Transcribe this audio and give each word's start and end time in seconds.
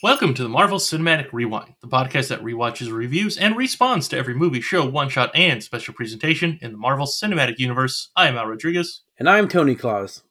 Welcome 0.00 0.32
to 0.34 0.44
the 0.44 0.48
Marvel 0.48 0.78
Cinematic 0.78 1.32
Rewind, 1.32 1.74
the 1.80 1.88
podcast 1.88 2.28
that 2.28 2.40
rewatches, 2.40 2.92
reviews, 2.92 3.36
and 3.36 3.56
responds 3.56 4.06
to 4.08 4.16
every 4.16 4.32
movie, 4.32 4.60
show, 4.60 4.88
one 4.88 5.08
shot, 5.08 5.32
and 5.34 5.60
special 5.60 5.92
presentation 5.92 6.56
in 6.62 6.70
the 6.70 6.78
Marvel 6.78 7.04
Cinematic 7.04 7.58
Universe. 7.58 8.10
I 8.14 8.28
am 8.28 8.36
Al 8.36 8.46
Rodriguez. 8.46 9.02
And 9.18 9.28
I'm 9.28 9.48
Tony 9.48 9.74
Claus. 9.74 10.22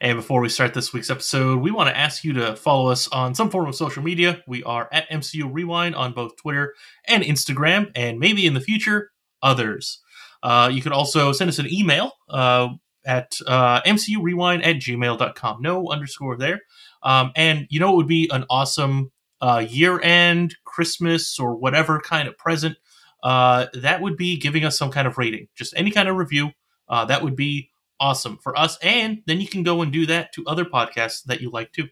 And 0.00 0.18
before 0.18 0.40
we 0.40 0.48
start 0.48 0.74
this 0.74 0.92
week's 0.92 1.10
episode, 1.10 1.60
we 1.60 1.70
want 1.70 1.90
to 1.90 1.96
ask 1.96 2.24
you 2.24 2.32
to 2.32 2.56
follow 2.56 2.90
us 2.90 3.06
on 3.06 3.36
some 3.36 3.50
form 3.50 3.68
of 3.68 3.76
social 3.76 4.02
media. 4.02 4.42
We 4.48 4.64
are 4.64 4.88
at 4.90 5.08
MCU 5.10 5.48
Rewind 5.48 5.94
on 5.94 6.12
both 6.12 6.36
Twitter 6.36 6.74
and 7.06 7.22
Instagram, 7.22 7.92
and 7.94 8.18
maybe 8.18 8.46
in 8.46 8.54
the 8.54 8.60
future, 8.60 9.12
others. 9.44 10.00
Uh, 10.42 10.70
you 10.72 10.82
could 10.82 10.90
also 10.90 11.30
send 11.30 11.48
us 11.48 11.60
an 11.60 11.72
email 11.72 12.14
uh, 12.28 12.70
at 13.04 13.38
uh, 13.46 13.80
mcurewind 13.82 14.66
at 14.66 14.76
gmail.com. 14.76 15.62
No 15.62 15.88
underscore 15.88 16.36
there. 16.36 16.62
Um, 17.06 17.30
and 17.36 17.66
you 17.70 17.80
know, 17.80 17.92
it 17.92 17.96
would 17.96 18.08
be 18.08 18.28
an 18.32 18.44
awesome 18.50 19.12
uh, 19.40 19.64
year 19.66 20.00
end, 20.02 20.56
Christmas, 20.64 21.38
or 21.38 21.54
whatever 21.54 22.00
kind 22.00 22.28
of 22.28 22.36
present. 22.36 22.76
Uh, 23.22 23.66
that 23.74 24.02
would 24.02 24.16
be 24.16 24.36
giving 24.36 24.64
us 24.64 24.76
some 24.76 24.90
kind 24.90 25.06
of 25.06 25.16
rating, 25.16 25.48
just 25.54 25.72
any 25.76 25.90
kind 25.90 26.08
of 26.08 26.16
review. 26.16 26.50
Uh, 26.88 27.04
that 27.04 27.22
would 27.22 27.36
be 27.36 27.70
awesome 28.00 28.38
for 28.42 28.58
us. 28.58 28.76
And 28.82 29.22
then 29.26 29.40
you 29.40 29.48
can 29.48 29.62
go 29.62 29.82
and 29.82 29.92
do 29.92 30.04
that 30.06 30.32
to 30.34 30.44
other 30.46 30.64
podcasts 30.64 31.22
that 31.24 31.40
you 31.40 31.50
like 31.50 31.72
too. 31.72 31.88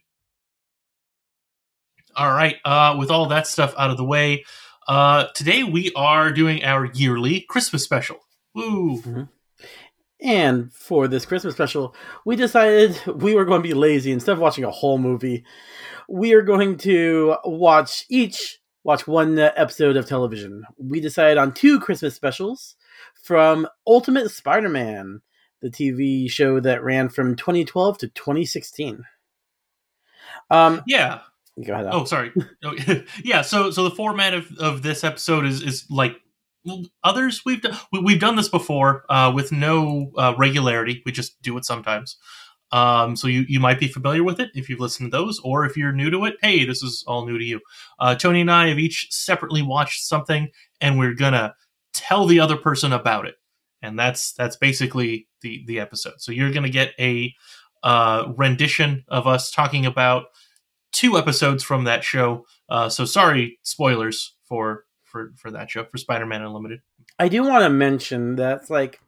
All 2.17 2.31
right. 2.31 2.57
Uh, 2.65 2.97
with 2.99 3.11
all 3.11 3.27
that 3.27 3.47
stuff 3.47 3.73
out 3.79 3.91
of 3.91 3.97
the 3.97 4.05
way, 4.05 4.45
uh, 4.87 5.27
today 5.35 5.65
we 5.65 5.93
are 5.95 6.33
doing 6.33 6.65
our 6.65 6.87
yearly 6.87 7.41
Christmas 7.49 7.83
special. 7.85 8.19
Woo! 8.55 9.01
Mm-hmm. 9.01 9.23
And 10.25 10.73
for 10.73 11.07
this 11.07 11.27
Christmas 11.27 11.55
special, 11.55 11.95
we 12.25 12.35
decided 12.35 12.99
we 13.07 13.35
were 13.35 13.45
going 13.45 13.63
to 13.63 13.69
be 13.69 13.75
lazy. 13.75 14.11
Instead 14.11 14.33
of 14.33 14.39
watching 14.39 14.65
a 14.65 14.71
whole 14.71 14.97
movie, 14.97 15.45
we 16.09 16.33
are 16.33 16.41
going 16.41 16.79
to 16.79 17.37
watch 17.45 18.07
each 18.09 18.59
watch 18.85 19.07
one 19.07 19.39
episode 19.39 19.99
of 19.99 20.07
television. 20.07 20.65
We 20.79 21.01
decided 21.01 21.37
on 21.37 21.53
two 21.53 21.79
Christmas 21.79 22.15
specials 22.15 22.77
from 23.23 23.69
Ultimate 23.87 24.31
Spider-Man, 24.31 25.21
the 25.61 25.71
TV 25.71 26.31
show 26.31 26.59
that 26.59 26.83
ran 26.83 27.11
from 27.11 27.37
2012 27.37 27.99
to 27.99 28.09
2016. 28.09 29.05
Um, 30.51 30.83
yeah. 30.87 31.21
Go 31.67 31.75
ahead. 31.75 31.89
Oh, 31.91 32.05
sorry. 32.05 32.33
Yeah. 33.23 33.43
So, 33.43 33.71
so 33.71 33.85
the 33.85 33.95
format 33.95 34.33
of, 34.33 34.51
of 34.59 34.83
this 34.83 35.05
episode 35.05 35.45
is 35.45 35.63
is 35.63 35.85
like 35.91 36.17
others 37.03 37.43
we've 37.45 37.63
done 37.63 37.77
we've 38.03 38.21
done 38.21 38.37
this 38.37 38.49
before 38.49 39.05
uh, 39.09 39.33
with 39.35 39.53
no 39.53 40.11
uh, 40.17 40.35
regularity. 40.39 41.03
We 41.05 41.13
just 41.13 41.41
do 41.43 41.57
it 41.57 41.65
sometimes. 41.65 42.17
Um, 42.73 43.15
so 43.15 43.29
you 43.29 43.45
you 43.49 43.61
might 43.61 43.79
be 43.79 43.89
familiar 43.89 44.25
with 44.25 44.41
it 44.41 44.51
if 44.55 44.69
you've 44.69 44.81
listened 44.81 45.13
to 45.13 45.17
those, 45.17 45.41
or 45.41 45.65
if 45.65 45.77
you're 45.77 45.93
new 45.93 46.11
to 46.11 46.25
it, 46.25 46.37
hey, 46.43 46.65
this 46.65 46.83
is 46.83 47.05
all 47.07 47.27
new 47.27 47.39
to 47.39 47.45
you. 47.45 47.61
Uh, 47.99 48.15
Tony 48.15 48.41
and 48.41 48.51
I 48.51 48.69
have 48.69 48.79
each 48.79 49.09
separately 49.11 49.63
watched 49.63 50.03
something, 50.05 50.49
and 50.81 50.99
we're 50.99 51.15
gonna 51.15 51.55
tell 51.93 52.27
the 52.27 52.41
other 52.41 52.57
person 52.57 52.93
about 52.93 53.27
it, 53.27 53.37
and 53.83 53.99
that's 53.99 54.33
that's 54.33 54.57
basically 54.57 55.29
the 55.43 55.63
the 55.67 55.79
episode. 55.79 56.15
So 56.19 56.33
you're 56.33 56.53
gonna 56.53 56.69
get 56.69 56.95
a 56.99 57.33
uh, 57.85 58.33
rendition 58.37 59.05
of 59.09 59.27
us 59.27 59.51
talking 59.51 59.87
about 59.87 60.25
two 60.91 61.19
episodes 61.19 61.63
from 61.63 61.85
that 61.85 62.03
show. 62.03 62.47
Uh, 62.69 62.89
so 62.89 63.05
sorry, 63.05 63.59
spoilers 63.63 64.35
for 64.49 64.85
for 65.15 65.33
for 65.37 65.53
that 65.53 65.71
show 65.71 65.85
for 65.85 65.97
Spider-Man 65.97 66.43
Unlimited. 66.43 66.81
I 67.21 67.29
do 67.29 67.45
want 67.45 67.63
to 67.63 67.71
mention 67.71 68.35
that 68.35 68.69
like 68.69 69.01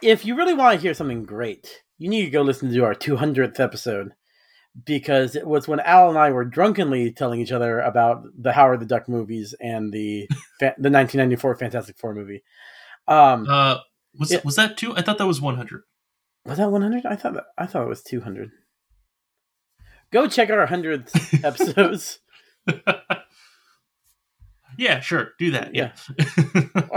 if 0.00 0.24
you 0.24 0.36
really 0.36 0.54
want 0.54 0.76
to 0.76 0.80
hear 0.80 0.94
something 0.94 1.24
great, 1.24 1.82
you 1.98 2.08
need 2.08 2.24
to 2.26 2.30
go 2.30 2.42
listen 2.42 2.72
to 2.72 2.84
our 2.84 2.94
200th 2.94 3.58
episode 3.58 4.12
because 4.84 5.34
it 5.34 5.48
was 5.48 5.66
when 5.66 5.80
Al 5.80 6.10
and 6.10 6.18
I 6.18 6.30
were 6.30 6.44
drunkenly 6.44 7.10
telling 7.10 7.40
each 7.40 7.50
other 7.50 7.80
about 7.80 8.22
the 8.38 8.52
Howard 8.52 8.78
the 8.78 8.86
Duck 8.86 9.08
movies 9.08 9.52
and 9.60 9.92
the 9.92 10.28
the 10.60 10.90
1994 10.90 11.56
Fantastic 11.56 11.98
Four 11.98 12.14
movie. 12.14 12.44
Um, 13.08 13.48
uh, 13.48 13.78
was 14.16 14.30
it, 14.30 14.44
was 14.44 14.54
that 14.54 14.76
two? 14.76 14.96
I 14.96 15.02
thought 15.02 15.18
that 15.18 15.26
was 15.26 15.40
100. 15.40 15.82
Was 16.44 16.58
that 16.58 16.70
100? 16.70 17.04
I 17.04 17.16
thought 17.16 17.34
that, 17.34 17.44
I 17.58 17.66
thought 17.66 17.82
it 17.82 17.88
was 17.88 18.02
200. 18.02 18.50
Go 20.12 20.28
check 20.28 20.50
out 20.50 20.58
our 20.58 20.68
100th 20.68 21.44
episodes. 21.44 22.20
Yeah, 24.78 25.00
sure. 25.00 25.30
Do 25.38 25.50
that. 25.52 25.74
Yeah. 25.74 25.92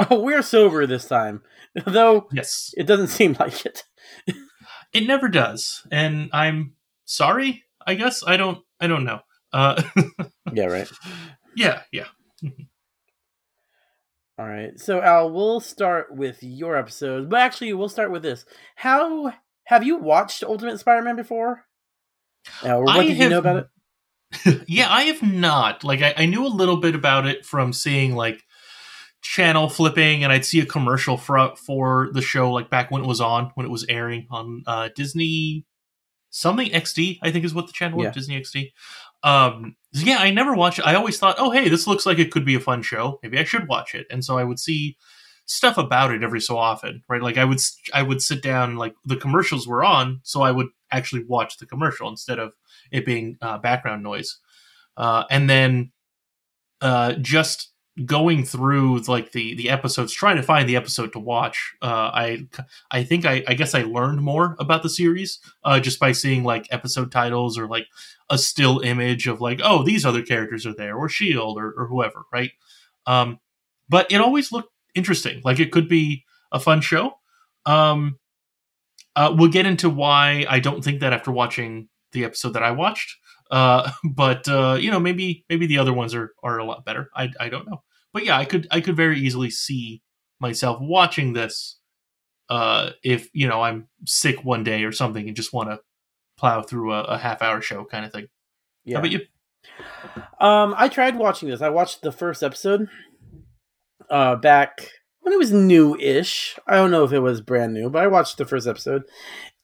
oh, 0.10 0.20
we're 0.24 0.42
sober 0.42 0.86
this 0.86 1.08
time. 1.08 1.42
Though 1.86 2.28
yes. 2.32 2.74
It 2.78 2.88
doesn't 2.88 3.08
seem 3.08 3.36
like 3.40 3.66
it. 3.66 3.84
it 4.94 5.08
never 5.08 5.28
does. 5.28 5.86
And 5.92 6.30
I'm 6.34 6.74
sorry, 7.06 7.64
I 7.86 7.96
guess. 7.96 8.24
I 8.26 8.38
don't 8.38 8.60
I 8.80 8.88
don't 8.88 9.04
know. 9.04 9.22
Uh 9.54 9.82
Yeah, 10.54 10.66
right. 10.66 10.90
Yeah, 11.56 11.82
yeah. 11.92 12.08
All 14.38 14.48
right. 14.48 14.80
So 14.80 15.02
Al, 15.02 15.32
we'll 15.32 15.60
start 15.60 16.16
with 16.16 16.42
your 16.42 16.78
episode. 16.78 17.30
But 17.30 17.42
actually, 17.42 17.74
we'll 17.74 17.90
start 17.90 18.12
with 18.12 18.24
this. 18.24 18.46
How 18.76 19.34
have 19.66 19.84
you 19.84 19.98
watched 19.98 20.44
Ultimate 20.44 20.80
Spider-Man 20.80 21.16
before? 21.16 21.66
Uh, 22.64 22.78
what 22.78 22.96
I 22.96 23.06
did 23.06 23.18
you 23.18 23.30
know 23.30 23.40
about 23.40 23.58
it? 23.58 23.68
Yeah, 24.68 24.88
I 24.90 25.04
have 25.04 25.24
not. 25.24 25.84
Like, 25.84 26.02
I, 26.02 26.14
I, 26.16 26.26
knew 26.26 26.46
a 26.46 26.50
little 26.50 26.78
bit 26.78 26.94
about 26.94 27.26
it 27.26 27.46
from 27.46 27.74
seeing 27.74 28.16
like 28.16 28.44
channel 29.22 29.70
flipping, 29.70 30.24
and 30.24 30.32
I'd 30.32 30.46
see 30.46 30.60
a 30.60 30.66
commercial 30.66 31.18
for 31.18 31.56
for 31.56 32.10
the 32.14 32.22
show 32.22 32.52
like 32.52 32.70
back 32.70 32.92
when 32.92 33.04
it 33.04 33.08
was 33.08 33.22
on, 33.22 33.52
when 33.56 33.66
it 33.66 33.72
was 33.72 33.86
airing 33.90 34.28
on 34.30 34.64
uh, 34.68 34.90
Disney 34.96 35.66
something 36.30 36.70
XD, 36.70 37.20
I 37.22 37.32
think 37.32 37.46
is 37.46 37.54
what 37.54 37.68
the 37.68 37.74
channel 37.74 38.00
yeah. 38.00 38.10
was, 38.10 38.16
Disney 38.16 38.40
XD. 38.40 38.72
Um, 39.24 39.76
yeah, 39.92 40.18
I 40.20 40.32
never 40.32 40.54
watched 40.54 40.80
it. 40.80 40.86
I 40.88 40.96
always 40.96 41.18
thought, 41.18 41.36
oh, 41.40 41.52
hey, 41.52 41.68
this 41.68 41.88
looks 41.88 42.06
like 42.06 42.20
it 42.20 42.32
could 42.32 42.46
be 42.46 42.56
a 42.56 42.60
fun 42.60 42.82
show. 42.82 43.20
Maybe 43.22 43.38
I 43.38 43.44
should 43.44 43.68
watch 43.68 43.96
it. 43.96 44.08
And 44.10 44.24
so 44.24 44.38
I 44.38 44.44
would 44.44 44.60
see 44.60 44.98
stuff 45.46 45.78
about 45.78 46.14
it 46.14 46.24
every 46.24 46.40
so 46.40 46.58
often, 46.58 47.04
right? 47.10 47.22
Like 47.22 47.38
I 47.38 47.46
would 47.46 47.60
I 47.94 48.04
would 48.04 48.22
sit 48.22 48.42
down 48.42 48.78
like 48.78 48.94
the 49.04 49.16
commercials 49.16 49.68
were 49.68 49.84
on, 49.84 50.22
so 50.24 50.42
I 50.42 50.52
would 50.52 50.68
actually 50.92 51.26
watch 51.26 51.58
the 51.58 51.66
commercial 51.66 52.08
instead 52.08 52.40
of 52.40 52.54
it 52.92 53.06
being 53.06 53.38
uh, 53.42 53.58
background 53.58 54.04
noise. 54.04 54.38
Uh, 54.98 55.24
and 55.30 55.50
then 55.50 55.92
uh, 56.82 57.14
just 57.14 57.72
going 58.06 58.46
through 58.46 59.00
like 59.02 59.32
the 59.32 59.56
the 59.56 59.70
episodes, 59.70 60.14
trying 60.14 60.38
to 60.38 60.44
find 60.44 60.68
the 60.68 60.76
episode 60.76 61.12
to 61.14 61.20
watch. 61.20 61.74
Uh, 61.82 62.12
I 62.14 62.48
I 62.92 63.04
think 63.04 63.26
I, 63.26 63.44
I 63.48 63.54
guess 63.54 63.76
I 63.76 63.84
learned 63.84 64.22
more 64.22 64.56
about 64.60 64.84
the 64.84 64.90
series 64.90 65.40
uh, 65.64 65.80
just 65.80 66.00
by 66.00 66.12
seeing 66.12 66.44
like 66.44 66.68
episode 66.72 67.12
titles 67.12 67.58
or 67.58 67.68
like 67.68 67.88
a 68.30 68.38
still 68.38 68.80
image 68.80 69.28
of 69.28 69.42
like 69.42 69.60
oh 69.64 69.84
these 69.84 70.06
other 70.06 70.22
characters 70.22 70.66
are 70.66 70.76
there 70.76 70.96
or 70.96 71.10
Shield 71.10 71.58
or, 71.58 71.74
or 71.78 71.88
whoever, 71.88 72.24
right? 72.32 72.52
Um, 73.06 73.40
but 73.90 74.12
it 74.12 74.22
always 74.22 74.52
looked 74.52 74.72
interesting. 74.96 75.42
Like 75.44 75.60
it 75.60 75.72
could 75.72 75.90
be 75.90 76.26
a 76.52 76.60
fun 76.60 76.82
show. 76.82 77.16
Um, 77.66 78.20
uh, 79.16 79.34
we'll 79.36 79.50
get 79.50 79.66
into 79.66 79.90
why 79.90 80.46
I 80.50 80.60
don't 80.60 80.84
think 80.84 81.02
that 81.02 81.14
after 81.14 81.32
watching 81.32 81.90
the 82.12 82.26
episode 82.26 82.54
that 82.54 82.64
I 82.64 82.72
watched. 82.72 83.18
Uh, 83.52 83.92
but 84.04 84.48
uh, 84.48 84.78
you 84.80 84.92
know, 84.92 85.00
maybe 85.00 85.46
maybe 85.50 85.68
the 85.68 85.78
other 85.78 85.94
ones 85.94 86.14
are 86.14 86.34
are 86.44 86.58
a 86.58 86.66
lot 86.66 86.86
better. 86.86 87.10
I 87.16 87.32
I 87.40 87.50
don't 87.50 87.68
know. 87.68 87.84
But 88.14 88.26
yeah, 88.26 88.38
I 88.38 88.46
could 88.46 88.68
I 88.72 88.82
could 88.82 88.96
very 88.96 89.20
easily 89.20 89.50
see 89.50 90.02
myself 90.40 90.80
watching 90.82 91.34
this 91.34 91.80
uh, 92.50 92.92
if 93.04 93.30
you 93.34 93.48
know 93.48 93.62
I'm 93.62 93.88
sick 94.06 94.44
one 94.44 94.64
day 94.64 94.84
or 94.84 94.92
something 94.92 95.28
and 95.28 95.36
just 95.36 95.54
want 95.54 95.70
to 95.70 95.80
plow 96.38 96.62
through 96.62 96.94
a, 96.94 97.04
a, 97.04 97.18
half 97.18 97.42
hour 97.42 97.62
show 97.62 97.84
kind 97.86 98.06
of 98.06 98.12
thing. 98.12 98.28
Yeah. 98.86 98.96
How 98.96 99.00
about 99.02 99.12
you? 99.12 99.20
Um, 100.40 100.74
I 100.78 100.88
tried 100.88 101.18
watching 101.18 101.50
this. 101.50 101.62
I 101.62 101.70
watched 101.70 102.02
the 102.02 102.14
first 102.14 102.42
episode 102.44 102.88
uh, 104.10 104.38
back 104.38 104.90
when 105.20 105.34
it 105.34 105.38
was 105.38 105.52
new-ish. 105.52 106.58
I 106.66 106.76
don't 106.76 106.92
know 106.92 107.04
if 107.04 107.12
it 107.12 107.20
was 107.20 107.42
brand 107.42 107.74
new, 107.74 107.90
but 107.90 108.02
I 108.02 108.08
watched 108.08 108.38
the 108.38 108.46
first 108.46 108.68
episode, 108.68 109.04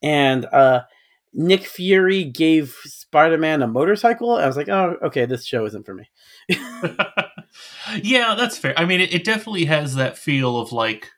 and 0.02 0.44
uh, 0.46 0.82
Nick 1.32 1.64
Fury 1.66 2.24
gave 2.24 2.76
Spider 2.84 3.38
Man 3.38 3.62
a 3.62 3.66
motorcycle. 3.66 4.32
I 4.32 4.46
was 4.46 4.56
like, 4.56 4.68
oh, 4.68 4.96
okay, 5.02 5.26
this 5.26 5.44
show 5.44 5.66
isn't 5.66 5.84
for 5.84 5.94
me. 5.94 6.08
yeah, 8.02 8.34
that's 8.34 8.58
fair. 8.58 8.74
I 8.78 8.84
mean, 8.84 9.00
it, 9.00 9.12
it, 9.12 9.24
definitely 9.24 9.66
has 9.66 9.96
that 9.96 10.16
feel 10.16 10.58
of 10.58 10.72
like, 10.72 11.10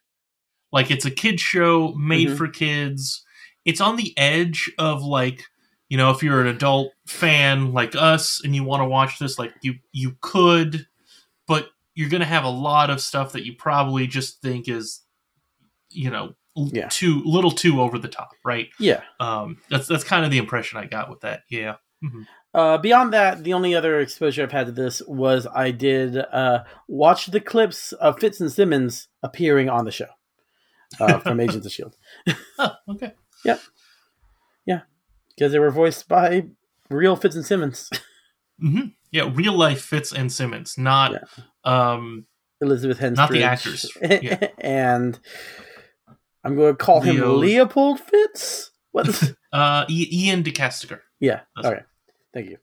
like 0.72 0.90
it's 0.90 1.04
a 1.04 1.10
kid 1.10 1.40
show 1.40 1.94
made 1.94 2.28
mm-hmm. 2.28 2.36
for 2.36 2.48
kids. 2.48 3.24
It's 3.64 3.80
on 3.80 3.96
the 3.96 4.16
edge 4.16 4.70
of 4.78 5.02
like, 5.02 5.44
you 5.88 5.96
know, 5.96 6.10
if 6.10 6.22
you're 6.22 6.40
an 6.40 6.48
adult 6.48 6.92
fan 7.06 7.72
like 7.72 7.94
us 7.94 8.42
and 8.44 8.54
you 8.54 8.64
want 8.64 8.82
to 8.82 8.88
watch 8.88 9.18
this, 9.18 9.38
like 9.38 9.54
you 9.62 9.74
you 9.92 10.16
could, 10.20 10.86
but 11.46 11.68
you're 11.94 12.10
gonna 12.10 12.24
have 12.24 12.44
a 12.44 12.50
lot 12.50 12.90
of 12.90 13.00
stuff 13.00 13.32
that 13.32 13.46
you 13.46 13.54
probably 13.54 14.06
just 14.06 14.42
think 14.42 14.68
is, 14.68 15.02
you 15.90 16.10
know, 16.10 16.34
yeah. 16.56 16.88
too 16.88 17.22
little 17.24 17.50
too 17.50 17.80
over 17.80 17.98
the 17.98 18.08
top, 18.08 18.30
right? 18.44 18.68
Yeah. 18.78 19.02
Um, 19.20 19.58
that's 19.70 19.86
that's 19.86 20.04
kind 20.04 20.24
of 20.24 20.30
the 20.30 20.38
impression 20.38 20.78
I 20.78 20.86
got 20.86 21.10
with 21.10 21.20
that. 21.20 21.42
Yeah. 21.48 21.76
Mm-hmm. 22.04 22.22
Uh, 22.54 22.78
beyond 22.78 23.12
that, 23.12 23.44
the 23.44 23.52
only 23.52 23.74
other 23.74 24.00
exposure 24.00 24.42
I've 24.42 24.52
had 24.52 24.66
to 24.66 24.72
this 24.72 25.02
was 25.06 25.46
I 25.54 25.70
did 25.70 26.16
uh, 26.16 26.64
watch 26.88 27.26
the 27.26 27.40
clips 27.40 27.92
of 27.92 28.18
Fitz 28.18 28.40
and 28.40 28.50
Simmons 28.50 29.08
appearing 29.22 29.68
on 29.68 29.84
the 29.84 29.92
show 29.92 30.08
uh, 30.98 31.18
from 31.18 31.40
Agents 31.40 31.66
of 31.66 31.72
Shield. 31.72 31.96
oh, 32.58 32.72
okay. 32.88 33.12
Yep. 33.44 33.60
Yeah, 34.66 34.80
because 35.36 35.52
they 35.52 35.58
were 35.58 35.70
voiced 35.70 36.08
by 36.08 36.46
real 36.90 37.16
Fitz 37.16 37.36
and 37.36 37.44
Simmons. 37.44 37.90
hmm 38.60 38.88
Yeah, 39.10 39.30
real 39.32 39.54
life 39.54 39.82
Fitz 39.82 40.12
and 40.12 40.32
Simmons, 40.32 40.76
not 40.78 41.14
um 41.64 42.26
Elizabeth 42.60 42.98
Henstridge. 42.98 43.16
Not 43.16 43.30
the 43.30 43.44
actors, 43.44 43.90
yeah. 44.02 44.48
and 44.58 45.18
I'm 46.44 46.56
going 46.56 46.72
to 46.72 46.76
call 46.76 47.00
him 47.00 47.20
Leopold 47.38 48.00
Fitz. 48.00 48.70
What's 48.92 49.22
uh 49.32 49.32
I- 49.52 49.86
Iain 50.12 50.42
De 50.42 50.52
Caestecker. 50.52 51.00
yeah? 51.20 51.40
That's- 51.56 51.72
Okay, 51.72 51.82
thank 52.32 52.50
you. 52.50 52.56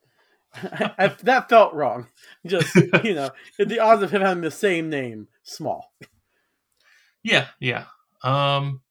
I, 0.98 1.07
that 1.24 1.50
felt 1.50 1.74
wrong. 1.74 2.07
Just 2.45 2.74
you 3.04 3.13
know, 3.13 3.30
the 3.60 3.80
odds 3.80 4.01
of 4.04 4.12
him 4.12 4.22
having 4.22 4.42
the 4.44 4.51
same 4.51 4.89
name 4.89 5.27
small. 5.44 5.94
Yeah, 7.24 7.48
yeah. 7.60 7.86
Um 8.24 8.81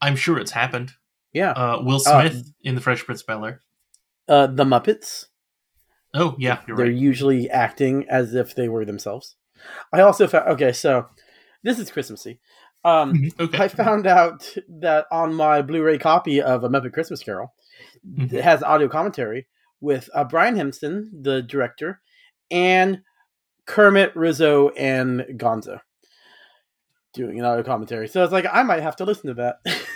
I'm 0.00 0.16
sure 0.16 0.38
it's 0.38 0.50
happened. 0.50 0.92
Yeah, 1.32 1.52
Uh 1.52 1.80
Will 1.82 1.96
Uh, 2.06 2.28
Smith 2.28 2.52
in 2.62 2.74
the 2.74 2.80
Fresh 2.80 3.04
Prince 3.04 3.20
of 3.22 3.26
Bel 3.28 3.44
Air. 3.44 3.60
uh, 4.28 4.46
the 4.48 4.64
Muppets. 4.64 5.26
Oh 6.14 6.34
yeah, 6.38 6.60
you're 6.66 6.76
They're 6.76 6.86
right. 6.86 6.94
usually 6.94 7.48
acting 7.48 8.06
as 8.08 8.34
if 8.34 8.54
they 8.54 8.68
were 8.68 8.84
themselves. 8.84 9.36
I 9.92 10.00
also 10.00 10.26
found 10.26 10.48
okay, 10.50 10.72
so 10.72 11.06
this 11.62 11.78
is 11.78 11.90
Christmassy. 11.90 12.40
Um, 12.84 13.14
Mhm, 13.14 13.40
Okay. 13.40 13.58
I 13.58 13.68
found 13.68 14.06
out 14.06 14.48
that 14.80 15.06
on 15.12 15.34
my 15.34 15.62
Blu-ray 15.62 15.98
copy 15.98 16.42
of 16.42 16.64
A 16.64 16.68
Muppet 16.68 16.92
Christmas 16.92 17.22
Carol, 17.22 17.54
Mhm. 18.06 18.32
it 18.32 18.42
has 18.42 18.62
audio 18.62 18.88
commentary 18.88 19.46
with 19.80 20.10
uh, 20.14 20.24
Brian 20.24 20.56
Henson, 20.56 21.10
the 21.22 21.42
director, 21.42 22.00
and 22.50 23.02
Kermit, 23.66 24.14
Rizzo, 24.16 24.70
and 24.70 25.20
Gonzo 25.36 25.80
doing 27.14 27.38
an 27.38 27.44
audio 27.44 27.62
commentary. 27.62 28.08
So 28.08 28.24
it's 28.24 28.32
like 28.32 28.46
I 28.50 28.62
might 28.62 28.82
have 28.82 28.96
to 28.96 29.04
listen 29.04 29.28
to 29.28 29.34
that. 29.34 29.56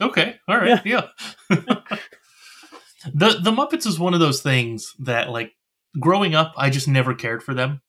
Okay, 0.00 0.36
all 0.46 0.56
right, 0.56 0.80
yeah. 0.86 1.08
the 1.50 3.38
the 3.42 3.50
Muppets 3.50 3.84
is 3.84 3.98
one 3.98 4.14
of 4.14 4.20
those 4.20 4.42
things 4.42 4.94
that 5.00 5.28
like 5.30 5.52
growing 5.98 6.36
up, 6.36 6.52
I 6.56 6.70
just 6.70 6.86
never 6.86 7.14
cared 7.14 7.42
for 7.42 7.52
them, 7.52 7.80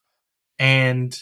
and 0.57 1.15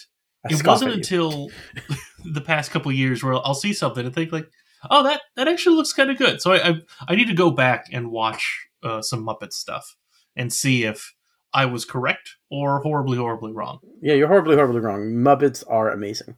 I 0.46 0.54
it 0.54 0.66
wasn't 0.66 0.94
until 0.94 1.50
the 2.24 2.40
past 2.40 2.70
couple 2.70 2.90
years 2.92 3.22
where 3.22 3.34
I'll 3.34 3.54
see 3.54 3.72
something 3.72 4.04
and 4.04 4.14
think 4.14 4.32
like, 4.32 4.50
oh, 4.90 5.02
that 5.04 5.22
that 5.36 5.48
actually 5.48 5.76
looks 5.76 5.92
kind 5.92 6.10
of 6.10 6.18
good. 6.18 6.40
So 6.40 6.52
I, 6.52 6.68
I 6.68 6.80
I 7.08 7.14
need 7.14 7.28
to 7.28 7.34
go 7.34 7.50
back 7.50 7.86
and 7.92 8.10
watch 8.10 8.66
uh, 8.82 9.02
some 9.02 9.24
Muppet 9.26 9.52
stuff 9.52 9.96
and 10.36 10.52
see 10.52 10.84
if 10.84 11.14
I 11.52 11.64
was 11.64 11.84
correct 11.84 12.36
or 12.50 12.80
horribly 12.80 13.16
horribly 13.18 13.52
wrong. 13.52 13.80
yeah, 14.02 14.14
you're 14.14 14.28
horribly, 14.28 14.54
horribly 14.56 14.80
wrong. 14.80 15.12
Muppets 15.12 15.64
are 15.68 15.90
amazing. 15.90 16.36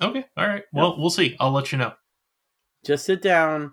Okay, 0.00 0.24
all 0.36 0.48
right. 0.48 0.64
Well, 0.72 0.96
we'll 0.98 1.10
see. 1.10 1.36
I'll 1.38 1.52
let 1.52 1.70
you 1.70 1.78
know. 1.78 1.92
just 2.84 3.04
sit 3.04 3.22
down, 3.22 3.72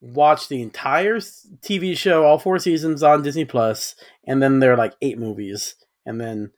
watch 0.00 0.48
the 0.48 0.62
entire 0.62 1.16
TV 1.16 1.96
show, 1.96 2.24
all 2.24 2.38
four 2.38 2.58
seasons 2.60 3.02
on 3.02 3.22
Disney 3.22 3.44
Plus, 3.44 3.96
and 4.24 4.40
then 4.42 4.60
there 4.60 4.72
are 4.72 4.76
like 4.76 4.94
eight 5.02 5.18
movies, 5.18 5.74
and 6.06 6.20
then 6.20 6.52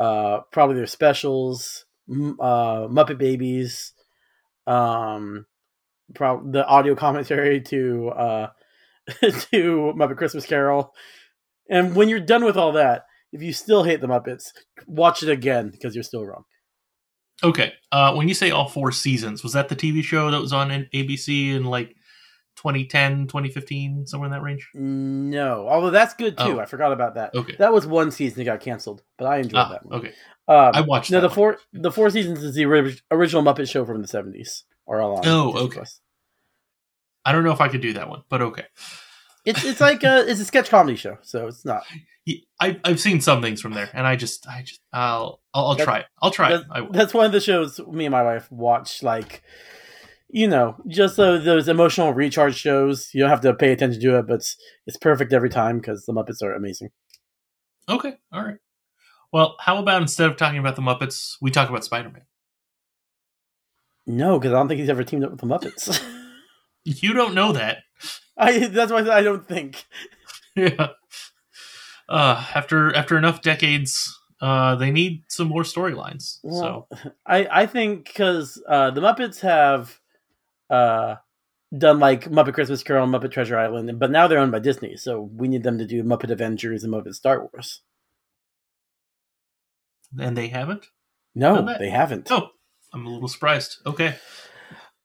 uh, 0.00 0.40
probably 0.50 0.76
their 0.76 0.86
specials, 0.86 1.84
uh, 2.10 2.88
Muppet 2.88 3.18
Babies, 3.18 3.92
um, 4.66 5.46
prob- 6.14 6.52
the 6.52 6.66
audio 6.66 6.94
commentary 6.94 7.60
to 7.62 8.08
uh, 8.10 8.46
to 9.20 9.92
Muppet 9.96 10.16
Christmas 10.16 10.46
Carol, 10.46 10.92
and 11.68 11.94
when 11.94 12.08
you're 12.08 12.20
done 12.20 12.44
with 12.44 12.56
all 12.56 12.72
that, 12.72 13.04
if 13.32 13.42
you 13.42 13.52
still 13.52 13.84
hate 13.84 14.00
the 14.00 14.06
Muppets, 14.06 14.52
watch 14.86 15.22
it 15.22 15.28
again 15.28 15.70
because 15.70 15.94
you're 15.94 16.04
still 16.04 16.24
wrong. 16.24 16.44
Okay. 17.42 17.72
Uh, 17.90 18.14
when 18.14 18.28
you 18.28 18.34
say 18.34 18.50
all 18.50 18.68
four 18.68 18.92
seasons, 18.92 19.42
was 19.42 19.52
that 19.52 19.68
the 19.68 19.76
TV 19.76 20.02
show 20.02 20.30
that 20.30 20.40
was 20.40 20.52
on 20.52 20.70
ABC 20.70 21.50
in 21.54 21.64
like 21.64 21.96
2010, 22.56 23.26
2015, 23.26 24.06
somewhere 24.06 24.26
in 24.26 24.32
that 24.32 24.42
range? 24.42 24.68
No, 24.74 25.68
although 25.68 25.90
that's 25.90 26.14
good 26.14 26.36
too. 26.38 26.58
Oh. 26.58 26.60
I 26.60 26.66
forgot 26.66 26.92
about 26.92 27.14
that. 27.16 27.34
Okay. 27.34 27.56
That 27.58 27.72
was 27.72 27.86
one 27.86 28.10
season 28.10 28.38
that 28.38 28.44
got 28.44 28.60
canceled, 28.60 29.02
but 29.18 29.26
I 29.26 29.38
enjoyed 29.38 29.58
Ah, 29.58 29.68
that 29.70 29.86
one. 29.86 29.98
okay. 30.00 30.12
Um, 30.46 30.70
I 30.74 30.80
watched 30.82 31.10
no, 31.10 31.20
the 31.20 31.28
one. 31.28 31.34
four 31.34 31.58
the 31.72 31.90
four 31.90 32.10
seasons 32.10 32.42
is 32.42 32.54
the 32.54 32.66
ori- 32.66 33.00
original 33.10 33.42
Muppet 33.42 33.70
Show 33.70 33.84
from 33.84 34.02
the 34.02 34.08
seventies 34.08 34.64
or 34.86 35.00
all 35.00 35.16
on. 35.16 35.26
Oh, 35.26 35.52
okay. 35.64 35.76
Plus. 35.78 36.00
I 37.24 37.32
don't 37.32 37.44
know 37.44 37.52
if 37.52 37.60
I 37.60 37.68
could 37.68 37.80
do 37.80 37.94
that 37.94 38.08
one, 38.10 38.22
but 38.28 38.42
okay. 38.42 38.64
It's 39.46 39.64
it's 39.64 39.80
like 39.80 40.04
a 40.04 40.28
it's 40.30 40.40
a 40.40 40.44
sketch 40.44 40.68
comedy 40.70 40.96
show, 40.96 41.18
so 41.22 41.46
it's 41.46 41.64
not. 41.64 41.82
I 42.60 42.80
I've 42.84 43.00
seen 43.00 43.20
some 43.20 43.42
things 43.42 43.60
from 43.60 43.72
there, 43.72 43.90
and 43.92 44.06
I 44.06 44.16
just, 44.16 44.46
I 44.48 44.62
just, 44.62 44.80
I'll, 44.92 45.40
I'll, 45.52 45.66
I'll 45.68 45.76
try 45.76 45.98
it. 45.98 46.06
I'll 46.22 46.30
try 46.30 46.48
it. 46.48 46.58
That's, 46.58 46.64
I 46.70 46.80
will. 46.80 46.92
that's 46.92 47.12
one 47.12 47.26
of 47.26 47.32
the 47.32 47.40
shows 47.40 47.78
me 47.80 48.06
and 48.06 48.12
my 48.12 48.22
wife 48.22 48.50
watch. 48.50 49.02
Like, 49.02 49.42
you 50.28 50.48
know, 50.48 50.76
just 50.88 51.16
those, 51.16 51.44
those 51.44 51.68
emotional 51.68 52.12
recharge 52.12 52.56
shows. 52.56 53.10
You 53.12 53.20
don't 53.20 53.30
have 53.30 53.40
to 53.42 53.54
pay 53.54 53.72
attention 53.72 54.00
to 54.00 54.18
it, 54.18 54.26
but 54.26 54.34
it's, 54.34 54.56
it's 54.86 54.96
perfect 54.96 55.32
every 55.32 55.50
time 55.50 55.78
because 55.78 56.04
the 56.04 56.12
Muppets 56.12 56.42
are 56.42 56.54
amazing. 56.54 56.90
Okay. 57.88 58.14
All 58.32 58.44
right. 58.44 58.58
Well, 59.32 59.56
how 59.60 59.78
about 59.78 60.02
instead 60.02 60.30
of 60.30 60.36
talking 60.36 60.58
about 60.58 60.76
the 60.76 60.82
Muppets, 60.82 61.36
we 61.40 61.50
talk 61.50 61.68
about 61.68 61.84
Spider 61.84 62.10
Man? 62.10 62.22
No, 64.06 64.38
because 64.38 64.52
I 64.52 64.56
don't 64.56 64.68
think 64.68 64.80
he's 64.80 64.90
ever 64.90 65.04
teamed 65.04 65.24
up 65.24 65.30
with 65.30 65.40
the 65.40 65.46
Muppets. 65.46 66.02
You 66.84 67.14
don't 67.14 67.34
know 67.34 67.52
that. 67.52 67.78
I 68.36 68.66
that's 68.66 68.92
why 68.92 69.00
I 69.10 69.22
don't 69.22 69.46
think. 69.48 69.86
yeah. 70.56 70.88
Uh, 72.08 72.44
after 72.54 72.94
after 72.94 73.16
enough 73.16 73.40
decades, 73.40 74.20
uh, 74.40 74.74
they 74.74 74.90
need 74.90 75.24
some 75.28 75.48
more 75.48 75.62
storylines. 75.62 76.40
Well, 76.42 76.88
so 76.90 77.12
I 77.26 77.62
I 77.62 77.66
think 77.66 78.06
because 78.06 78.62
uh, 78.68 78.90
the 78.90 79.00
Muppets 79.00 79.40
have 79.40 79.98
uh, 80.70 81.16
done 81.76 81.98
like 81.98 82.30
Muppet 82.30 82.54
Christmas 82.54 82.82
Carol, 82.82 83.04
and 83.04 83.12
Muppet 83.12 83.32
Treasure 83.32 83.58
Island, 83.58 83.98
but 83.98 84.10
now 84.10 84.26
they're 84.26 84.38
owned 84.38 84.52
by 84.52 84.58
Disney, 84.58 84.96
so 84.96 85.20
we 85.20 85.48
need 85.48 85.62
them 85.62 85.78
to 85.78 85.86
do 85.86 86.02
Muppet 86.02 86.30
Avengers 86.30 86.84
and 86.84 86.92
Muppet 86.92 87.14
Star 87.14 87.40
Wars. 87.40 87.82
and 90.18 90.36
they 90.36 90.48
haven't. 90.48 90.86
No, 91.34 91.66
they 91.78 91.90
haven't. 91.90 92.30
Oh, 92.30 92.50
I'm 92.92 93.06
a 93.06 93.10
little 93.10 93.28
surprised. 93.28 93.78
Okay. 93.84 94.14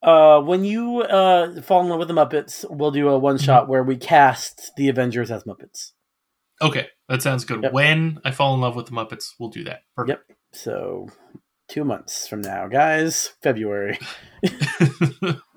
Uh, 0.01 0.39
when 0.41 0.63
you 0.63 1.01
uh, 1.01 1.61
fall 1.61 1.81
in 1.81 1.89
love 1.89 1.99
with 1.99 2.07
the 2.07 2.13
Muppets, 2.13 2.63
we'll 2.69 2.91
do 2.91 3.09
a 3.09 3.17
one 3.17 3.37
shot 3.37 3.67
where 3.67 3.83
we 3.83 3.97
cast 3.97 4.71
the 4.77 4.87
Avengers 4.87 5.31
as 5.31 5.43
Muppets. 5.43 5.91
Okay, 6.61 6.87
that 7.07 7.21
sounds 7.21 7.45
good. 7.45 7.63
Yep. 7.63 7.73
When 7.73 8.19
I 8.23 8.31
fall 8.31 8.53
in 8.53 8.61
love 8.61 8.75
with 8.75 8.85
the 8.85 8.91
Muppets, 8.91 9.31
we'll 9.39 9.49
do 9.49 9.63
that. 9.65 9.81
Perfect. 9.95 10.31
So 10.53 11.07
two 11.67 11.83
months 11.83 12.27
from 12.27 12.41
now, 12.41 12.67
guys, 12.67 13.33
February. 13.41 13.99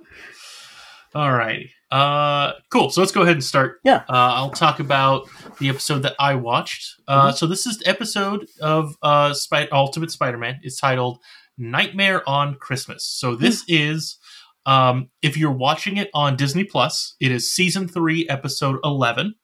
All 1.15 1.33
righty. 1.33 1.71
Uh, 1.91 2.53
cool. 2.71 2.89
So 2.91 3.01
let's 3.03 3.13
go 3.13 3.21
ahead 3.23 3.35
and 3.35 3.45
start. 3.45 3.81
Yeah. 3.85 3.97
Uh, 4.09 4.33
I'll 4.35 4.51
talk 4.51 4.81
about 4.81 5.29
the 5.59 5.69
episode 5.69 5.99
that 6.05 6.15
I 6.19 6.35
watched. 6.37 6.95
Uh, 7.07 7.27
Mm-hmm. 7.29 7.37
So 7.37 7.47
this 7.47 7.67
is 7.67 7.79
the 7.79 7.89
episode 7.89 8.47
of 8.63 8.95
uh, 9.03 9.35
Spy- 9.35 9.69
Ultimate 9.71 10.11
Spider-Man. 10.11 10.61
It's 10.63 10.81
titled 10.81 11.19
Nightmare 11.59 12.27
on 12.27 12.55
Christmas. 12.55 13.07
So 13.07 13.35
this 13.37 13.63
Mm. 13.65 13.67
is, 13.93 14.17
um, 14.65 15.11
if 15.21 15.37
you're 15.37 15.53
watching 15.53 15.99
it 15.99 16.09
on 16.15 16.35
Disney 16.37 16.65
Plus, 16.65 17.15
it 17.21 17.31
is 17.31 17.53
season 17.53 17.89
three, 17.89 18.27
episode 18.29 18.79
eleven. 18.83 19.35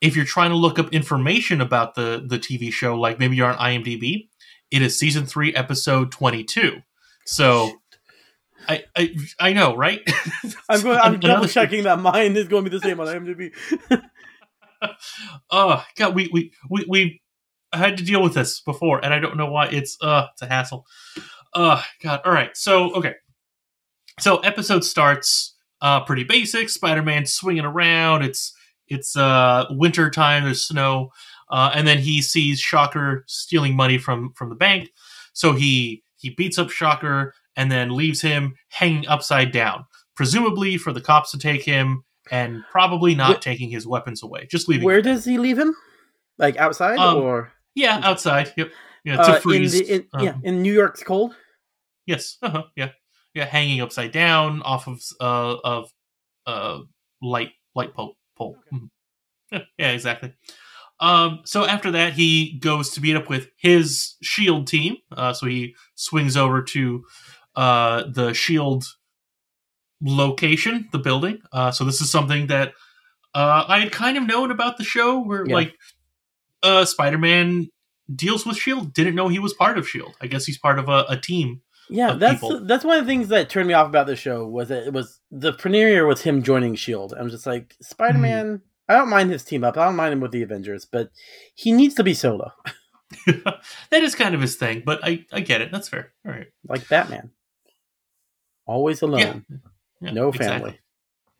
If 0.00 0.16
you're 0.16 0.24
trying 0.24 0.50
to 0.50 0.56
look 0.56 0.80
up 0.80 0.92
information 0.92 1.60
about 1.60 1.94
the 1.94 2.24
the 2.26 2.40
TV 2.40 2.72
show, 2.72 2.96
like 2.98 3.20
maybe 3.20 3.36
you're 3.36 3.46
on 3.52 3.56
IMDb, 3.58 4.28
it 4.72 4.82
is 4.82 4.98
season 4.98 5.26
three, 5.26 5.54
episode 5.54 6.10
twenty-two. 6.10 6.78
So. 7.24 7.70
I, 8.68 8.84
I 8.96 9.14
I 9.40 9.52
know, 9.52 9.76
right? 9.76 10.00
I'm 10.68 10.82
going. 10.82 10.98
I'm 10.98 11.20
double 11.20 11.48
checking 11.48 11.84
that 11.84 11.98
mine 11.98 12.36
is 12.36 12.48
going 12.48 12.64
to 12.64 12.70
be 12.70 12.76
the 12.76 12.82
same 12.82 13.00
on 13.00 13.06
IMDb. 13.06 13.52
oh 15.50 15.84
god 15.96 16.14
we 16.14 16.28
we 16.32 16.52
we 16.68 16.84
we 16.88 17.22
had 17.72 17.96
to 17.96 18.04
deal 18.04 18.22
with 18.22 18.34
this 18.34 18.60
before 18.60 19.02
and 19.04 19.14
i 19.14 19.18
don't 19.18 19.36
know 19.36 19.50
why 19.50 19.66
it's 19.66 19.96
uh 20.02 20.26
it's 20.32 20.42
a 20.42 20.46
hassle 20.46 20.86
uh 21.54 21.82
god 22.02 22.20
all 22.24 22.32
right 22.32 22.56
so 22.56 22.92
okay 22.94 23.14
so 24.20 24.38
episode 24.38 24.84
starts 24.84 25.56
uh 25.80 26.00
pretty 26.04 26.24
basic 26.24 26.68
spider-man 26.68 27.26
swinging 27.26 27.64
around 27.64 28.22
it's 28.22 28.52
it's 28.88 29.16
uh 29.16 29.64
winter 29.70 30.10
time 30.10 30.44
there's 30.44 30.66
snow 30.66 31.10
uh 31.50 31.70
and 31.74 31.86
then 31.86 31.98
he 31.98 32.20
sees 32.20 32.58
shocker 32.60 33.24
stealing 33.26 33.74
money 33.74 33.98
from 33.98 34.32
from 34.34 34.48
the 34.48 34.54
bank 34.54 34.90
so 35.32 35.52
he 35.52 36.02
he 36.16 36.30
beats 36.30 36.58
up 36.58 36.70
shocker 36.70 37.34
and 37.56 37.70
then 37.70 37.90
leaves 37.96 38.20
him 38.20 38.54
hanging 38.68 39.06
upside 39.06 39.52
down 39.52 39.84
presumably 40.16 40.76
for 40.76 40.92
the 40.92 41.00
cops 41.00 41.30
to 41.30 41.38
take 41.38 41.62
him 41.62 42.02
and 42.30 42.62
probably 42.70 43.14
not 43.14 43.36
Wh- 43.36 43.40
taking 43.40 43.70
his 43.70 43.86
weapons 43.86 44.22
away 44.22 44.46
just 44.50 44.68
leaving 44.68 44.84
Where 44.84 45.02
does 45.02 45.24
he 45.24 45.38
leave 45.38 45.58
him? 45.58 45.74
Like 46.38 46.56
outside 46.56 46.98
Um, 46.98 47.18
or 47.18 47.52
Yeah, 47.74 48.00
outside. 48.02 48.52
Yep. 48.56 48.70
Yeah, 49.04 49.16
to 49.16 49.22
uh, 49.22 49.34
in 49.36 49.40
freeze. 49.42 49.72
the 49.72 49.94
in, 49.94 50.06
um, 50.12 50.24
yeah 50.24 50.34
in 50.44 50.62
New 50.62 50.72
York's 50.72 51.02
cold? 51.02 51.34
Yes. 52.06 52.36
Uh-huh. 52.42 52.64
Yeah. 52.76 52.90
Yeah. 53.34 53.44
Hanging 53.46 53.80
upside 53.80 54.12
down 54.12 54.62
off 54.62 54.86
of 54.88 55.00
uh 55.20 55.56
of 55.64 55.90
uh 56.46 56.78
light 57.20 57.50
light 57.74 57.94
pole 57.94 58.16
pole. 58.36 58.56
Mhm. 58.72 58.88
Yeah, 59.50 59.60
yeah, 59.78 59.90
exactly. 59.90 60.32
Um. 61.00 61.40
So 61.44 61.64
after 61.66 61.90
that, 61.92 62.12
he 62.12 62.58
goes 62.60 62.90
to 62.90 63.00
meet 63.00 63.16
up 63.16 63.28
with 63.28 63.48
his 63.58 64.14
Shield 64.22 64.66
team. 64.68 64.96
Uh. 65.10 65.32
So 65.32 65.46
he 65.46 65.74
swings 65.96 66.36
over 66.36 66.62
to 66.62 67.04
uh 67.56 68.04
the 68.08 68.32
Shield 68.32 68.84
location, 70.00 70.88
the 70.92 70.98
building. 70.98 71.40
Uh. 71.52 71.70
So 71.70 71.84
this 71.84 72.00
is 72.00 72.10
something 72.10 72.46
that 72.48 72.72
uh, 73.34 73.64
I 73.66 73.80
had 73.80 73.92
kind 73.92 74.16
of 74.18 74.24
known 74.26 74.50
about 74.50 74.76
the 74.78 74.84
show 74.84 75.20
where 75.20 75.44
Yeah. 75.46 75.54
like 75.54 75.74
uh, 76.62 76.84
Spider-Man 76.84 77.68
deals 78.14 78.44
with 78.44 78.56
Shield. 78.56 78.92
Didn't 78.92 79.14
know 79.14 79.28
he 79.28 79.38
was 79.38 79.54
part 79.54 79.78
of 79.78 79.88
Shield. 79.88 80.14
I 80.20 80.26
guess 80.26 80.44
he's 80.44 80.58
part 80.58 80.78
of 80.78 80.88
a, 80.88 81.04
a 81.08 81.16
team. 81.16 81.62
Yeah, 81.88 82.12
that's 82.14 82.40
people. 82.40 82.64
that's 82.64 82.84
one 82.84 82.98
of 82.98 83.04
the 83.04 83.10
things 83.10 83.28
that 83.28 83.50
turned 83.50 83.68
me 83.68 83.74
off 83.74 83.88
about 83.88 84.06
the 84.06 84.16
show 84.16 84.46
was 84.46 84.68
that 84.68 84.86
it 84.86 84.92
was 84.92 85.20
the 85.30 85.52
premiere 85.52 86.06
was 86.06 86.22
him 86.22 86.42
joining 86.42 86.74
Shield. 86.74 87.12
I'm 87.18 87.28
just 87.30 87.46
like 87.46 87.74
Spider 87.82 88.18
Man. 88.18 88.46
Hmm. 88.46 88.56
I 88.88 88.94
don't 88.96 89.08
mind 89.10 89.30
his 89.30 89.44
team 89.44 89.62
up. 89.64 89.76
I 89.76 89.84
don't 89.86 89.96
mind 89.96 90.12
him 90.12 90.20
with 90.20 90.32
the 90.32 90.42
Avengers, 90.42 90.84
but 90.84 91.10
he 91.54 91.72
needs 91.72 91.94
to 91.94 92.04
be 92.04 92.14
solo, 92.14 92.50
that 93.26 94.02
is 94.02 94.14
kind 94.14 94.34
of 94.34 94.40
his 94.40 94.56
thing, 94.56 94.82
but 94.84 95.00
I 95.02 95.24
I 95.32 95.40
get 95.40 95.60
it. 95.60 95.70
That's 95.72 95.88
fair. 95.88 96.12
All 96.26 96.32
right. 96.32 96.48
like 96.68 96.88
Batman. 96.88 97.30
Always 98.66 99.02
alone, 99.02 99.44
Yeah, 100.00 100.12
no 100.12 100.28
exactly. 100.28 100.78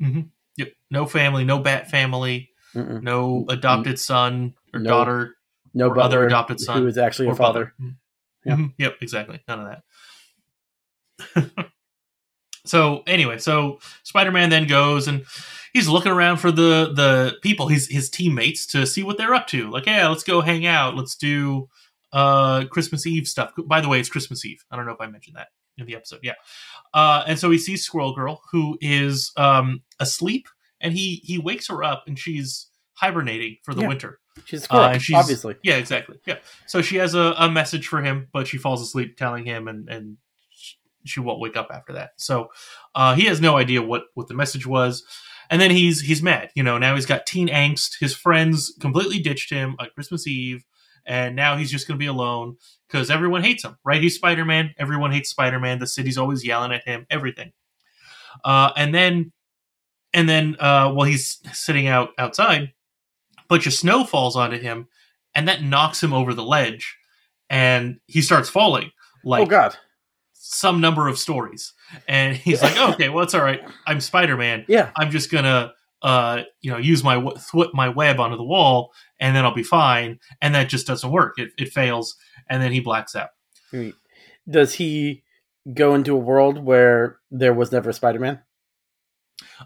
family. 0.00 0.12
hmm 0.14 0.21
Yep. 0.57 0.73
No 0.91 1.07
family, 1.07 1.45
no 1.45 1.59
Bat 1.61 1.91
family, 1.91 2.50
Mm-mm. 2.75 3.02
no 3.02 3.45
adopted 3.49 3.99
son 3.99 4.55
or 4.75 4.81
No 4.81 4.91
daughter 4.91 5.37
No 5.75 5.88
or 5.88 6.00
other 6.00 6.26
adopted 6.26 6.61
son 6.61 6.83
who 6.83 6.87
is 6.88 6.99
actually 6.99 7.29
a 7.29 7.35
father. 7.35 7.73
brother. 7.79 7.95
Yeah. 8.45 8.57
Mhm. 8.57 8.75
Yep, 8.79 8.97
exactly. 9.00 9.41
None 9.49 9.61
of 9.61 9.83
that. 11.37 11.67
so 12.64 13.02
anyway, 13.07 13.38
so 13.38 13.79
Spider-Man 14.02 14.50
then 14.50 14.67
goes 14.67 15.09
and 15.09 15.25
he's 15.73 15.88
looking 15.88 16.12
around 16.12 16.37
for 16.38 16.50
the 16.52 16.93
the 16.95 17.37
people, 17.43 17.69
his 17.69 17.88
his 17.88 18.11
teammates, 18.11 18.67
to 18.67 18.87
see 18.87 19.02
what 19.02 19.17
they're 19.19 19.35
up 19.35 19.47
to. 19.49 19.71
Like, 19.71 19.87
yeah, 19.87 20.09
let's 20.09 20.25
go 20.25 20.41
hang 20.41 20.67
out. 20.67 20.97
Let's 20.97 21.14
do 21.17 21.69
uh 22.12 22.64
Christmas 22.67 23.07
Eve 23.07 23.26
stuff. 23.29 23.52
By 23.57 23.81
the 23.81 23.88
way, 23.88 24.00
it's 24.00 24.09
Christmas 24.09 24.45
Eve. 24.45 24.64
I 24.71 24.76
don't 24.76 24.87
know 24.87 24.93
if 24.93 25.00
I 25.00 25.07
mentioned 25.07 25.37
that 25.37 25.49
in 25.79 25.87
the 25.87 25.97
episode. 25.97 26.21
Yeah. 26.23 26.35
Uh, 26.94 27.25
and 27.26 27.38
so 27.38 27.50
he 27.50 27.58
sees 27.58 27.84
Squirrel 27.84 28.14
Girl, 28.14 28.40
who 28.52 28.78
is 28.80 29.32
um 29.37 29.82
asleep, 30.00 30.46
and 30.80 30.92
he 30.92 31.16
he 31.25 31.38
wakes 31.38 31.68
her 31.68 31.82
up, 31.82 32.04
and 32.06 32.18
she's 32.18 32.68
hibernating 32.94 33.56
for 33.64 33.75
the 33.75 33.82
Yeah. 33.82 33.88
winter. 33.88 34.18
She's 34.44 34.64
squirrel, 34.64 34.84
Uh, 34.87 34.99
she's- 34.99 35.18
obviously. 35.20 35.56
Yeah, 35.62 35.76
exactly. 35.76 36.18
Yeah. 36.26 36.38
So 36.66 36.80
she 36.82 36.96
has 36.96 37.14
a, 37.14 37.34
a 37.37 37.50
message 37.50 37.87
for 37.87 38.00
him, 38.02 38.28
but 38.32 38.46
she 38.46 38.56
falls 38.58 38.80
asleep 38.80 39.16
telling 39.16 39.44
him, 39.44 39.68
and 39.68 39.88
and 39.88 40.16
sh- 40.50 40.75
she 41.04 41.20
won't 41.20 41.40
wake 41.40 41.56
up 41.56 41.68
after 41.72 41.92
that. 41.94 42.12
So 42.16 42.50
uh, 42.94 43.14
he 43.14 43.25
has 43.26 43.40
no 43.40 43.56
idea 43.56 43.82
what 43.82 44.04
what 44.14 44.28
the 44.28 44.34
message 44.34 44.66
was, 44.66 45.04
and 45.50 45.61
then 45.61 45.70
he's 45.70 46.00
he's 46.02 46.22
mad. 46.22 46.50
You 46.54 46.62
know, 46.62 46.78
now 46.78 46.94
he's 46.94 47.06
got 47.06 47.26
teen 47.26 47.49
angst. 47.49 47.99
His 48.00 48.14
friends 48.14 48.75
completely 48.80 49.18
ditched 49.18 49.50
him 49.50 49.76
on 49.78 49.88
Christmas 49.94 50.26
Eve, 50.26 50.64
and 51.06 51.37
now 51.37 51.56
he's 51.56 51.71
just 51.71 51.88
going 51.88 51.97
to 51.97 52.02
be 52.02 52.06
alone 52.06 52.56
because 52.88 53.11
everyone 53.11 53.42
hates 53.42 53.64
him. 53.64 53.76
Right? 53.85 54.00
He's 54.00 54.14
Spider 54.14 54.44
Man. 54.44 54.75
Everyone 54.78 55.12
hates 55.12 55.30
Spider 55.30 55.59
Man. 55.59 55.78
The 55.78 55.87
city's 55.87 56.18
always 56.18 56.44
yelling 56.44 56.73
at 56.73 56.85
him. 56.85 57.06
Everything. 57.11 57.52
Uh, 58.44 58.71
and 58.76 58.94
then 58.94 59.32
and 60.14 60.28
then 60.28 60.56
uh, 60.59 60.92
while 60.92 61.06
he's 61.06 61.40
sitting 61.52 61.87
out 61.87 62.11
outside 62.18 62.73
a 63.38 63.42
bunch 63.49 63.66
of 63.66 63.73
snow 63.73 64.04
falls 64.04 64.37
onto 64.37 64.59
him 64.59 64.88
and 65.35 65.49
that 65.49 65.62
knocks 65.62 66.02
him 66.02 66.12
over 66.12 66.35
the 66.35 66.44
ledge 66.44 66.97
and 67.50 67.99
he 68.06 68.23
starts 68.23 68.49
falling 68.49 68.90
like 69.25 69.42
oh 69.42 69.47
God, 69.47 69.76
some 70.32 70.80
number 70.80 71.09
of 71.09 71.18
stories 71.18 71.73
and 72.09 72.37
he's 72.37 72.62
like 72.62 72.76
okay 72.94 73.09
well 73.09 73.25
it's 73.25 73.35
all 73.35 73.42
right 73.42 73.62
i'm 73.87 74.00
spider-man 74.00 74.64
yeah. 74.68 74.90
i'm 74.97 75.11
just 75.11 75.30
gonna 75.30 75.73
uh 76.02 76.42
you 76.61 76.71
know 76.71 76.78
use 76.78 77.02
my 77.04 77.16
thwip 77.16 77.73
my 77.75 77.88
web 77.88 78.18
onto 78.21 78.37
the 78.37 78.42
wall 78.44 78.92
and 79.21 79.35
then 79.37 79.44
i'll 79.44 79.54
be 79.54 79.62
fine 79.62 80.18
and 80.40 80.54
that 80.54 80.68
just 80.68 80.87
doesn't 80.87 81.11
work 81.11 81.38
it, 81.38 81.50
it 81.59 81.68
fails 81.73 82.16
and 82.49 82.62
then 82.62 82.73
he 82.73 82.80
blacks 82.80 83.14
out 83.14 83.30
Does 84.49 84.75
he 84.75 85.23
go 85.73 85.94
into 85.94 86.12
a 86.14 86.18
world 86.18 86.59
where 86.62 87.18
there 87.30 87.54
was 87.54 87.71
never 87.73 87.92
Spider 87.92 88.18
Man? 88.18 88.40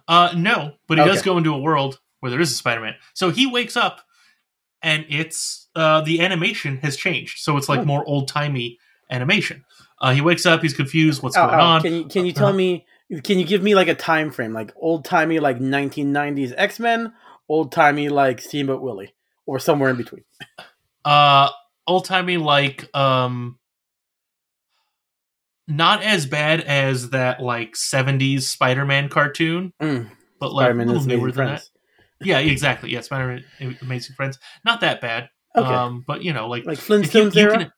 Uh, 0.09 0.33
no, 0.37 0.75
but 0.89 0.99
he 0.99 1.05
does 1.05 1.23
go 1.23 1.39
into 1.39 1.55
a 1.55 1.59
world 1.59 1.99
where 2.21 2.31
there 2.31 2.41
is 2.41 2.53
a 2.53 2.55
Spider-Man. 2.55 2.95
So 3.15 3.31
he 3.31 3.47
wakes 3.47 3.77
up, 3.77 4.01
and 4.83 5.05
it's 5.09 5.69
uh, 5.75 6.01
the 6.03 6.21
animation 6.21 6.77
has 6.79 6.97
changed. 6.97 7.39
So 7.39 7.57
it's 7.57 7.69
like 7.69 7.81
Oh. 7.81 7.85
more 7.85 8.05
old 8.07 8.29
timey 8.29 8.79
animation. 9.11 9.65
Uh, 10.01 10.13
he 10.13 10.21
wakes 10.21 10.45
up, 10.47 10.61
he's 10.63 10.75
confused, 10.75 11.23
what's 11.23 11.37
Oh, 11.37 11.47
going 11.47 11.59
oh, 11.61 11.63
on? 11.63 11.83
Can 11.83 11.95
you 11.95 12.05
can 12.07 12.27
you 12.27 12.33
tell 12.33 12.49
Uh-huh. 12.49 12.57
me? 12.57 12.87
Can 13.23 13.39
you 13.39 13.45
give 13.47 13.63
me 13.63 13.75
like 13.75 13.89
a 13.89 13.95
time 13.95 14.31
frame, 14.31 14.53
like 14.53 14.73
old 14.77 15.05
timey, 15.05 15.39
like 15.39 15.59
1990s 15.61 16.53
X 16.57 16.81
Men, 16.81 17.13
old 17.49 17.71
timey 17.73 18.09
like 18.09 18.41
Steamboat 18.41 18.83
Willie, 18.83 19.15
or 19.47 19.59
somewhere 19.59 19.91
in 19.91 19.97
between? 19.97 20.25
Uh, 21.05 21.49
old 21.87 22.05
timey 22.05 22.37
like 22.37 22.91
um, 22.97 23.61
not 25.69 26.03
as 26.03 26.27
bad 26.27 26.61
as 26.63 27.11
that 27.11 27.41
like 27.41 27.75
'70s 27.75 28.43
Spider-Man 28.43 29.09
cartoon, 29.09 29.73
Mm, 29.81 30.11
but 30.41 30.53
like 30.53 30.65
Spider-Man 30.65 30.87
little 30.89 31.05
newer 31.05 31.31
than 31.33 31.47
Friends. 31.47 31.71
that. 32.21 32.27
Yeah, 32.27 32.39
exactly. 32.41 32.91
Yeah, 32.93 33.03
Spider-Man, 33.03 33.45
Amazing 33.83 34.17
Friends, 34.17 34.39
not 34.65 34.81
that 34.81 35.01
bad. 35.01 35.29
Okay, 35.57 35.67
Um, 35.75 36.05
but 36.07 36.23
you 36.25 36.33
know, 36.33 36.49
like 36.49 36.67
like 36.67 36.79
if 36.79 36.89
you- 36.89 36.97
Flintstones 36.97 37.35
you 37.37 37.41
era. 37.43 37.59
can- 37.59 37.73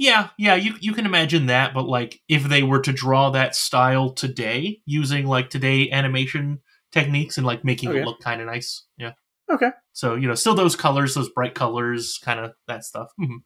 yeah, 0.00 0.30
yeah, 0.38 0.54
you 0.54 0.74
you 0.80 0.94
can 0.94 1.04
imagine 1.04 1.46
that, 1.46 1.74
but 1.74 1.86
like 1.86 2.18
if 2.28 2.44
they 2.44 2.62
were 2.62 2.80
to 2.80 2.92
draw 2.92 3.28
that 3.30 3.54
style 3.54 4.12
today 4.14 4.80
using 4.86 5.26
like 5.26 5.50
today 5.50 5.90
animation 5.90 6.58
techniques 6.90 7.36
and 7.36 7.46
like 7.46 7.64
making 7.64 7.90
Okay. 7.90 8.00
it 8.00 8.04
look 8.06 8.18
kind 8.20 8.40
of 8.40 8.46
nice, 8.46 8.86
yeah. 8.96 9.12
Okay. 9.52 9.70
So 9.92 10.14
you 10.14 10.26
know, 10.26 10.34
still 10.34 10.54
those 10.54 10.74
colors, 10.74 11.14
those 11.14 11.28
bright 11.28 11.54
colors, 11.54 12.18
kind 12.24 12.40
of 12.40 12.52
that 12.66 12.84
stuff. 12.84 13.08
Mhm. 13.20 13.40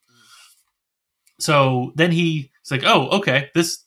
So 1.40 1.92
then 1.96 2.12
he's 2.12 2.48
like, 2.70 2.84
"Oh, 2.84 3.08
okay, 3.18 3.50
this 3.54 3.84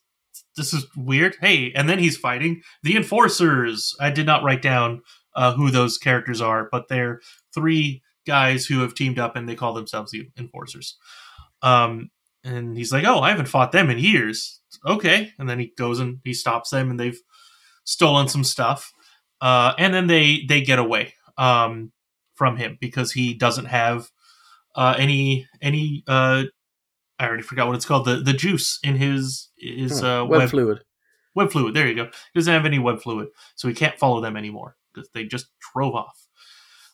this 0.58 0.74
is 0.74 0.86
weird." 0.96 1.38
Hey, 1.40 1.72
and 1.74 1.88
then 1.88 2.00
he's 2.00 2.18
fighting 2.18 2.62
the 2.84 2.98
enforcers. 2.98 3.96
I 4.00 4.10
did 4.12 4.26
not 4.26 4.44
write 4.44 4.62
down 4.62 5.02
uh, 5.36 5.54
who 5.54 5.72
those 5.72 5.98
characters 5.98 6.42
are, 6.42 6.68
but 6.72 6.90
they're 6.90 7.22
three 7.54 8.02
guys 8.26 8.66
who 8.66 8.82
have 8.82 8.94
teamed 8.94 9.20
up 9.20 9.36
and 9.38 9.48
they 9.48 9.56
call 9.56 9.74
themselves 9.74 10.12
the 10.12 10.28
enforcers. 10.38 10.98
Um, 11.62 12.10
and 12.44 12.78
he's 12.78 12.92
like, 12.92 13.06
"Oh, 13.06 13.20
I 13.20 13.30
haven't 13.30 13.48
fought 13.48 13.72
them 13.72 13.90
in 13.90 14.00
years." 14.00 14.60
Okay, 14.86 15.34
and 15.40 15.50
then 15.50 15.60
he 15.60 15.74
goes 15.78 16.00
and 16.00 16.20
he 16.24 16.34
stops 16.34 16.70
them, 16.70 16.90
and 16.90 17.00
they've 17.00 17.20
stolen 17.84 18.28
some 18.28 18.44
stuff. 18.44 18.94
Uh, 19.42 19.74
and 19.78 19.94
then 19.94 20.08
they 20.08 20.44
they 20.48 20.62
get 20.62 20.80
away 20.80 21.14
um, 21.38 21.92
from 22.36 22.58
him 22.58 22.78
because 22.80 23.12
he 23.12 23.34
doesn't 23.34 23.66
have 23.66 24.10
uh, 24.76 24.96
any 24.98 25.48
any. 25.62 26.04
Uh, 26.08 26.44
I 27.20 27.26
already 27.26 27.44
forgot 27.44 27.68
what 27.68 27.76
it's 27.76 27.86
called. 27.86 28.06
The 28.06 28.18
the 28.18 28.34
juice 28.34 28.80
in 28.84 28.96
his 28.96 29.50
his 29.58 30.04
uh, 30.04 30.26
web, 30.28 30.40
web 30.40 30.50
fluid. 30.50 30.84
web 31.36 31.52
fluid. 31.52 31.74
There 31.74 31.88
you 31.88 31.96
go. 31.96 32.06
He 32.06 32.40
doesn't 32.40 32.54
have 32.54 32.66
any 32.66 32.80
web 32.80 33.02
fluid, 33.02 33.30
so 33.56 33.68
he 33.68 33.74
can't 33.74 33.98
follow 33.98 34.22
them 34.22 34.38
anymore 34.38 34.76
because 34.94 35.10
they 35.14 35.26
just 35.26 35.48
drove 35.74 35.96
off. 35.96 36.28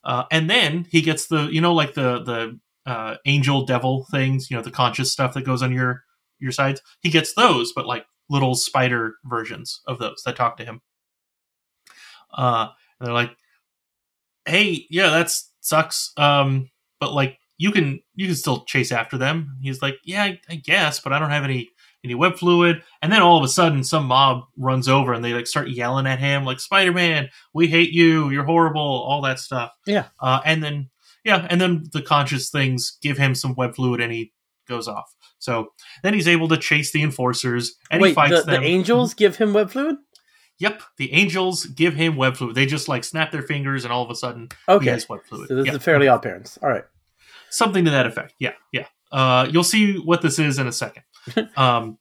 Uh, 0.04 0.24
and 0.32 0.50
then 0.50 0.86
he 0.90 1.02
gets 1.02 1.28
the 1.28 1.48
you 1.48 1.62
know 1.62 1.74
like 1.74 1.94
the 1.94 2.24
the 2.24 2.60
uh, 2.86 3.16
angel 3.26 3.66
devil 3.66 4.06
things, 4.12 4.50
you 4.50 4.58
know 4.58 4.64
the 4.64 4.72
conscious 4.72 5.12
stuff 5.12 5.34
that 5.34 5.46
goes 5.46 5.62
on 5.62 5.72
your 5.72 6.04
your 6.40 6.52
sides. 6.52 6.82
He 7.02 7.10
gets 7.10 7.34
those, 7.34 7.72
but 7.74 7.86
like 7.86 8.06
little 8.30 8.56
spider 8.56 9.16
versions 9.26 9.82
of 9.88 10.00
those 10.00 10.24
that 10.26 10.36
talk 10.36 10.58
to 10.58 10.66
him. 10.66 10.82
Uh, 12.36 12.68
and 13.00 13.08
they're 13.08 13.14
like, 13.14 13.36
"Hey, 14.46 14.86
yeah, 14.90 15.10
that 15.10 15.32
sucks. 15.62 16.12
Um, 16.18 16.70
but 17.00 17.14
like 17.14 17.40
you 17.58 17.72
can 17.72 18.02
you 18.16 18.28
can 18.28 18.36
still 18.36 18.66
chase 18.66 18.92
after 18.92 19.18
them." 19.18 19.58
He's 19.62 19.82
like, 19.82 19.96
"Yeah, 20.04 20.24
I, 20.24 20.40
I 20.50 20.56
guess, 20.56 21.00
but 21.00 21.14
I 21.14 21.20
don't 21.20 21.30
have 21.30 21.44
any 21.44 21.70
any 22.04 22.16
web 22.16 22.36
fluid." 22.36 22.84
And 23.02 23.12
then 23.12 23.22
all 23.22 23.38
of 23.38 23.44
a 23.44 23.48
sudden, 23.50 23.84
some 23.84 24.06
mob 24.06 24.46
runs 24.58 24.90
over 24.90 25.14
and 25.14 25.24
they 25.24 25.34
like 25.34 25.48
start 25.48 25.70
yelling 25.70 26.08
at 26.08 26.20
him, 26.20 26.44
like 26.44 26.60
"Spider 26.60 26.92
Man, 26.92 27.30
we 27.54 27.68
hate 27.68 27.92
you. 27.92 28.30
You're 28.30 28.46
horrible." 28.46 28.82
All 28.82 29.22
that 29.22 29.40
stuff. 29.40 29.72
Yeah. 29.86 30.08
Uh, 30.20 30.42
and 30.46 30.64
then 30.64 30.90
yeah, 31.24 31.48
and 31.50 31.60
then 31.62 31.86
the 31.94 32.02
conscious 32.02 32.50
things 32.50 32.98
give 33.02 33.18
him 33.18 33.36
some 33.36 33.56
web 33.56 33.76
fluid, 33.76 34.02
and 34.02 34.12
he 34.12 34.34
goes 34.68 34.88
off. 34.88 35.14
So 35.40 35.74
then 36.04 36.14
he's 36.14 36.28
able 36.28 36.48
to 36.50 36.58
chase 36.58 36.92
the 36.92 37.04
enforcers, 37.04 37.76
and 37.92 38.00
he 38.02 38.04
Wait, 38.10 38.16
fights 38.16 38.46
the, 38.46 38.52
them. 38.52 38.62
the 38.62 38.68
angels 38.68 39.14
give 39.14 39.36
him 39.38 39.54
web 39.54 39.70
fluid. 39.72 39.98
Yep, 40.60 40.82
the 40.98 41.12
angels 41.14 41.66
give 41.66 41.96
him 41.96 42.16
web 42.16 42.38
fluid. 42.38 42.56
They 42.56 42.66
just 42.66 42.88
like 42.88 43.04
snap 43.04 43.32
their 43.32 43.42
fingers, 43.42 43.84
and 43.84 43.92
all 43.92 44.04
of 44.04 44.10
a 44.12 44.16
sudden 44.16 44.50
Okay, 44.70 44.86
he 44.86 44.90
has 44.92 45.10
web 45.10 45.22
fluid. 45.26 45.48
so 45.50 45.56
this 45.56 45.66
Yeah. 45.66 45.74
is 45.76 45.84
Fairly 45.84 46.06
OddParents. 46.08 46.58
All 46.64 46.70
right. 46.70 46.84
something 47.50 47.84
to 47.86 47.92
that 47.92 48.06
effect. 48.08 48.34
Yeah, 48.40 48.54
yeah. 48.72 48.86
Uh, 49.12 49.48
you'll 49.52 49.64
see 49.64 49.98
what 49.98 50.22
this 50.22 50.40
is 50.40 50.58
in 50.60 50.68
a 50.68 50.72
second. 50.72 51.04
Um, 51.58 51.98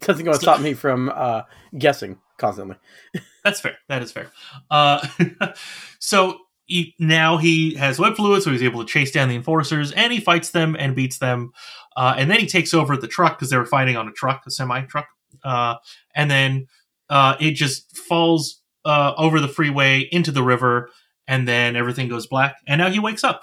Doesn't 0.00 0.24
going 0.24 0.36
to 0.36 0.40
stop 0.42 0.60
me 0.60 0.74
from 0.74 1.10
uh, 1.14 1.42
guessing 1.78 2.18
constantly. 2.38 2.76
that's 3.44 3.60
fair. 3.60 3.76
That 3.88 4.02
is 4.02 4.12
fair. 4.12 4.30
Uh, 4.70 5.06
so 5.98 6.38
he, 6.66 6.94
now 6.98 7.36
he 7.36 7.74
has 7.74 7.98
web 7.98 8.16
fluid, 8.16 8.42
so 8.42 8.50
he's 8.50 8.62
able 8.62 8.84
to 8.84 8.92
chase 8.92 9.10
down 9.10 9.28
the 9.28 9.36
enforcers, 9.36 9.92
and 9.92 10.12
he 10.12 10.20
fights 10.20 10.50
them 10.50 10.76
and 10.78 10.94
beats 10.94 11.18
them. 11.18 11.52
Uh, 11.96 12.14
and 12.18 12.30
then 12.30 12.40
he 12.40 12.46
takes 12.46 12.74
over 12.74 12.96
the 12.96 13.08
truck 13.08 13.38
because 13.38 13.50
they 13.50 13.56
were 13.56 13.64
fighting 13.64 13.96
on 13.96 14.08
a 14.08 14.12
truck, 14.12 14.42
a 14.46 14.50
semi 14.50 14.82
truck. 14.82 15.06
Uh, 15.44 15.76
and 16.14 16.30
then 16.30 16.66
uh, 17.08 17.36
it 17.40 17.52
just 17.52 17.96
falls 17.96 18.60
uh, 18.84 19.12
over 19.16 19.40
the 19.40 19.48
freeway 19.48 20.08
into 20.10 20.30
the 20.30 20.42
river, 20.42 20.90
and 21.26 21.46
then 21.46 21.76
everything 21.76 22.08
goes 22.08 22.26
black. 22.26 22.56
And 22.66 22.80
now 22.80 22.90
he 22.90 22.98
wakes 22.98 23.24
up, 23.24 23.42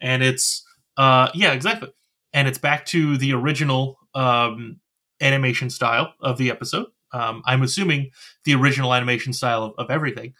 and 0.00 0.22
it's 0.22 0.64
uh, 0.96 1.30
yeah, 1.34 1.52
exactly. 1.52 1.90
And 2.32 2.48
it's 2.48 2.58
back 2.58 2.86
to 2.86 3.18
the 3.18 3.34
original 3.34 3.98
um, 4.14 4.80
animation 5.20 5.70
style 5.70 6.14
of 6.20 6.38
the 6.38 6.50
episode. 6.50 6.86
Um, 7.12 7.42
I'm 7.44 7.62
assuming 7.62 8.10
the 8.44 8.54
original 8.54 8.94
animation 8.94 9.34
style 9.34 9.64
of, 9.64 9.74
of 9.76 9.90
everything, 9.90 10.34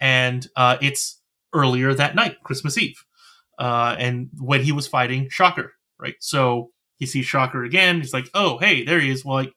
and 0.00 0.46
uh, 0.56 0.78
it's 0.80 1.20
earlier 1.54 1.94
that 1.94 2.14
night, 2.14 2.36
Christmas 2.42 2.76
Eve, 2.76 3.04
uh, 3.58 3.96
and 3.98 4.28
when 4.38 4.62
he 4.62 4.72
was 4.72 4.86
fighting 4.86 5.28
Shocker, 5.30 5.72
right? 5.98 6.16
So 6.20 6.70
he 6.96 7.06
sees 7.06 7.26
Shocker 7.26 7.64
again. 7.64 8.00
He's 8.00 8.12
like, 8.12 8.28
"Oh, 8.34 8.58
hey, 8.58 8.84
there 8.84 9.00
he 9.00 9.10
is." 9.10 9.24
Well, 9.24 9.36
like, 9.36 9.52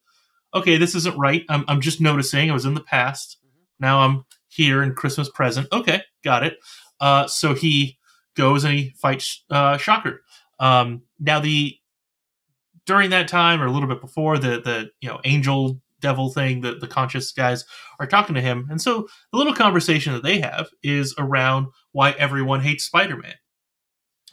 okay, 0.53 0.77
this 0.77 0.95
isn't 0.95 1.17
right. 1.17 1.43
I'm 1.49 1.65
I'm 1.67 1.81
just 1.81 2.01
noticing. 2.01 2.49
I 2.49 2.53
was 2.53 2.65
in 2.65 2.73
the 2.73 2.81
past. 2.81 3.37
Now 3.79 3.99
I'm 3.99 4.25
here 4.47 4.81
in 4.81 4.93
Christmas 4.93 5.29
present. 5.29 5.67
Okay, 5.71 6.01
got 6.23 6.43
it. 6.43 6.57
Uh, 6.99 7.27
so 7.27 7.53
he 7.53 7.97
goes 8.35 8.63
and 8.63 8.73
he 8.73 8.93
fights 8.97 9.43
uh, 9.49 9.77
Shocker. 9.77 10.21
Um, 10.59 11.03
now 11.19 11.39
the 11.39 11.75
during 12.85 13.09
that 13.11 13.27
time 13.27 13.61
or 13.61 13.65
a 13.65 13.71
little 13.71 13.89
bit 13.89 14.01
before 14.01 14.37
the 14.37 14.61
the 14.61 14.89
you 15.01 15.09
know 15.09 15.19
angel 15.25 15.79
devil 15.99 16.29
thing 16.29 16.61
that 16.61 16.79
the 16.79 16.87
conscious 16.87 17.31
guys 17.31 17.65
are 17.99 18.07
talking 18.07 18.35
to 18.35 18.41
him. 18.41 18.67
And 18.69 18.81
so 18.81 19.07
the 19.31 19.37
little 19.37 19.53
conversation 19.53 20.13
that 20.13 20.23
they 20.23 20.39
have 20.39 20.69
is 20.83 21.15
around 21.17 21.67
why 21.91 22.11
everyone 22.11 22.61
hates 22.61 22.83
spider-man. 22.83 23.35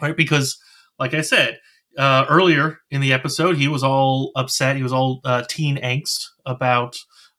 Right? 0.02 0.16
Because 0.16 0.58
like 0.98 1.14
i 1.14 1.20
said 1.20 1.58
uh, 1.98 2.26
earlier 2.28 2.78
in 2.90 3.00
the 3.00 3.12
episode 3.12 3.56
he 3.56 3.68
was 3.68 3.84
all 3.84 4.32
upset 4.36 4.76
he 4.76 4.82
was 4.82 4.92
all 4.92 5.20
uh, 5.24 5.42
teen 5.48 5.76
angst 5.76 6.24
about 6.44 6.96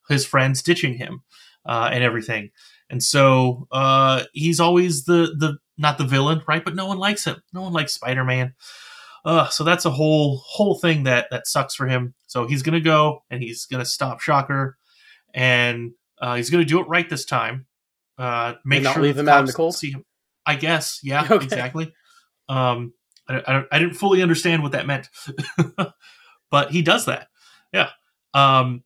his 0.08 0.26
friends 0.26 0.62
ditching 0.62 0.94
him 0.94 1.24
uh, 1.66 1.90
and 1.92 2.04
everything. 2.04 2.52
And 2.90 3.02
so 3.02 3.68
uh, 3.72 4.24
he's 4.34 4.60
always 4.60 5.06
the 5.06 5.36
the 5.38 5.58
not 5.78 5.98
the 5.98 6.06
villain 6.06 6.42
right? 6.48 6.64
But 6.64 6.76
no 6.76 6.86
one 6.86 6.98
likes 6.98 7.26
him. 7.26 7.42
No 7.54 7.62
one 7.62 7.74
likes 7.74 7.94
spider-man 7.94 8.54
uh, 9.26 9.50
so 9.50 9.64
that's 9.64 9.86
a 9.86 9.90
whole 9.90 10.38
whole 10.46 10.76
thing 10.76 11.04
that 11.04 11.28
that 11.32 11.48
sucks 11.48 11.76
for 11.76 11.88
him. 11.88 12.14
So 12.28 12.48
he's 12.48 12.62
gonna 12.62 12.80
go 12.80 13.24
and 13.30 13.42
he's 13.42 13.66
gonna 13.66 13.86
stop 13.86 14.22
Shocker, 14.22 14.78
and 15.34 15.92
uh, 16.22 16.36
he's 16.36 16.50
gonna 16.50 16.66
do 16.66 16.80
it 16.80 16.88
right 16.88 17.10
this 17.10 17.26
time. 17.26 17.66
Uh, 18.18 18.54
make 18.64 18.78
And 18.78 18.84
not 18.86 18.94
sure 18.94 19.04
leave 19.04 19.18
him 19.18 19.28
out 19.28 19.40
in 19.42 19.46
the 19.46 19.54
cold? 19.54 19.76
See 19.76 19.92
him. 19.92 20.06
I 20.46 20.56
guess, 20.56 21.00
yeah, 21.04 21.28
Okay. 21.32 21.44
exactly. 21.44 21.94
Um, 22.48 22.94
I, 23.28 23.42
I, 23.48 23.64
I 23.72 23.80
didn't 23.80 23.96
fully 23.96 24.22
understand 24.22 24.62
what 24.62 24.74
that 24.74 24.86
meant, 24.86 25.10
but 26.52 26.72
he 26.72 26.82
does 26.84 27.06
that. 27.06 27.28
Yeah. 27.74 27.90
Um, 28.34 28.84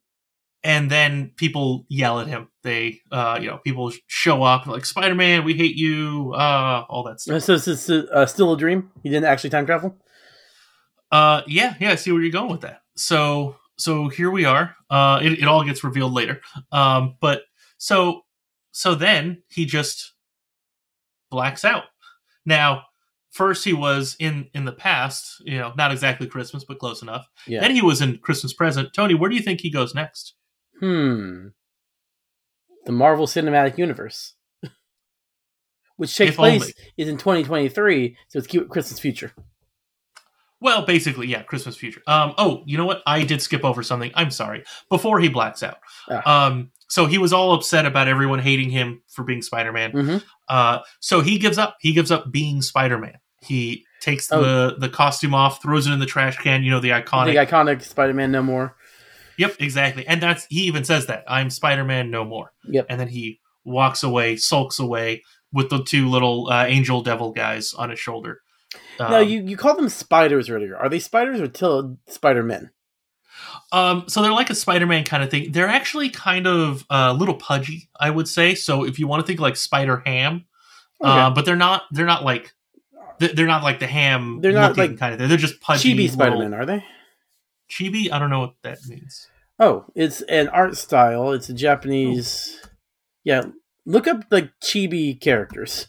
and 0.63 0.89
then 0.89 1.31
people 1.35 1.85
yell 1.89 2.19
at 2.19 2.27
him. 2.27 2.47
They, 2.63 3.01
uh, 3.11 3.39
you 3.41 3.47
know, 3.47 3.57
people 3.57 3.91
show 4.07 4.43
up 4.43 4.65
like 4.67 4.85
Spider 4.85 5.15
Man, 5.15 5.43
we 5.43 5.53
hate 5.53 5.75
you, 5.75 6.33
uh, 6.35 6.85
all 6.89 7.03
that 7.03 7.19
stuff. 7.19 7.43
So 7.43 7.57
this 7.57 7.67
is 7.67 7.89
uh, 7.89 8.25
still 8.25 8.53
a 8.53 8.57
dream. 8.57 8.91
He 9.03 9.09
didn't 9.09 9.25
actually 9.25 9.49
time 9.49 9.65
travel. 9.65 9.97
Uh, 11.11 11.41
yeah, 11.47 11.75
yeah. 11.79 11.91
I 11.91 11.95
see 11.95 12.11
where 12.11 12.21
you're 12.21 12.31
going 12.31 12.51
with 12.51 12.61
that. 12.61 12.81
So, 12.95 13.55
so 13.77 14.09
here 14.09 14.29
we 14.29 14.45
are. 14.45 14.75
Uh, 14.89 15.19
it, 15.23 15.39
it 15.39 15.47
all 15.47 15.63
gets 15.63 15.83
revealed 15.83 16.13
later. 16.13 16.41
Um, 16.71 17.15
but 17.19 17.43
so, 17.77 18.21
so 18.71 18.95
then 18.95 19.43
he 19.49 19.65
just 19.65 20.13
blacks 21.31 21.65
out. 21.65 21.83
Now, 22.45 22.83
first 23.31 23.63
he 23.65 23.73
was 23.73 24.15
in 24.19 24.49
in 24.53 24.65
the 24.65 24.71
past. 24.71 25.41
You 25.45 25.57
know, 25.59 25.73
not 25.77 25.91
exactly 25.91 26.27
Christmas, 26.27 26.63
but 26.63 26.79
close 26.79 27.01
enough. 27.01 27.27
Yeah. 27.47 27.61
Then 27.61 27.71
he 27.71 27.81
was 27.81 28.01
in 28.01 28.17
Christmas 28.19 28.53
present. 28.53 28.93
Tony, 28.93 29.13
where 29.13 29.29
do 29.29 29.35
you 29.35 29.41
think 29.41 29.61
he 29.61 29.71
goes 29.71 29.95
next? 29.95 30.35
Hmm. 30.79 31.47
The 32.85 32.91
Marvel 32.93 33.27
Cinematic 33.27 33.77
Universe, 33.77 34.33
which 35.97 36.15
takes 36.15 36.29
If 36.31 36.35
place 36.37 36.61
only. 36.61 36.73
is 36.97 37.07
in 37.07 37.17
2023, 37.17 38.17
so 38.29 38.39
it's 38.39 38.47
cute 38.47 38.69
Christmas 38.69 38.99
future. 38.99 39.31
Well, 40.61 40.81
basically, 40.85 41.27
yeah, 41.27 41.43
Christmas 41.43 41.77
future. 41.77 42.01
Um, 42.05 42.33
oh, 42.37 42.63
you 42.65 42.77
know 42.77 42.85
what? 42.85 43.01
I 43.07 43.23
did 43.23 43.41
skip 43.41 43.63
over 43.63 43.81
something. 43.81 44.11
I'm 44.13 44.31
sorry. 44.31 44.63
Before 44.89 45.19
he 45.19 45.29
blacks 45.29 45.63
out. 45.63 45.77
Ah. 46.09 46.47
Um, 46.47 46.71
so 46.89 47.05
he 47.05 47.17
was 47.17 47.31
all 47.31 47.53
upset 47.53 47.85
about 47.85 48.07
everyone 48.07 48.39
hating 48.39 48.69
him 48.69 49.01
for 49.07 49.23
being 49.23 49.41
Spider-Man. 49.41 49.91
Mm-hmm. 49.91 50.17
Uh, 50.49 50.79
so 50.99 51.21
he 51.21 51.37
gives 51.37 51.57
up. 51.57 51.77
He 51.79 51.93
gives 51.93 52.11
up 52.11 52.31
being 52.31 52.61
Spider-Man. 52.61 53.19
He 53.41 53.85
takes 54.01 54.29
Oh. 54.31 54.41
the 54.41 54.75
the 54.79 54.89
costume 54.89 55.33
off, 55.33 55.61
throws 55.61 55.87
it 55.87 55.91
in 55.93 55.99
the 55.99 56.05
trash 56.05 56.37
can. 56.37 56.63
You 56.63 56.71
know 56.71 56.79
the 56.79 56.89
iconic. 56.89 57.27
The 57.33 57.45
iconic 57.45 57.81
Spider-Man 57.81 58.31
no 58.31 58.43
more. 58.43 58.75
Yep, 59.37 59.55
exactly. 59.59 60.05
And 60.05 60.21
that's 60.21 60.45
he 60.49 60.63
even 60.63 60.83
says 60.83 61.05
that 61.05 61.23
I'm 61.27 61.49
Spider-Man 61.49 62.11
no 62.11 62.25
more. 62.25 62.51
Yep. 62.67 62.87
And 62.89 62.99
then 62.99 63.07
he 63.07 63.39
walks 63.63 64.03
away, 64.03 64.35
sulks 64.35 64.79
away 64.79 65.23
with 65.53 65.69
the 65.69 65.81
two 65.83 66.09
little 66.09 66.49
uh, 66.49 66.65
angel 66.65 67.01
devil 67.01 67.31
guys 67.31 67.73
on 67.73 67.89
his 67.91 67.99
shoulder. 67.99 68.41
Now 68.99 69.17
Um, 69.17 69.27
you 69.27 69.41
you 69.43 69.57
called 69.57 69.77
them 69.77 69.89
spiders 69.89 70.49
earlier. 70.49 70.77
Are 70.77 70.89
they 70.89 70.99
spiders 70.99 71.41
or 71.41 71.47
till 71.47 71.97
Spider-Men? 72.07 72.71
Um, 73.71 74.05
so 74.07 74.21
they're 74.21 74.31
like 74.31 74.49
a 74.49 74.55
Spider-Man 74.55 75.03
kind 75.03 75.23
of 75.23 75.29
thing. 75.31 75.51
They're 75.51 75.67
actually 75.67 76.09
kind 76.09 76.47
of 76.47 76.85
a 76.89 76.93
uh, 76.93 77.13
little 77.13 77.35
pudgy, 77.35 77.89
I 77.99 78.09
would 78.09 78.27
say. 78.27 78.55
So 78.55 78.83
if 78.83 78.99
you 78.99 79.07
want 79.07 79.21
to 79.21 79.27
think 79.27 79.39
like 79.39 79.55
Spider 79.55 80.01
Ham, 80.05 80.45
uh, 81.01 81.29
but 81.29 81.45
they're 81.45 81.55
not. 81.55 81.83
They're 81.91 82.05
not 82.05 82.23
like. 82.23 82.53
They're 83.19 83.45
not 83.45 83.63
like 83.63 83.79
the 83.79 83.87
ham. 83.87 84.39
They're 84.41 84.53
not 84.53 84.77
like 84.77 84.97
kind 84.97 85.19
of. 85.19 85.27
They're 85.27 85.37
just 85.37 85.59
pudgy. 85.59 85.93
Chibi 85.93 86.09
Spider-Man, 86.09 86.53
are 86.53 86.65
they? 86.65 86.85
Chibi. 87.69 88.11
I 88.11 88.19
don't 88.19 88.29
know 88.29 88.39
what 88.39 88.55
that 88.63 88.79
means. 88.87 89.27
Oh, 89.59 89.85
it's 89.93 90.21
an 90.23 90.47
art 90.49 90.77
style. 90.77 91.33
It's 91.33 91.49
a 91.49 91.53
Japanese. 91.53 92.59
Yeah, 93.25 93.43
look 93.85 94.07
up 94.07 94.23
like 94.31 94.51
chibi 94.61 95.19
characters. 95.19 95.87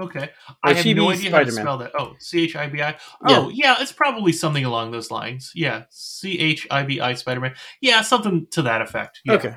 Okay, 0.00 0.30
I 0.62 0.72
have 0.72 0.86
no 0.96 1.10
idea 1.10 1.30
how 1.30 1.44
to 1.44 1.52
spell 1.52 1.78
that. 1.78 1.92
Oh, 1.98 2.14
C 2.18 2.44
H 2.44 2.56
I 2.56 2.68
B 2.68 2.80
I. 2.82 2.96
Oh, 3.26 3.50
yeah. 3.50 3.76
it's 3.80 3.92
probably 3.92 4.32
something 4.32 4.64
along 4.64 4.92
those 4.92 5.10
lines. 5.10 5.52
Yeah, 5.54 5.84
C 5.90 6.38
H 6.38 6.66
I 6.70 6.84
B 6.84 7.00
I 7.00 7.14
Spider 7.14 7.40
Man. 7.40 7.54
Yeah, 7.80 8.00
something 8.02 8.46
to 8.52 8.62
that 8.62 8.80
effect. 8.82 9.20
Yeah. 9.24 9.34
Okay. 9.34 9.54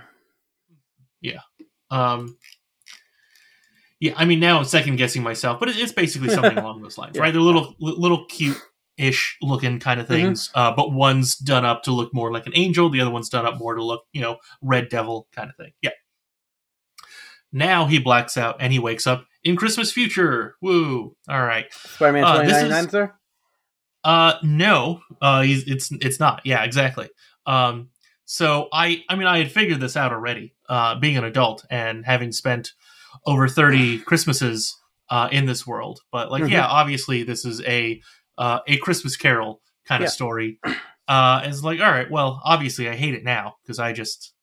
Yeah. 1.21 1.39
Um, 1.89 2.37
yeah, 3.99 4.13
I 4.17 4.25
mean 4.25 4.41
now 4.41 4.57
I'm 4.59 4.65
second 4.65 4.97
guessing 4.97 5.23
myself, 5.23 5.59
but 5.61 5.69
it's 5.69 5.93
basically 5.93 6.29
something 6.33 6.57
along 6.57 6.81
those 6.81 6.97
lines, 6.97 7.15
Yeah. 7.15 7.21
right? 7.21 7.31
They're 7.31 7.41
little, 7.41 7.73
little 7.79 8.25
cute-ish 8.25 9.37
looking 9.41 9.79
kind 9.79 10.01
of 10.01 10.07
things, 10.09 10.49
uh, 10.55 10.73
but 10.75 10.91
one's 10.91 11.37
done 11.37 11.63
up 11.63 11.83
to 11.83 11.91
look 11.91 12.13
more 12.13 12.31
like 12.33 12.45
an 12.47 12.51
angel, 12.55 12.89
the 12.89 12.99
other 12.99 13.11
one's 13.11 13.29
done 13.29 13.45
up 13.45 13.57
more 13.57 13.75
to 13.75 13.83
look, 13.83 14.03
you 14.11 14.19
know, 14.21 14.37
red 14.61 14.89
devil 14.89 15.27
kind 15.31 15.49
of 15.49 15.55
thing. 15.55 15.71
Yeah. 15.81 15.91
Now 17.53 17.85
he 17.85 17.99
blacks 17.99 18.35
out 18.35 18.57
and 18.59 18.73
he 18.73 18.79
wakes 18.79 19.07
up 19.07 19.25
in 19.43 19.55
Christmas 19.55 19.91
future. 19.91 20.55
Woo! 20.61 21.15
All 21.29 21.41
right. 21.43 21.65
Spider-Man 21.73 22.23
Uh, 22.23 22.37
this 22.43 22.47
2099, 22.53 22.85
is- 22.85 22.91
sir. 22.91 23.13
Uh, 24.03 24.33
no, 24.43 25.01
uh, 25.21 25.41
he's, 25.41 25.63
it's 25.65 25.91
it's 25.93 26.19
not. 26.19 26.41
Yeah, 26.43 26.63
exactly. 26.63 27.09
Um, 27.45 27.89
so 28.25 28.67
I 28.73 29.03
I 29.09 29.15
mean 29.15 29.27
I 29.27 29.37
had 29.37 29.51
figured 29.51 29.79
this 29.79 29.95
out 29.95 30.11
already. 30.11 30.55
Uh, 30.67 30.95
being 30.99 31.17
an 31.17 31.23
adult 31.23 31.65
and 31.69 32.05
having 32.05 32.31
spent 32.31 32.71
over 33.25 33.47
thirty 33.47 33.99
Christmases 33.99 34.75
uh, 35.09 35.29
in 35.31 35.45
this 35.45 35.65
world, 35.65 36.01
but 36.11 36.31
like 36.31 36.43
Mhm. 36.43 36.51
yeah, 36.51 36.65
obviously 36.67 37.23
this 37.23 37.45
is 37.45 37.61
a 37.61 38.01
uh, 38.37 38.59
a 38.67 38.77
Christmas 38.77 39.15
Carol 39.15 39.61
kind 39.87 40.01
Yeah. 40.01 40.07
of 40.07 40.11
story. 40.13 40.59
Uh, 41.07 41.41
it's 41.45 41.63
like 41.63 41.79
all 41.79 41.91
right, 41.91 42.09
well, 42.11 42.41
obviously 42.43 42.89
I 42.89 42.95
hate 42.95 43.13
it 43.13 43.23
now 43.23 43.55
because 43.63 43.79
I 43.79 43.93
just 43.93 44.33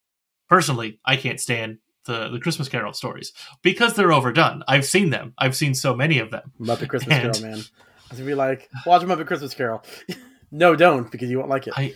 personally 0.48 1.00
I 1.04 1.16
can't 1.16 1.40
stand 1.40 1.78
the 2.10 2.28
the 2.28 2.40
Christmas 2.40 2.68
Carol 2.68 2.92
stories 2.92 3.32
because 3.62 3.94
they're 3.94 4.12
overdone. 4.12 4.62
I've 4.68 4.84
seen 4.84 5.10
them. 5.10 5.32
I've 5.38 5.54
seen 5.56 5.74
so 5.74 5.94
many 5.94 6.18
of 6.18 6.30
them. 6.30 6.52
Muppet 6.60 6.88
Christmas 6.88 7.14
And- 7.18 7.34
Carol, 7.34 7.50
man. 7.56 7.64
I 8.10 8.14
was 8.14 8.20
be 8.20 8.34
like, 8.34 8.68
watch 8.86 9.02
them 9.02 9.10
up 9.10 9.18
Muppet 9.18 9.26
Christmas 9.28 9.54
Carol. 9.54 9.84
no, 10.50 10.74
don't 10.74 11.10
because 11.10 11.30
you 11.30 11.38
won't 11.38 11.50
like 11.50 11.66
it. 11.68 11.74
I 11.76 11.94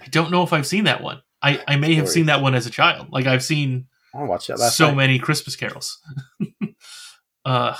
I 0.00 0.06
don't 0.08 0.30
know 0.30 0.42
if 0.44 0.52
I've 0.52 0.66
seen 0.66 0.84
that 0.84 1.02
one. 1.02 1.20
I, 1.42 1.60
I 1.66 1.74
may 1.76 1.94
have 1.96 2.08
seen 2.08 2.26
that 2.26 2.40
one 2.40 2.54
as 2.54 2.66
a 2.66 2.70
child. 2.70 3.08
Like 3.10 3.26
I've 3.26 3.42
seen 3.42 3.86
I 4.14 4.22
watched 4.22 4.46
that 4.48 4.58
so 4.58 4.88
night. 4.88 4.96
many 4.96 5.18
Christmas 5.18 5.56
carols. 5.56 6.00
uh 7.44 7.74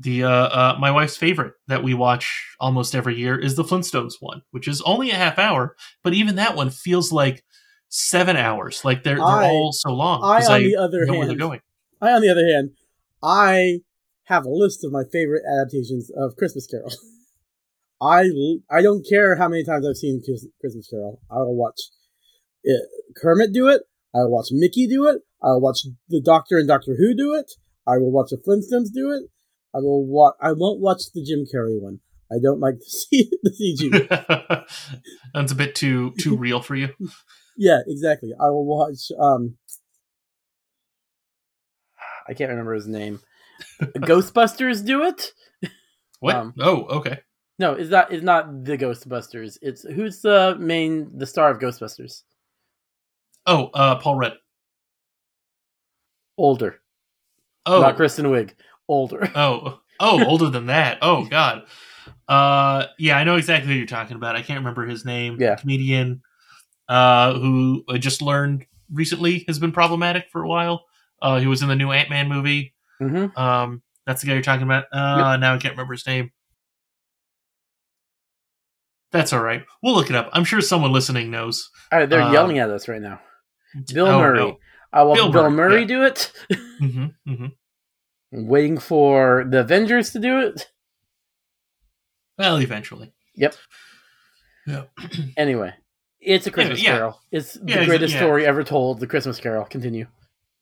the 0.00 0.24
uh, 0.24 0.30
uh 0.30 0.76
my 0.80 0.90
wife's 0.90 1.16
favorite 1.18 1.52
that 1.68 1.82
we 1.82 1.92
watch 1.92 2.54
almost 2.58 2.94
every 2.94 3.14
year 3.16 3.38
is 3.38 3.54
the 3.56 3.64
Flintstones 3.64 4.14
one, 4.20 4.42
which 4.50 4.66
is 4.66 4.80
only 4.82 5.10
a 5.10 5.14
half 5.16 5.38
hour, 5.38 5.76
but 6.02 6.14
even 6.14 6.36
that 6.36 6.56
one 6.56 6.70
feels 6.70 7.12
like 7.12 7.44
seven 7.92 8.36
hours. 8.36 8.84
Like 8.84 9.04
they're 9.04 9.16
they're 9.16 9.24
I- 9.24 9.48
all 9.48 9.72
so 9.72 9.92
long. 9.92 10.22
I, 10.24 10.44
on 10.46 10.62
the 10.62 10.76
other 10.76 11.04
know 11.04 11.12
where 11.18 11.26
they're 11.26 11.28
hand, 11.28 11.38
going. 11.38 11.60
I, 12.00 12.10
on 12.12 12.22
the 12.22 12.30
other 12.30 12.46
hand, 12.46 12.70
I 13.22 13.80
have 14.24 14.44
a 14.46 14.50
list 14.50 14.82
of 14.84 14.90
my 14.90 15.02
favorite 15.12 15.42
adaptations 15.46 16.10
of 16.16 16.34
Christmas 16.36 16.66
Carol. 16.66 16.90
I 18.02 18.30
I 18.70 18.82
don't 18.82 19.06
care 19.08 19.36
how 19.36 19.48
many 19.48 19.62
times 19.62 19.86
I've 19.86 19.96
seen 19.96 20.22
Christmas 20.60 20.88
Carol. 20.90 21.20
I 21.30 21.36
will 21.38 21.54
watch 21.56 21.80
it, 22.64 22.82
Kermit 23.16 23.52
do 23.52 23.68
it. 23.68 23.82
I 24.14 24.18
will 24.20 24.32
watch 24.32 24.48
Mickey 24.50 24.86
do 24.88 25.06
it. 25.06 25.22
I 25.42 25.48
will 25.48 25.60
watch 25.60 25.80
the 26.08 26.20
Doctor 26.20 26.58
and 26.58 26.66
Doctor 26.66 26.96
Who 26.98 27.14
do 27.14 27.34
it. 27.34 27.52
I 27.86 27.98
will 27.98 28.10
watch 28.12 28.30
the 28.30 28.36
Flintstones 28.38 28.92
do 28.92 29.10
it. 29.10 29.30
I 29.74 29.78
will 29.78 30.04
watch. 30.06 30.34
I 30.40 30.52
won't 30.52 30.80
watch 30.80 31.02
the 31.14 31.22
Jim 31.24 31.44
Carrey 31.52 31.80
one. 31.80 32.00
I 32.30 32.36
don't 32.42 32.60
like 32.60 32.74
the, 32.78 32.84
C- 32.84 33.30
the 33.42 33.50
CG. 33.50 34.66
That's 35.34 35.52
a 35.52 35.54
bit 35.54 35.74
too 35.74 36.12
too 36.18 36.36
real 36.36 36.60
for 36.60 36.74
you. 36.74 36.88
Yeah, 37.56 37.80
exactly. 37.86 38.32
I 38.38 38.50
will 38.50 38.64
watch. 38.64 39.10
Um, 39.18 39.56
I 42.28 42.34
can't 42.34 42.50
remember 42.50 42.74
his 42.74 42.88
name. 42.88 43.20
Ghostbusters 43.82 44.84
do 44.84 45.04
it. 45.04 45.32
What? 46.20 46.36
Um, 46.36 46.54
oh, 46.60 46.84
okay. 46.84 47.20
No, 47.58 47.72
it's 47.72 47.90
not. 47.90 48.12
It's 48.12 48.24
not 48.24 48.64
the 48.64 48.78
Ghostbusters. 48.78 49.58
It's 49.60 49.82
who's 49.82 50.20
the 50.20 50.56
main, 50.58 51.16
the 51.16 51.26
star 51.26 51.50
of 51.50 51.58
Ghostbusters? 51.58 52.22
Oh, 53.46 53.66
uh 53.74 53.96
Paul 53.96 54.16
Rudd. 54.16 54.34
Older. 56.38 56.80
Oh, 57.66 57.80
Not 57.80 57.96
Kristen 57.96 58.26
Wiig. 58.26 58.52
Older. 58.88 59.30
oh, 59.34 59.80
oh, 60.00 60.24
older 60.24 60.48
than 60.48 60.66
that. 60.66 60.98
Oh 61.02 61.24
God. 61.26 61.64
Uh, 62.28 62.86
yeah, 62.98 63.16
I 63.16 63.24
know 63.24 63.36
exactly 63.36 63.72
who 63.72 63.78
you're 63.78 63.86
talking 63.86 64.16
about. 64.16 64.36
I 64.36 64.42
can't 64.42 64.58
remember 64.58 64.86
his 64.86 65.04
name. 65.04 65.36
Yeah. 65.38 65.56
comedian, 65.56 66.22
uh, 66.88 67.34
who 67.34 67.84
I 67.88 67.98
just 67.98 68.22
learned 68.22 68.66
recently 68.92 69.44
has 69.48 69.58
been 69.58 69.72
problematic 69.72 70.28
for 70.30 70.42
a 70.42 70.48
while. 70.48 70.84
Uh, 71.20 71.38
he 71.38 71.46
was 71.46 71.62
in 71.62 71.68
the 71.68 71.76
new 71.76 71.90
Ant 71.92 72.10
Man 72.10 72.28
movie. 72.28 72.74
hmm 72.98 73.26
Um, 73.36 73.82
that's 74.06 74.20
the 74.20 74.26
guy 74.26 74.32
you're 74.34 74.42
talking 74.42 74.64
about. 74.64 74.84
Uh, 74.92 75.36
now 75.36 75.54
I 75.54 75.58
can't 75.58 75.72
remember 75.74 75.94
his 75.94 76.06
name. 76.06 76.30
That's 79.12 79.32
all 79.32 79.40
right. 79.42 79.62
We'll 79.82 79.94
look 79.94 80.10
it 80.10 80.16
up. 80.16 80.30
I'm 80.32 80.44
sure 80.44 80.60
someone 80.60 80.92
listening 80.92 81.30
knows. 81.30 81.70
All 81.92 81.98
right, 81.98 82.08
they're 82.08 82.22
Uh, 82.22 82.32
yelling 82.32 82.58
at 82.58 82.70
us 82.70 82.88
right 82.88 83.00
now. 83.00 83.20
Bill 83.92 84.06
Oh, 84.06 84.18
Murray. 84.20 84.38
no. 84.38 84.58
I 84.92 85.02
will 85.02 85.14
Bill 85.14 85.30
Bill, 85.30 85.50
Murray, 85.50 85.80
yeah. 85.82 85.86
do 85.86 86.02
it. 86.04 86.32
hmm 86.78 87.06
hmm 87.26 87.46
Waiting 88.30 88.78
for 88.78 89.44
the 89.48 89.60
Avengers 89.60 90.10
to 90.10 90.18
do 90.18 90.40
it. 90.40 90.70
Well, 92.38 92.56
eventually. 92.56 93.12
Yep. 93.34 93.54
Yeah. 94.66 94.84
Anyway, 95.36 95.74
it's 96.22 96.46
a 96.46 96.50
Christmas 96.50 96.82
yeah. 96.82 96.92
Carol. 96.96 97.20
It's 97.30 97.54
the 97.54 97.72
Yeah, 97.72 97.76
exa- 97.82 97.86
greatest 97.86 98.14
yeah. 98.14 98.20
story 98.20 98.46
ever 98.46 98.62
told. 98.64 99.00
The 99.00 99.06
Christmas 99.06 99.38
Carol. 99.40 99.64
Continue. 99.66 100.06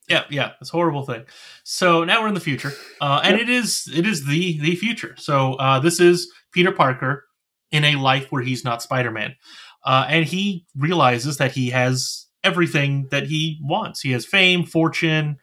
Yeah, 0.09 0.25
yeah, 0.29 0.53
it's 0.61 0.71
a 0.71 0.73
horrible 0.73 1.05
thing. 1.05 1.25
So 1.63 2.03
now 2.03 2.21
we're 2.23 2.29
in 2.29 2.35
the 2.35 2.41
future, 2.41 2.73
uh, 3.01 3.21
and 3.23 3.39
Yep. 3.39 3.43
it 3.43 3.49
is 3.49 3.89
it 3.95 4.07
is 4.07 4.27
the 4.27 4.59
the 4.61 4.75
future. 4.75 5.15
So 5.19 5.55
uh, 5.55 5.79
this 5.79 6.01
is 6.01 6.29
Peter 6.53 6.73
Parker 6.73 7.25
in 7.71 7.85
a 7.85 7.95
life 7.95 8.27
where 8.31 8.43
he's 8.43 8.65
not 8.65 8.83
Spider 8.83 9.13
Man, 9.13 9.37
uh, 9.85 10.07
and 10.09 10.25
he 10.27 10.67
realizes 10.77 11.37
that 11.37 11.53
he 11.53 11.71
has 11.71 12.27
everything 12.43 13.07
that 13.13 13.29
he 13.29 13.61
wants. 13.63 14.01
He 14.01 14.11
has 14.11 14.27
fame, 14.27 14.65
fortune, 14.65 15.37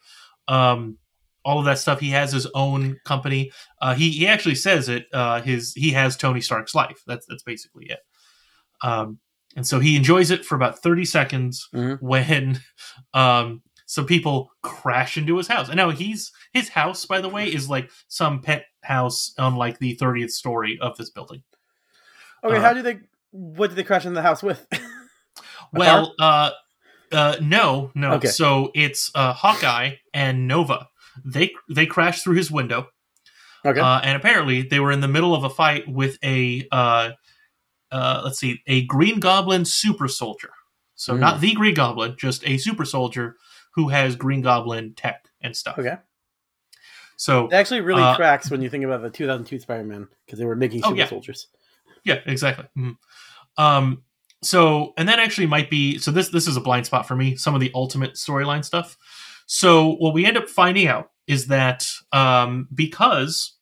um, 0.49 0.97
all 1.45 1.59
of 1.59 1.65
that 1.65 1.79
stuff. 1.79 2.01
He 2.01 2.09
has 2.09 2.33
his 2.33 2.45
own 2.53 2.97
company. 3.05 3.51
Uh, 3.81 3.93
he 3.93 4.11
he 4.11 4.27
actually 4.27 4.55
says 4.55 4.89
it. 4.89 5.05
Uh, 5.13 5.39
his 5.41 5.71
he 5.75 5.91
has 5.91 6.17
Tony 6.17 6.41
Stark's 6.41 6.75
life. 6.75 7.03
That's 7.07 7.25
that's 7.27 7.43
basically 7.43 7.85
it. 7.89 7.99
Um, 8.81 9.19
and 9.57 9.67
so 9.67 9.79
he 9.81 9.97
enjoys 9.97 10.31
it 10.31 10.45
for 10.45 10.55
about 10.55 10.79
thirty 10.79 11.03
seconds 11.03 11.67
Mhm. 11.73 12.01
when 12.01 12.61
um, 13.13 13.61
some 13.85 14.05
people 14.05 14.51
crash 14.63 15.17
into 15.17 15.35
his 15.37 15.47
house. 15.49 15.67
And 15.67 15.75
now 15.77 15.89
he's 15.89 16.31
his 16.53 16.69
house, 16.69 17.05
by 17.05 17.19
the 17.19 17.29
way, 17.29 17.47
is 17.47 17.69
like 17.69 17.89
some 18.07 18.41
pet 18.41 18.65
house 18.83 19.33
on 19.37 19.55
like 19.57 19.79
the 19.79 19.95
thirtieth 19.95 20.31
story 20.31 20.77
of 20.81 20.95
this 20.97 21.09
building. 21.09 21.43
Okay, 22.43 22.57
Uh, 22.57 22.61
how 22.61 22.71
do 22.73 22.81
they? 22.81 22.99
What 23.31 23.67
did 23.69 23.75
they 23.75 23.83
crash 23.83 24.05
in 24.05 24.13
the 24.13 24.21
house 24.21 24.41
with? 24.41 24.65
Well, 25.73 26.13
uh, 26.19 26.51
uh, 27.11 27.35
no, 27.41 27.91
no. 27.93 28.13
Okay. 28.13 28.29
So 28.29 28.71
it's 28.73 29.11
uh, 29.13 29.33
Hawkeye 29.33 29.95
and 30.13 30.47
Nova. 30.47 30.87
They 31.25 31.51
they 31.69 31.85
crashed 31.85 32.23
through 32.23 32.35
his 32.35 32.49
window, 32.51 32.87
okay. 33.65 33.79
uh, 33.79 33.99
and 34.01 34.15
apparently 34.15 34.61
they 34.61 34.79
were 34.79 34.91
in 34.91 35.01
the 35.01 35.07
middle 35.07 35.35
of 35.35 35.43
a 35.43 35.49
fight 35.49 35.87
with 35.87 36.17
a 36.23 36.67
uh, 36.71 37.11
uh, 37.91 38.21
let's 38.23 38.39
see, 38.39 38.61
a 38.67 38.85
Green 38.85 39.19
Goblin 39.19 39.65
super 39.65 40.07
soldier. 40.07 40.49
So 40.95 41.13
Hmm. 41.13 41.19
not 41.21 41.41
the 41.41 41.53
Green 41.53 41.73
Goblin, 41.75 42.15
just 42.17 42.45
a 42.47 42.57
super 42.57 42.85
soldier 42.85 43.35
who 43.75 43.89
has 43.89 44.15
Green 44.15 44.41
Goblin 44.41 44.93
tech 44.95 45.25
and 45.41 45.55
stuff. 45.55 45.77
okay. 45.77 45.97
So 47.15 47.45
It 47.47 47.53
actually 47.53 47.81
really 47.81 48.03
uh, 48.03 48.15
tracks 48.15 48.51
when 48.51 48.61
you 48.61 48.69
think 48.69 48.83
about 48.83 49.01
the 49.01 49.09
2002 49.09 49.59
Spider-Man 49.59 50.07
because 50.25 50.37
they 50.39 50.45
were 50.45 50.55
making 50.55 50.81
Oh, 50.83 50.89
super 50.89 50.97
yeah. 50.99 51.07
soldiers. 51.07 51.47
Yeah, 52.03 52.19
exactly. 52.25 52.65
Mhm. 52.77 52.95
Um, 53.57 54.03
so, 54.43 54.93
and 54.97 55.09
that 55.09 55.17
actually 55.19 55.47
might 55.47 55.69
be 55.69 55.97
so. 55.97 56.11
This 56.11 56.29
this 56.29 56.47
is 56.47 56.55
a 56.57 56.61
blind 56.61 56.85
spot 56.85 57.07
for 57.07 57.15
me. 57.15 57.35
Some 57.35 57.55
of 57.55 57.59
the 57.61 57.71
ultimate 57.73 58.13
storyline 58.13 58.63
stuff. 58.63 58.95
So, 59.47 59.95
what 59.95 60.13
we 60.13 60.25
end 60.25 60.37
up 60.37 60.47
finding 60.47 60.87
out 60.87 61.09
is 61.25 61.47
that 61.47 61.87
um, 62.11 62.67
because 62.73 63.53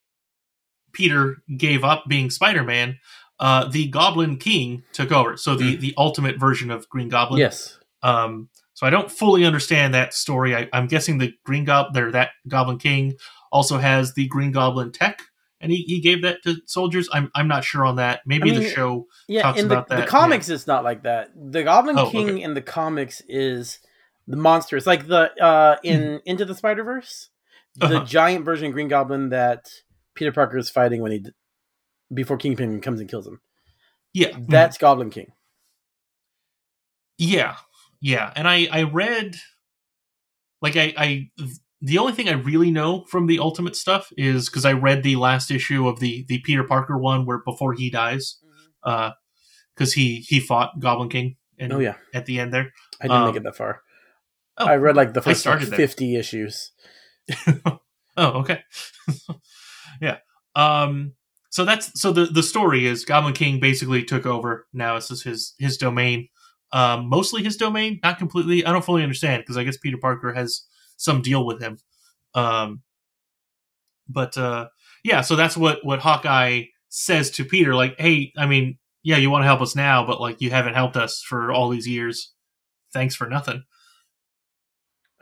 Peter 0.91 1.37
gave 1.57 1.83
up 1.85 2.03
being 2.09 2.29
Spider 2.29 2.63
Man, 2.63 2.99
uh, 3.39 3.67
the 3.67 3.87
Goblin 3.87 4.37
King 4.37 4.83
took 4.93 5.11
over. 5.11 5.37
So 5.37 5.55
the 5.55 5.75
the 5.75 5.93
ultimate 5.97 6.39
version 6.39 6.71
of 6.71 6.87
Green 6.89 7.09
Goblin. 7.09 7.39
Yes. 7.39 7.77
Um, 8.03 8.49
so 8.73 8.85
I 8.85 8.89
don't 8.89 9.09
fully 9.09 9.45
understand 9.45 9.93
that 9.93 10.13
story. 10.13 10.55
I, 10.55 10.69
I'm 10.73 10.87
guessing 10.87 11.17
the 11.17 11.33
Green 11.43 11.63
Goblin, 11.65 11.93
there 11.93 12.11
that 12.11 12.31
Goblin 12.47 12.77
King 12.77 13.15
also 13.51 13.77
has 13.77 14.13
the 14.13 14.27
Green 14.27 14.51
Goblin 14.51 14.91
tech, 14.91 15.21
and 15.61 15.71
he, 15.71 15.83
he 15.83 16.01
gave 16.01 16.21
that 16.23 16.43
to 16.43 16.57
soldiers. 16.65 17.07
I'm 17.13 17.31
I'm 17.33 17.47
not 17.47 17.63
sure 17.63 17.85
on 17.85 17.95
that. 17.95 18.21
Maybe 18.25 18.51
I 18.51 18.55
the 18.59 18.69
show. 18.69 19.07
Yeah, 19.27 19.43
talks 19.43 19.59
in 19.59 19.69
the, 19.69 19.75
about 19.75 19.87
the 19.87 19.95
that, 19.97 20.07
comics, 20.07 20.49
it's 20.49 20.67
not 20.67 20.83
like 20.83 21.03
that. 21.03 21.31
The 21.35 21.63
Goblin 21.63 21.97
Oh, 21.97 22.09
King 22.09 22.29
okay. 22.31 22.41
in 22.41 22.53
the 22.53 22.61
comics 22.61 23.21
is 23.27 23.79
the 24.27 24.37
monster. 24.37 24.75
It's 24.77 24.87
like 24.87 25.07
the 25.07 25.31
uh, 25.41 25.77
in 25.83 26.21
Into 26.25 26.45
the 26.45 26.55
Spider 26.55 26.83
Verse, 26.83 27.29
the 27.75 27.85
Uh-huh. 27.85 28.05
giant 28.05 28.43
version 28.45 28.67
of 28.67 28.73
Green 28.73 28.87
Goblin 28.89 29.29
that 29.29 29.69
Peter 30.15 30.31
Parker 30.31 30.57
is 30.57 30.69
fighting 30.69 31.01
when 31.01 31.11
he 31.11 31.23
before 32.13 32.37
Kingpin 32.37 32.79
comes 32.81 32.99
and 32.99 33.09
kills 33.09 33.27
him. 33.27 33.39
Yeah, 34.13 34.29
mhm. 34.29 34.47
That's 34.47 34.77
Goblin 34.77 35.09
King. 35.09 35.31
yeah, 37.17 37.57
yeah. 38.01 38.31
And 38.35 38.47
I 38.47 38.67
I 38.71 38.83
read 38.83 39.35
like 40.61 40.75
I 40.75 40.93
I 40.97 41.29
the 41.81 41.97
only 41.97 42.13
thing 42.13 42.29
I 42.29 42.33
really 42.33 42.71
know 42.71 43.05
from 43.05 43.27
the 43.27 43.39
Ultimate 43.39 43.75
stuff 43.75 44.11
is 44.17 44.49
because 44.49 44.65
I 44.65 44.73
read 44.73 45.03
the 45.03 45.15
last 45.17 45.51
issue 45.51 45.87
of 45.87 45.99
the 45.99 46.25
the 46.27 46.39
Peter 46.39 46.63
Parker 46.63 46.97
one 46.97 47.25
where 47.25 47.39
before 47.39 47.73
he 47.73 47.89
dies, 47.89 48.37
uh, 48.83 49.11
because 49.75 49.93
he 49.93 50.17
he 50.27 50.39
fought 50.39 50.79
Goblin 50.79 51.09
King. 51.09 51.35
And 51.57 51.71
Oh 51.73 51.79
yeah, 51.79 51.95
at 52.13 52.25
the 52.25 52.39
end 52.39 52.53
there. 52.53 52.71
I 53.01 53.07
didn't 53.07 53.25
make 53.25 53.29
Um, 53.31 53.37
it 53.37 53.43
that 53.43 53.55
far. 53.55 53.81
Oh, 54.57 54.65
I 54.65 54.75
read 54.77 54.95
like 54.95 55.13
the 55.13 55.21
first 55.21 55.45
like, 55.45 55.59
started 55.59 55.69
there. 55.69 55.77
fifty 55.77 56.15
issues. 56.15 56.71
Oh, 58.17 58.39
okay. 58.39 58.63
yeah. 60.01 60.19
Um 60.55 61.15
so 61.55 61.63
that's 61.63 61.97
so 62.01 62.11
the 62.11 62.25
the 62.25 62.43
story 62.43 62.85
is 62.85 63.05
Goblin 63.05 63.33
King 63.33 63.61
basically 63.61 64.03
took 64.03 64.25
over. 64.25 64.67
Now 64.73 64.95
this 64.95 65.09
is 65.09 65.23
his 65.23 65.53
his 65.57 65.77
domain. 65.77 66.27
Um 66.73 67.07
mostly 67.07 67.43
his 67.43 67.55
domain, 67.55 68.01
not 68.03 68.17
completely. 68.17 68.65
I 68.65 68.73
don't 68.73 68.83
fully 68.83 69.03
understand 69.03 69.41
because 69.41 69.55
I 69.55 69.63
guess 69.63 69.77
Peter 69.77 69.95
Parker 69.97 70.33
has 70.33 70.65
some 70.97 71.21
deal 71.21 71.45
with 71.45 71.61
him. 71.61 71.77
Um 72.33 72.81
but 74.09 74.37
uh 74.37 74.67
yeah, 75.05 75.21
so 75.21 75.37
that's 75.37 75.55
what 75.55 75.79
what 75.85 75.99
Hawkeye 75.99 76.63
says 76.89 77.31
to 77.31 77.45
Peter 77.45 77.73
like, 77.73 77.95
"Hey, 77.97 78.33
I 78.37 78.47
mean, 78.47 78.77
yeah, 79.01 79.15
you 79.15 79.29
want 79.29 79.43
to 79.43 79.47
help 79.47 79.61
us 79.61 79.77
now, 79.77 80.05
but 80.05 80.19
like 80.19 80.41
you 80.41 80.49
haven't 80.49 80.73
helped 80.73 80.97
us 80.97 81.21
for 81.21 81.53
all 81.53 81.69
these 81.69 81.87
years. 81.87 82.33
Thanks 82.91 83.15
for 83.15 83.29
nothing." 83.29 83.63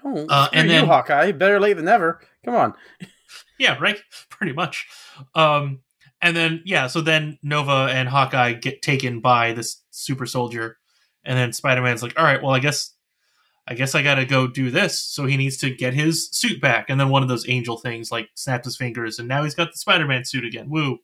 Oh, 0.04 0.26
Uh, 0.28 0.48
and 0.52 0.68
you, 0.68 0.74
then- 0.78 0.88
Hawkeye. 0.88 1.32
Better 1.32 1.60
late 1.60 1.74
than 1.76 1.86
never. 1.86 2.22
Come 2.44 2.56
on. 2.56 2.74
Yeah, 3.60 3.78
right. 3.80 4.00
Pretty 4.30 4.52
much. 4.54 4.88
Um, 5.36 5.82
and 6.24 6.36
then 6.36 6.62
yeah, 6.66 6.88
so 6.88 7.02
then 7.02 7.38
Nova 7.44 7.88
and 7.92 8.10
Hawkeye 8.10 8.54
get 8.54 8.82
taken 8.82 9.20
by 9.20 9.54
this 9.54 9.82
super 9.92 10.26
soldier, 10.26 10.78
and 11.24 11.38
then 11.38 11.54
Spider 11.54 11.82
Man's 11.82 12.02
like, 12.02 12.18
"All 12.18 12.24
right, 12.26 12.42
well, 12.42 12.54
I 12.54 12.60
guess, 12.60 12.94
I 13.68 13.76
guess 13.76 13.94
I 13.94 14.02
gotta 14.02 14.26
go 14.26 14.48
do 14.48 14.72
this." 14.72 15.00
So 15.04 15.26
he 15.26 15.38
needs 15.38 15.58
to 15.58 15.70
get 15.70 15.94
his 15.94 16.30
suit 16.32 16.60
back, 16.62 16.90
and 16.90 17.00
then 17.00 17.10
one 17.10 17.22
of 17.24 17.30
those 17.30 17.48
angel 17.48 17.78
things 17.78 18.12
like 18.12 18.30
snaps 18.36 18.66
his 18.66 18.78
fingers, 18.78 19.20
and 19.20 19.28
now 19.28 19.44
he's 19.44 19.56
got 19.56 19.72
the 19.72 19.78
Spider 19.78 20.08
Man 20.08 20.26
suit 20.26 20.46
again. 20.46 20.70
Woo! 20.70 21.00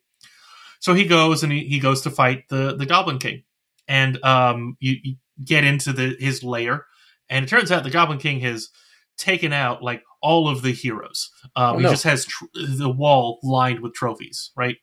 So 0.80 0.94
he 0.94 1.06
goes 1.06 1.44
and 1.44 1.52
he, 1.52 1.66
he 1.68 1.80
goes 1.80 2.02
to 2.02 2.10
fight 2.10 2.48
the 2.50 2.76
the 2.76 2.86
Goblin 2.86 3.20
King, 3.20 3.44
and 3.88 4.24
um, 4.24 4.78
you, 4.80 4.96
you 5.04 5.16
get 5.44 5.64
into 5.64 5.94
the 5.94 6.16
his 6.20 6.44
lair, 6.44 6.86
and 7.30 7.46
it 7.46 7.50
turns 7.50 7.72
out 7.72 7.84
the 7.84 7.90
Goblin 7.90 8.18
King 8.20 8.40
has 8.40 8.70
taken 9.18 9.52
out 9.52 9.84
like 9.84 10.02
all 10.22 10.48
of 10.48 10.62
the 10.62 10.72
heroes. 10.72 11.30
Um, 11.56 11.76
Oh, 11.76 11.78
He 11.80 11.84
just 11.92 12.04
has 12.04 12.26
tr- 12.26 12.46
the 12.54 12.90
wall 12.90 13.40
lined 13.44 13.82
with 13.82 13.94
trophies, 13.94 14.52
right? 14.56 14.78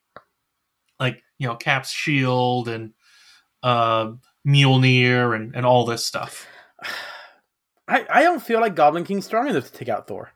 You 1.39 1.49
know, 1.49 1.57
Cap's 1.57 1.91
shield 1.91 2.69
and 2.69 2.93
uh, 3.63 4.13
Mjolnir 4.47 5.35
and 5.37 5.55
and 5.55 5.67
all 5.67 5.85
this 5.85 6.05
stuff. 6.07 6.47
I, 7.89 8.05
I 8.11 8.23
don't 8.23 8.43
feel 8.43 8.61
like 8.61 8.75
Goblin 8.75 9.05
King's 9.05 9.27
strong 9.27 9.49
enough 9.49 9.67
to 9.67 9.73
take 9.73 9.89
out 9.89 10.09
Thor. 10.09 10.31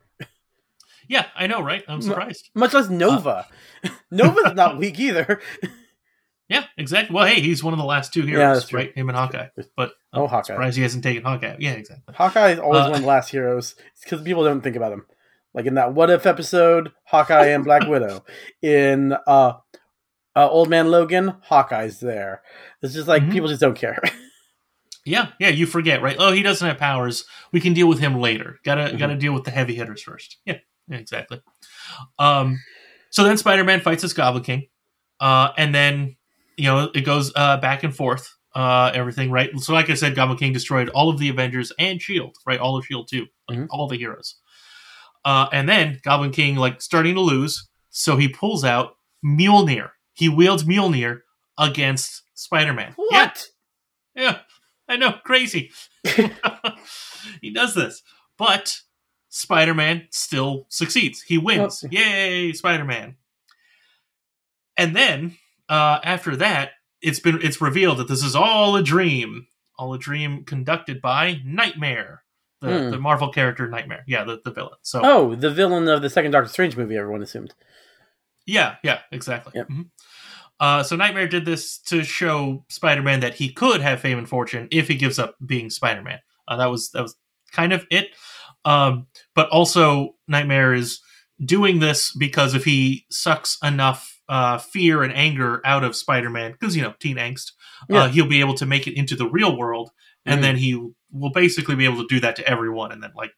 Yeah, 1.09 1.27
I 1.35 1.49
know, 1.49 1.61
right? 1.61 1.83
I'm 1.89 2.01
surprised. 2.01 2.51
Much 2.55 2.73
less 2.73 2.89
Nova. 2.89 3.49
Nova's 4.13 4.55
not 4.55 4.79
weak 4.79 4.99
either. 5.01 5.41
Yeah, 6.49 6.65
exactly. 6.77 7.15
Well, 7.15 7.27
hey, 7.27 7.41
he's 7.41 7.63
one 7.63 7.73
of 7.75 7.79
the 7.79 7.85
last 7.85 8.13
two 8.13 8.23
heroes, 8.23 8.67
true. 8.67 8.81
right? 8.81 8.93
Him 8.99 9.09
and 9.09 9.17
Hawkeye. 9.17 9.47
But 9.77 9.93
Oh, 10.13 10.27
Hawkeye. 10.27 10.49
surprised 10.49 10.77
he 10.77 10.83
hasn't 10.83 11.05
taken 11.05 11.23
Hawkeye. 11.23 11.55
Yeah, 11.61 11.75
exactly. 11.75 12.13
Hawkeye 12.13 12.49
is 12.51 12.59
always 12.59 12.81
Uh, 12.81 12.87
one 12.87 12.95
of 12.97 13.01
the 13.03 13.07
last 13.07 13.29
heroes. 13.31 13.77
Because 14.03 14.21
people 14.23 14.43
don't 14.43 14.61
think 14.61 14.75
about 14.75 14.91
him. 14.93 15.07
Like 15.55 15.67
in 15.67 15.75
that 15.75 15.95
What 15.95 16.11
If 16.11 16.27
episode, 16.27 16.91
Hawkeye 17.05 17.47
and 17.51 17.63
Black 17.63 17.87
Widow. 17.87 18.25
In 18.63 19.15
uh, 19.29 19.59
uh, 20.41 20.49
Old 20.49 20.69
Man 20.71 20.91
Logan, 20.91 21.35
Hawkeye's 21.43 22.01
there. 22.01 22.43
It's 22.83 22.95
just 22.95 23.09
like 23.09 23.23
Mhm. 23.25 23.33
people 23.33 23.49
just 23.49 23.61
don't 23.61 23.77
care. 23.79 24.01
Yeah, 25.07 25.29
yeah, 25.41 25.49
you 25.49 25.65
forget, 25.67 26.03
right? 26.03 26.15
Oh, 26.19 26.31
he 26.31 26.43
doesn't 26.43 26.67
have 26.69 26.77
powers. 26.77 27.25
We 27.53 27.61
can 27.61 27.73
deal 27.73 27.89
with 27.89 28.01
him 28.01 28.21
later. 28.21 28.59
Gotta 28.65 28.83
Mhm. 28.93 28.99
gotta 28.99 29.17
deal 29.17 29.33
with 29.33 29.45
the 29.45 29.51
heavy 29.51 29.75
hitters 29.75 30.03
first. 30.03 30.37
Yeah, 30.45 30.59
yeah, 30.89 30.99
exactly. 30.99 31.41
Um, 32.19 32.61
so 33.11 33.25
then 33.25 33.39
Spider 33.39 33.65
Man 33.65 33.81
fights 33.81 34.03
this 34.03 34.13
Goblin 34.13 34.45
King, 34.45 34.67
uh, 35.19 35.53
and 35.57 35.75
then 35.75 36.17
you 36.59 36.65
know 36.65 36.91
it 36.95 37.01
goes 37.01 37.33
uh, 37.35 37.57
back 37.57 37.83
and 37.83 37.97
forth. 37.97 38.31
Uh, 38.55 38.91
everything 38.93 39.31
right. 39.31 39.49
So, 39.61 39.73
like 39.73 39.89
I 39.89 39.95
said, 39.95 40.15
Goblin 40.15 40.37
King 40.37 40.53
destroyed 40.53 40.91
all 40.91 41.09
of 41.09 41.19
the 41.19 41.31
Avengers 41.31 41.73
and 41.79 42.01
Shield, 42.01 42.37
right? 42.47 42.61
All 42.61 42.77
of 42.77 42.85
Shield 42.85 43.09
too, 43.09 43.27
like 43.49 43.59
Mhm. 43.59 43.69
all 43.71 43.89
the 43.89 43.97
heroes. 43.97 44.37
Uh, 45.25 45.47
and 45.51 45.67
then 45.67 45.99
Goblin 46.05 46.31
King 46.31 46.57
like 46.57 46.83
starting 46.83 47.15
to 47.15 47.21
lose, 47.23 47.69
so 47.89 48.17
he 48.19 48.29
pulls 48.29 48.65
out 48.65 48.97
Mjolnir. 49.25 49.93
He 50.15 50.29
wields 50.29 50.65
Mjolnir 50.65 51.21
against 51.59 52.23
Spider-Man. 52.35 52.95
Yeah, 53.11 53.25
What? 53.25 53.47
yeah, 54.15 54.39
I 54.89 54.97
know, 54.97 55.15
crazy. 55.25 55.71
he 57.41 57.51
does 57.53 57.75
this, 57.75 58.03
but 58.37 58.79
Spider-Man 59.29 60.09
still 60.11 60.67
succeeds. 60.69 61.23
He 61.23 61.39
wins. 61.39 61.85
Yay, 61.91 62.53
Spider-Man! 62.53 63.17
And 64.77 64.97
then 64.97 65.37
uh, 65.69 66.01
after 66.03 66.37
that, 66.37 66.71
it's 67.03 67.21
been 67.21 67.41
it's 67.43 67.61
revealed 67.61 67.99
that 67.99 68.09
this 68.09 68.25
is 68.25 68.35
all 68.35 68.77
a 68.77 68.83
dream, 68.83 69.47
all 69.79 69.95
a 69.95 69.99
dream 69.99 70.45
conducted 70.45 71.01
by 71.01 71.41
Nightmare, 71.45 72.23
the, 72.61 72.69
Hmm. 72.85 72.91
the 72.91 72.99
Marvel 72.99 73.31
character 73.33 73.69
Nightmare. 73.69 74.05
Yeah, 74.07 74.25
the, 74.25 74.41
the 74.45 74.51
villain. 74.51 74.79
So 74.83 75.01
Oh, 75.03 75.35
the 75.35 75.51
villain 75.51 75.89
of 75.89 76.03
the 76.03 76.11
second 76.11 76.31
Doctor 76.33 76.49
Strange 76.51 76.77
movie. 76.77 76.97
Everyone 76.97 77.23
assumed. 77.23 77.55
Yeah, 78.51 78.77
yeah, 78.83 78.99
exactly. 79.13 79.53
Yep. 79.55 79.69
Mhm. 79.69 79.85
Uh, 80.59 80.83
so 80.83 80.97
Nightmare 80.97 81.27
did 81.29 81.45
this 81.47 81.79
to 81.87 82.05
show 82.05 82.65
Spider-Man 82.69 83.21
that 83.21 83.35
he 83.35 83.51
could 83.53 83.81
have 83.81 84.01
fame 84.01 84.19
and 84.19 84.29
fortune 84.29 84.69
if 84.71 84.89
he 84.89 84.95
gives 84.95 85.19
up 85.19 85.37
being 85.45 85.71
Spider-Man. 85.71 86.19
Uh, 86.49 86.57
that 86.57 86.67
was 86.67 86.91
that 86.91 87.03
was 87.03 87.17
kind 87.53 87.73
of 87.73 87.87
it. 87.91 88.09
Um, 88.65 89.07
but 89.35 89.49
also 89.51 90.17
Nightmare 90.29 90.75
is 90.75 91.01
doing 91.45 91.79
this 91.81 92.13
because 92.19 92.55
if 92.55 92.65
he 92.65 93.07
sucks 93.11 93.57
enough 93.63 94.21
uh, 94.29 94.59
fear 94.59 95.03
and 95.03 95.13
anger 95.15 95.61
out 95.65 95.83
of 95.83 95.97
Spider-Man, 95.97 96.53
because 96.53 96.77
you 96.77 96.83
know 96.83 96.95
teen 97.01 97.17
angst, 97.17 97.53
Yeah. 97.89 98.03
uh, 98.05 98.09
he'll 98.09 98.27
be 98.29 98.41
able 98.41 98.55
to 98.55 98.67
make 98.67 98.87
it 98.87 98.95
into 98.97 99.17
the 99.17 99.27
real 99.29 99.57
world, 99.57 99.91
and 100.27 100.39
Mhm. 100.39 100.43
then 100.43 100.57
he 100.57 100.75
will 101.11 101.31
basically 101.33 101.75
be 101.75 101.85
able 101.85 101.97
to 102.03 102.07
do 102.09 102.21
that 102.21 102.37
to 102.37 102.47
everyone, 102.49 102.93
and 102.93 103.03
then 103.03 103.13
like 103.17 103.33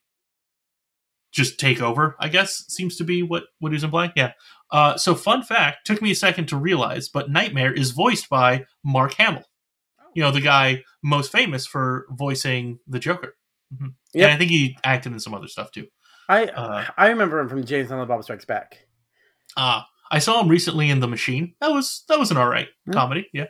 just 1.33 1.59
take 1.59 1.81
over. 1.83 2.15
I 2.21 2.29
guess 2.29 2.65
seems 2.69 2.97
to 2.99 3.05
be 3.05 3.23
what 3.23 3.45
what 3.59 3.73
he's 3.73 3.85
implying. 3.85 4.13
Yeah. 4.15 4.33
Uh, 4.71 4.97
so, 4.97 5.15
fun 5.15 5.43
fact 5.43 5.87
took 5.87 6.01
me 6.01 6.11
a 6.13 6.15
second 6.15 6.47
to 6.47 6.57
realize, 6.57 7.09
but 7.09 7.31
Nightmare 7.31 7.73
is 7.73 7.91
voiced 7.91 8.29
by 8.31 8.65
Mark 8.85 9.15
Hamill. 9.15 9.45
You 10.15 10.23
know, 10.23 10.31
the 10.31 10.41
guy 10.41 10.83
most 11.03 11.33
famous 11.33 11.67
for 11.67 12.07
voicing 12.11 12.79
the 12.87 12.99
Joker. 12.99 13.35
hmm 13.77 13.89
Yep. 14.15 14.25
And 14.25 14.33
I 14.33 14.37
think 14.39 14.51
he 14.51 14.77
acted 14.85 15.13
in 15.13 15.21
some 15.21 15.35
other 15.35 15.49
stuff 15.49 15.71
too. 15.73 15.87
I 16.29 16.47
Uh, 16.47 16.85
I 16.97 17.09
remember 17.09 17.41
him 17.41 17.49
from 17.49 17.65
Jay 17.65 17.81
and 17.81 17.89
Silent 17.89 18.09
Bob 18.09 18.23
Strikes 18.23 18.45
Back. 18.45 18.79
Uh, 19.57 19.83
I 20.11 20.19
saw 20.19 20.41
him 20.43 20.49
recently 20.49 20.91
in 20.91 21.01
The 21.01 21.09
Machine. 21.09 21.55
That 21.61 21.71
was 21.73 22.05
that 22.09 22.19
was 22.19 22.31
an 22.31 22.37
all 22.37 22.49
right 22.49 22.69
Hmm. 22.87 22.93
comedy. 22.93 23.29
Yeah, 23.33 23.47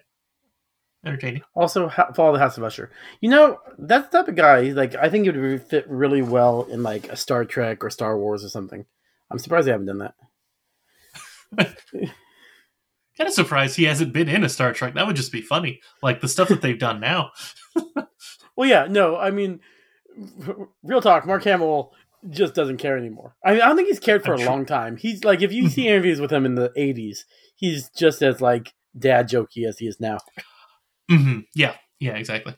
entertaining. 1.05 1.43
Also, 1.55 1.89
ha- 1.89 2.13
Fall 2.13 2.29
of 2.29 2.35
the 2.35 2.39
House 2.39 2.57
of 2.57 2.65
Usher. 2.65 2.91
You 3.21 3.31
know, 3.31 3.59
that's 3.79 4.09
the 4.09 4.19
type 4.19 4.29
of 4.29 4.37
guy. 4.37 4.61
Like, 4.71 4.95
I 4.95 5.09
think 5.09 5.27
it 5.27 5.37
would 5.37 5.63
fit 5.63 5.89
really 5.89 6.23
well 6.23 6.65
in 6.65 6.83
like 6.83 7.09
a 7.09 7.17
Star 7.17 7.45
Trek 7.45 7.85
or 7.85 7.91
Star 7.91 8.19
Wars 8.19 8.45
or 8.45 8.49
something. 8.49 8.85
I'm 9.31 9.39
surprised 9.39 9.67
they 9.67 9.73
haven't 9.73 9.87
done 9.87 9.99
that. 9.99 10.15
Kind 13.19 13.29
of 13.29 13.33
surprised 13.35 13.77
he 13.77 13.85
hasn't 13.85 14.13
been 14.13 14.29
in 14.29 14.45
a 14.45 14.49
Star 14.49 14.73
Trek. 14.73 14.95
That 14.95 15.07
would 15.07 15.17
just 15.17 15.33
be 15.33 15.43
funny. 15.43 15.81
Like 16.03 16.21
the 16.21 16.29
stuff 16.29 16.49
that 16.49 16.63
they've 16.63 16.79
done 16.79 17.01
now. 17.01 17.33
Well, 18.57 18.69
yeah, 18.69 18.87
no, 18.89 19.17
I 19.17 19.31
mean, 19.31 19.61
real 20.83 21.01
talk. 21.01 21.27
Mark 21.27 21.45
Hamill 21.45 21.93
just 22.31 22.55
doesn't 22.55 22.77
care 22.77 22.97
anymore. 22.99 23.35
I 23.45 23.53
mean, 23.53 23.63
I 23.63 23.67
don't 23.67 23.77
think 23.77 23.89
he's 23.89 23.99
cared 23.99 24.25
for 24.25 24.35
I'm 24.35 24.41
a 24.41 24.43
sure. 24.43 24.51
long 24.51 24.67
time. 24.67 24.97
He's 24.97 25.25
like, 25.25 25.43
if 25.43 25.53
you 25.53 25.69
see 25.69 25.89
interviews 25.89 26.21
with 26.21 26.33
him 26.33 26.45
in 26.45 26.55
the 26.55 26.71
'80s, 26.77 27.25
he's 27.55 27.89
just 27.91 28.23
as 28.23 28.41
like 28.41 28.75
dad 28.99 29.29
jokey 29.29 29.67
as 29.67 29.79
he 29.79 29.87
is 29.87 30.01
now. 30.01 30.19
Hmm 31.17 31.41
Yeah, 31.55 31.75
yeah, 32.01 32.17
exactly. 32.17 32.55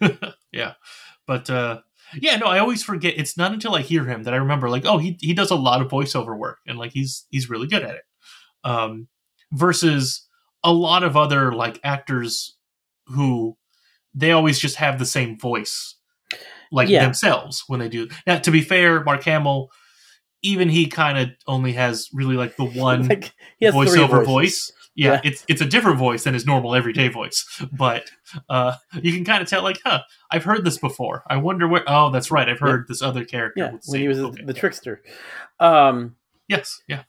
yeah, 0.52 0.74
but 1.26 1.48
uh, 1.50 1.80
yeah, 2.14 2.36
no, 2.36 2.46
I 2.46 2.58
always 2.58 2.82
forget. 2.82 3.14
It's 3.16 3.36
not 3.36 3.52
until 3.52 3.74
I 3.74 3.82
hear 3.82 4.04
him 4.04 4.22
that 4.24 4.34
I 4.34 4.38
remember, 4.38 4.68
like, 4.70 4.84
oh, 4.86 4.98
he 4.98 5.16
he 5.20 5.34
does 5.34 5.50
a 5.50 5.56
lot 5.56 5.82
of 5.82 5.88
voiceover 5.88 6.36
work, 6.38 6.58
and 6.66 6.78
like 6.78 6.92
he's 6.92 7.26
he's 7.30 7.50
really 7.50 7.66
good 7.66 7.82
at 7.82 7.94
it. 7.96 8.02
Um, 8.64 9.08
versus 9.52 10.26
a 10.64 10.72
lot 10.72 11.02
of 11.04 11.16
other 11.16 11.52
like 11.52 11.78
actors 11.84 12.56
who 13.06 13.56
they 14.14 14.32
always 14.32 14.58
just 14.58 14.76
have 14.76 14.98
the 14.98 15.06
same 15.06 15.38
voice, 15.38 15.96
like 16.72 16.88
Yeah. 16.88 17.04
themselves 17.04 17.64
when 17.66 17.80
they 17.80 17.88
do. 17.88 18.08
Now, 18.26 18.38
to 18.38 18.50
be 18.50 18.62
fair, 18.62 19.04
Mark 19.04 19.22
Hamill, 19.24 19.68
even 20.42 20.68
he 20.68 20.86
kind 20.86 21.18
of 21.18 21.30
only 21.46 21.72
has 21.72 22.08
really 22.12 22.36
like 22.36 22.56
the 22.56 22.64
one 22.64 23.02
like 23.08 23.34
he 23.58 23.66
has 23.66 23.74
three 23.74 23.86
voiceover 23.86 24.24
voice. 24.24 24.72
Yeah, 24.96 25.12
Yeah. 25.12 25.20
it's 25.24 25.44
it's 25.46 25.60
a 25.60 25.66
different 25.66 25.98
voice 25.98 26.24
than 26.24 26.34
his 26.34 26.46
normal 26.46 26.74
everyday 26.74 27.08
voice, 27.08 27.44
but 27.72 28.10
uh, 28.48 28.76
you 29.02 29.12
can 29.12 29.24
kind 29.24 29.42
of 29.42 29.48
tell, 29.48 29.62
like, 29.62 29.78
huh, 29.84 30.00
I've 30.30 30.44
heard 30.44 30.64
this 30.64 30.78
before. 30.78 31.22
I 31.28 31.36
wonder 31.36 31.68
where. 31.68 31.84
Oh, 31.86 32.10
that's 32.10 32.30
right, 32.30 32.48
I've 32.48 32.58
heard 32.60 32.86
this 32.88 33.02
other 33.02 33.24
character. 33.24 33.60
Yeah, 33.72 33.78
when 33.86 34.00
he 34.00 34.08
was 34.08 34.18
okay, 34.18 34.42
the 34.44 34.54
yeah. 34.54 34.60
trickster. 34.60 35.02
Um, 35.60 36.16
Yes, 36.48 36.80
yeah, 36.88 37.02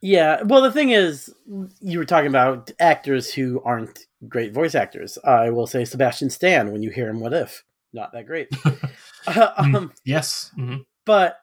yeah. 0.00 0.42
Well, 0.42 0.62
the 0.62 0.72
thing 0.72 0.90
is, 0.90 1.32
you 1.80 1.98
were 1.98 2.04
talking 2.04 2.28
about 2.28 2.70
actors 2.80 3.32
who 3.32 3.62
aren't 3.64 4.00
great 4.28 4.52
voice 4.52 4.74
actors. 4.74 5.18
I 5.24 5.50
will 5.50 5.66
say 5.66 5.84
Sebastian 5.84 6.30
Stan 6.30 6.72
when 6.72 6.82
you 6.82 6.90
hear 6.90 7.08
him. 7.08 7.20
What 7.20 7.32
if? 7.34 7.64
Not 7.92 8.12
that 8.12 8.26
great. 8.26 8.48
Uh, 9.26 9.50
um, 9.56 9.92
yes, 10.04 10.50
hmm 10.54 10.76
but 11.06 11.36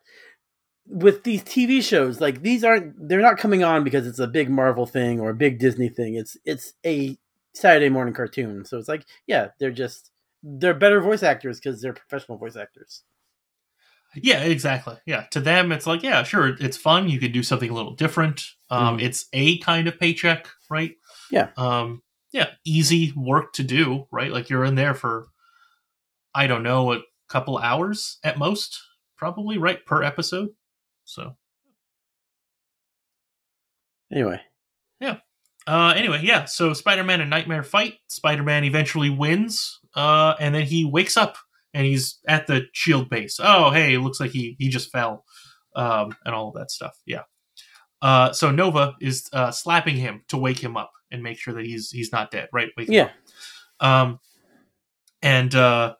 with 0.91 1.23
these 1.23 1.43
TV 1.43 1.81
shows, 1.81 2.19
like 2.21 2.41
these 2.41 2.63
aren't 2.63 3.07
they're 3.07 3.21
not 3.21 3.37
coming 3.37 3.63
on 3.63 3.83
because 3.83 4.05
it's 4.05 4.19
a 4.19 4.27
big 4.27 4.49
Marvel 4.49 4.85
thing 4.85 5.19
or 5.19 5.29
a 5.31 5.35
big 5.35 5.57
Disney 5.59 5.89
thing. 5.89 6.15
It's 6.15 6.37
it's 6.45 6.73
a 6.85 7.17
Saturday 7.53 7.89
morning 7.89 8.13
cartoon. 8.13 8.65
So 8.65 8.77
it's 8.77 8.87
like, 8.87 9.05
yeah, 9.27 9.47
they're 9.59 9.71
just 9.71 10.11
they're 10.43 10.73
better 10.73 11.01
voice 11.01 11.23
actors 11.23 11.59
because 11.59 11.81
they're 11.81 11.93
professional 11.93 12.37
voice 12.37 12.55
actors. 12.55 13.03
yeah, 14.15 14.41
exactly. 14.43 14.97
Yeah, 15.05 15.21
to 15.31 15.39
them, 15.39 15.71
it's 15.71 15.87
like, 15.87 16.03
yeah, 16.03 16.23
sure, 16.23 16.49
it's 16.59 16.75
fun. 16.77 17.07
You 17.09 17.19
could 17.19 17.31
do 17.31 17.43
something 17.43 17.69
a 17.69 17.73
little 17.73 17.95
different. 17.95 18.43
Um, 18.69 18.97
Mhm. 18.97 19.03
It's 19.03 19.25
a 19.33 19.57
kind 19.59 19.87
of 19.87 19.97
paycheck, 19.99 20.47
right? 20.69 20.95
Yeah. 21.31 21.49
Um, 21.57 22.01
yeah, 22.33 22.49
easy 22.65 23.13
work 23.15 23.53
to 23.53 23.63
do, 23.63 24.07
right? 24.11 24.31
Like 24.31 24.49
you're 24.49 24.65
in 24.65 24.75
there 24.75 24.93
for, 24.93 25.27
I 26.35 26.47
don't 26.47 26.63
know, 26.63 26.91
a 26.93 27.01
couple 27.29 27.57
hours 27.57 28.17
at 28.23 28.37
most, 28.37 28.77
probably, 29.17 29.57
right, 29.57 29.85
per 29.85 30.03
episode. 30.03 30.49
So, 31.11 31.35
Anyway, 34.13 34.41
yeah. 34.99 35.17
uh, 35.67 35.93
anyway, 35.95 36.19
yeah. 36.23 36.45
So 36.45 36.73
Spider-Man 36.73 37.21
and 37.21 37.29
Nightmare 37.29 37.63
fight. 37.63 37.95
Spider-Man 38.07 38.65
eventually 38.65 39.09
wins, 39.09 39.79
uh, 39.95 40.33
and 40.39 40.53
then 40.53 40.63
he 40.63 40.83
wakes 40.85 41.15
up 41.15 41.37
and 41.73 41.85
he's 41.85 42.19
at 42.27 42.47
the 42.47 42.63
Shield 42.73 43.09
base. 43.09 43.39
Oh, 43.41 43.71
hey, 43.71 43.93
it 43.93 43.99
looks 43.99 44.19
like 44.19 44.31
he 44.31 44.55
he 44.59 44.67
just 44.69 44.91
fell, 44.91 45.23
um, 45.75 46.15
and 46.25 46.35
all 46.35 46.49
of 46.49 46.55
that 46.55 46.71
stuff. 46.71 46.97
Yeah. 47.05 47.23
Uh, 48.01 48.33
so 48.33 48.51
Nova 48.51 48.95
is 48.99 49.29
uh, 49.31 49.51
slapping 49.51 49.95
him 49.95 50.23
to 50.29 50.37
wake 50.37 50.59
him 50.59 50.75
up 50.75 50.91
and 51.11 51.23
make 51.23 51.37
sure 51.37 51.53
that 51.53 51.65
he's 51.65 51.89
he's 51.91 52.11
not 52.11 52.31
dead. 52.31 52.49
Right? 52.51 52.69
Wake 52.75 52.89
him 52.89 52.93
yeah, 52.95 53.09
up. 53.79 53.87
Um, 53.87 54.19
and 55.21 55.53
uh, 55.55 55.95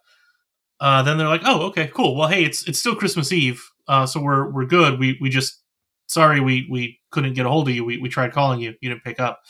uh, 0.81 1.03
then 1.03 1.17
they're 1.17 1.27
like, 1.29 1.43
"Oh, 1.45 1.67
okay, 1.67 1.87
cool. 1.93 2.17
Well, 2.17 2.27
hey, 2.27 2.43
it's 2.43 2.67
it's 2.67 2.79
still 2.79 2.95
Christmas 2.95 3.31
Eve, 3.31 3.63
uh, 3.87 4.05
so 4.05 4.21
we're 4.21 4.49
we're 4.49 4.65
good. 4.65 4.99
We 4.99 5.17
we 5.21 5.29
just 5.29 5.61
sorry 6.07 6.39
we 6.39 6.67
we 6.69 6.99
couldn't 7.11 7.33
get 7.33 7.45
a 7.45 7.49
hold 7.49 7.67
of 7.69 7.75
you. 7.75 7.83
We 7.85 7.97
we 7.97 8.09
tried 8.09 8.31
calling 8.33 8.59
you, 8.61 8.73
you 8.81 8.89
didn't 8.89 9.03
pick 9.03 9.19
up. 9.19 9.41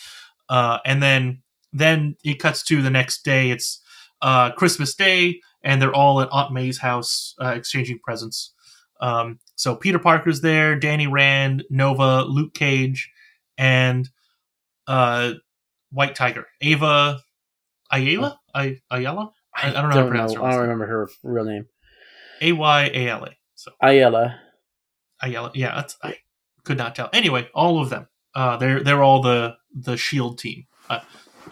Uh, 0.49 0.79
and 0.85 1.01
then 1.01 1.41
then 1.73 2.15
it 2.23 2.35
cuts 2.39 2.63
to 2.63 2.81
the 2.81 2.89
next 2.89 3.23
day. 3.23 3.49
It's 3.51 3.81
uh, 4.21 4.51
Christmas 4.51 4.93
Day, 4.95 5.39
and 5.63 5.81
they're 5.81 5.93
all 5.95 6.21
at 6.21 6.29
Aunt 6.31 6.51
May's 6.53 6.77
house 6.79 7.33
uh, 7.41 7.53
exchanging 7.55 7.99
presents. 7.99 8.53
Um, 8.99 9.39
so 9.55 9.75
Peter 9.75 9.97
Parker's 9.99 10.41
there, 10.41 10.75
Danny 10.75 11.07
Rand, 11.07 11.63
Nova, 11.69 12.23
Luke 12.23 12.53
Cage, 12.53 13.09
and 13.57 14.07
uh, 14.87 15.33
White 15.91 16.15
Tiger, 16.15 16.45
Ava 16.61 17.19
Ayala. 17.91 18.39
I, 18.53 18.79
Ayala. 18.91 19.31
I- 19.55 19.69
I 19.69 19.71
don't 19.81 19.89
know 19.89 19.95
how 19.95 20.01
to 20.03 20.07
pronounce 20.07 20.33
her 20.33 20.43
I 20.43 20.51
don't 20.51 20.61
remember 20.61 20.85
her 20.87 21.09
real 21.23 21.43
name. 21.45 21.65
A 22.41 22.51
Y 22.53 22.91
A 22.93 23.07
L 23.09 23.25
A. 23.25 23.35
So 23.61 23.71
Ayala. 23.79 24.39
Ayala. 25.21 25.51
Yeah, 25.53 25.75
that's, 25.75 25.95
I 26.01 26.17
could 26.63 26.79
not 26.79 26.95
tell. 26.95 27.11
Anyway, 27.13 27.47
all 27.53 27.79
of 27.79 27.91
them. 27.91 28.07
Uh, 28.33 28.57
they're 28.57 28.83
they're 28.83 29.03
all 29.03 29.21
the 29.21 29.55
the 29.71 29.97
Shield 29.97 30.39
team. 30.39 30.65
Uh, 30.89 31.01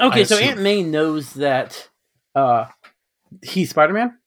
Okay, 0.02 0.24
so. 0.24 0.38
Aunt 0.38 0.62
May 0.62 0.82
knows 0.82 1.34
that 1.34 1.90
uh, 2.34 2.66
he's 3.44 3.70
Spider 3.70 3.94
Man. 3.94 4.18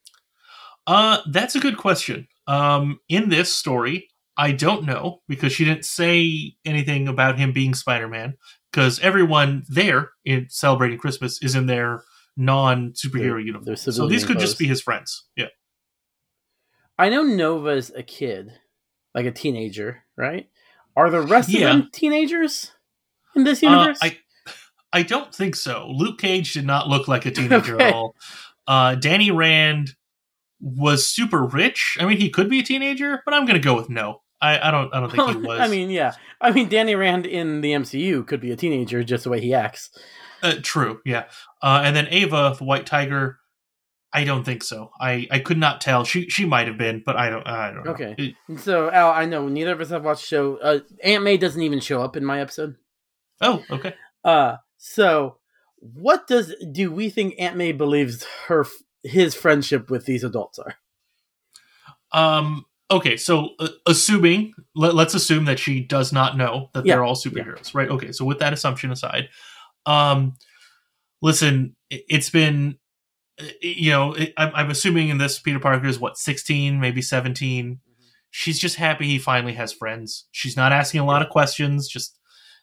uh, 0.87 1.18
that's 1.31 1.57
a 1.57 1.61
good 1.61 1.77
question. 1.77 2.29
Um, 2.47 3.01
in 3.09 3.31
this 3.31 3.55
story, 3.55 4.09
I 4.37 4.53
don't 4.53 4.85
know 4.85 5.23
because 5.29 5.53
she 5.53 5.64
didn't 5.64 5.87
say 5.87 6.55
anything 6.64 7.09
about 7.09 7.38
him 7.38 7.53
being 7.53 7.75
Spider 7.75 8.09
Man. 8.09 8.35
Because 8.71 9.01
everyone 9.01 9.64
there 9.68 10.11
in 10.25 10.47
celebrating 10.51 10.99
Christmas 10.99 11.42
is 11.42 11.55
in 11.55 11.66
their 11.66 12.05
non 12.37 12.92
superhero 12.92 13.42
uniform. 13.42 13.77
So 13.77 14.07
these 14.07 14.25
could 14.25 14.38
just 14.38 14.59
be 14.59 14.66
his 14.66 14.81
friends. 14.81 15.27
Yeah. 15.37 15.49
I 16.98 17.09
know 17.09 17.22
Nova's 17.22 17.90
a 17.94 18.02
kid, 18.02 18.52
like 19.14 19.26
a 19.26 19.33
teenager, 19.33 20.05
right? 20.16 20.48
Are 20.96 21.11
the 21.11 21.20
rest 21.22 21.48
Yeah. 21.48 21.70
of 21.70 21.76
them 21.78 21.90
teenagers 21.92 22.72
in 23.35 23.44
this 23.44 23.62
Uh, 23.62 23.68
universe? 23.70 23.98
I 24.02 24.18
I 24.94 25.02
don't 25.02 25.35
think 25.35 25.57
so. 25.57 25.88
Luke 25.90 26.18
Cage 26.20 26.52
did 26.52 26.66
not 26.66 26.87
look 26.88 27.09
like 27.09 27.24
a 27.24 27.31
teenager 27.31 27.76
Okay. 27.76 27.87
at 27.88 27.94
all. 27.94 28.14
Uh, 28.66 28.94
Danny 28.94 29.31
Rand 29.31 29.94
was 30.61 31.09
super 31.09 31.42
rich. 31.44 31.96
I 31.98 32.05
mean, 32.05 32.18
he 32.18 32.28
could 32.28 32.50
be 32.50 32.59
a 32.59 32.62
teenager, 32.62 33.22
but 33.24 33.33
I'm 33.33 33.46
going 33.46 33.59
to 33.61 33.64
go 33.64 33.74
with 33.74 33.88
no. 33.88 34.20
I, 34.42 34.68
I 34.68 34.70
don't. 34.70 34.94
I 34.94 35.00
don't 35.00 35.11
think 35.11 35.31
he 35.31 35.37
was. 35.46 35.61
I 35.61 35.68
mean, 35.68 35.88
yeah. 35.88 36.12
I 36.42 36.50
mean, 36.50 36.68
Danny 36.68 36.94
Rand 36.94 37.24
in 37.26 37.62
the 37.62 37.72
MCU 37.72 38.26
could 38.26 38.40
be 38.40 38.50
a 38.50 38.57
teenager 38.57 39.02
just 39.02 39.24
the 39.24 39.31
way 39.31 39.40
he 39.40 39.55
acts. 39.55 39.88
Uh, 40.42 40.57
true. 40.62 41.00
Yeah. 41.07 41.24
Uh, 41.62 41.81
and 41.85 41.96
then 41.96 42.07
Ava, 42.11 42.55
the 42.59 42.64
White 42.64 42.85
Tiger. 42.85 43.38
I 44.14 44.25
don't 44.25 44.44
think 44.44 44.62
so. 44.62 44.90
I, 45.01 45.27
I 45.31 45.38
could 45.38 45.57
not 45.59 45.81
tell. 45.81 46.05
She 46.05 46.29
she 46.29 46.44
might 46.44 46.66
have 46.68 46.77
been, 46.77 47.03
but 47.05 47.16
I 47.16 47.31
don't. 47.31 47.46
I 47.46 47.70
don't 47.70 47.85
know. 47.85 47.90
Okay. 47.92 48.14
It- 48.48 48.59
So, 48.61 48.90
Al, 48.90 49.11
I 49.11 49.25
know 49.25 49.48
neither 49.48 49.72
of 49.72 49.81
us 49.81 49.88
have 49.90 50.05
watched 50.05 50.22
the 50.22 50.27
show. 50.27 50.57
Uh, 50.59 50.81
Aunt 51.03 51.25
May 51.25 51.37
doesn't 51.38 51.62
even 51.62 51.81
show 51.81 52.03
up 52.03 52.16
in 52.16 52.25
my 52.25 52.40
episode. 52.40 52.77
oh, 53.40 53.62
okay. 53.70 53.94
Uh, 54.25 54.57
so 54.77 55.38
what 55.79 56.27
does 56.27 56.55
do 56.70 56.92
we 56.92 57.09
think 57.11 57.35
Aunt 57.38 57.57
May 57.57 57.72
believes 57.72 58.25
her 58.46 58.66
his 59.03 59.35
friendship 59.35 59.90
with 59.90 60.05
these 60.07 60.25
adults 60.25 60.59
are? 60.59 60.77
Um. 62.12 62.66
Okay. 62.90 63.16
So, 63.16 63.51
uh, 63.59 63.68
assuming 63.87 64.53
let, 64.75 64.94
let's 64.94 65.14
assume 65.14 65.46
that 65.46 65.59
she 65.59 65.81
does 65.81 66.12
not 66.12 66.37
know 66.37 66.68
that 66.75 66.85
Yeah, 66.85 66.96
they're 66.96 67.05
all 67.05 67.16
superheroes, 67.16 67.75
right? 67.75 67.88
Okay. 67.88 68.12
So, 68.12 68.25
with 68.27 68.40
that 68.40 68.53
assumption 68.53 68.92
aside, 68.92 69.31
um, 69.87 70.35
listen, 71.22 71.75
it, 71.88 72.05
it's 72.11 72.29
been, 72.29 72.79
Uh, 73.42 73.52
you 73.61 73.90
know, 73.90 74.12
it, 74.14 74.33
I'm, 74.37 74.52
I'm 74.55 74.70
assuming 74.70 75.09
in 75.09 75.18
this 75.18 75.38
Peter 75.38 75.59
Parker 75.61 75.87
is 75.87 75.98
what 75.98 76.16
16, 76.16 76.81
maybe 76.81 77.02
17. 77.02 77.66
Mm-hmm. 77.66 77.78
She's 78.31 78.59
just 78.59 78.76
happy 78.76 79.07
he 79.07 79.18
finally 79.18 79.55
has 79.55 79.72
friends. 79.72 80.26
She's 80.33 80.57
not 80.57 80.72
asking 80.72 81.00
a 81.00 81.07
lot 81.07 81.22
of 81.22 81.28
questions. 81.28 81.88
Just 81.88 82.18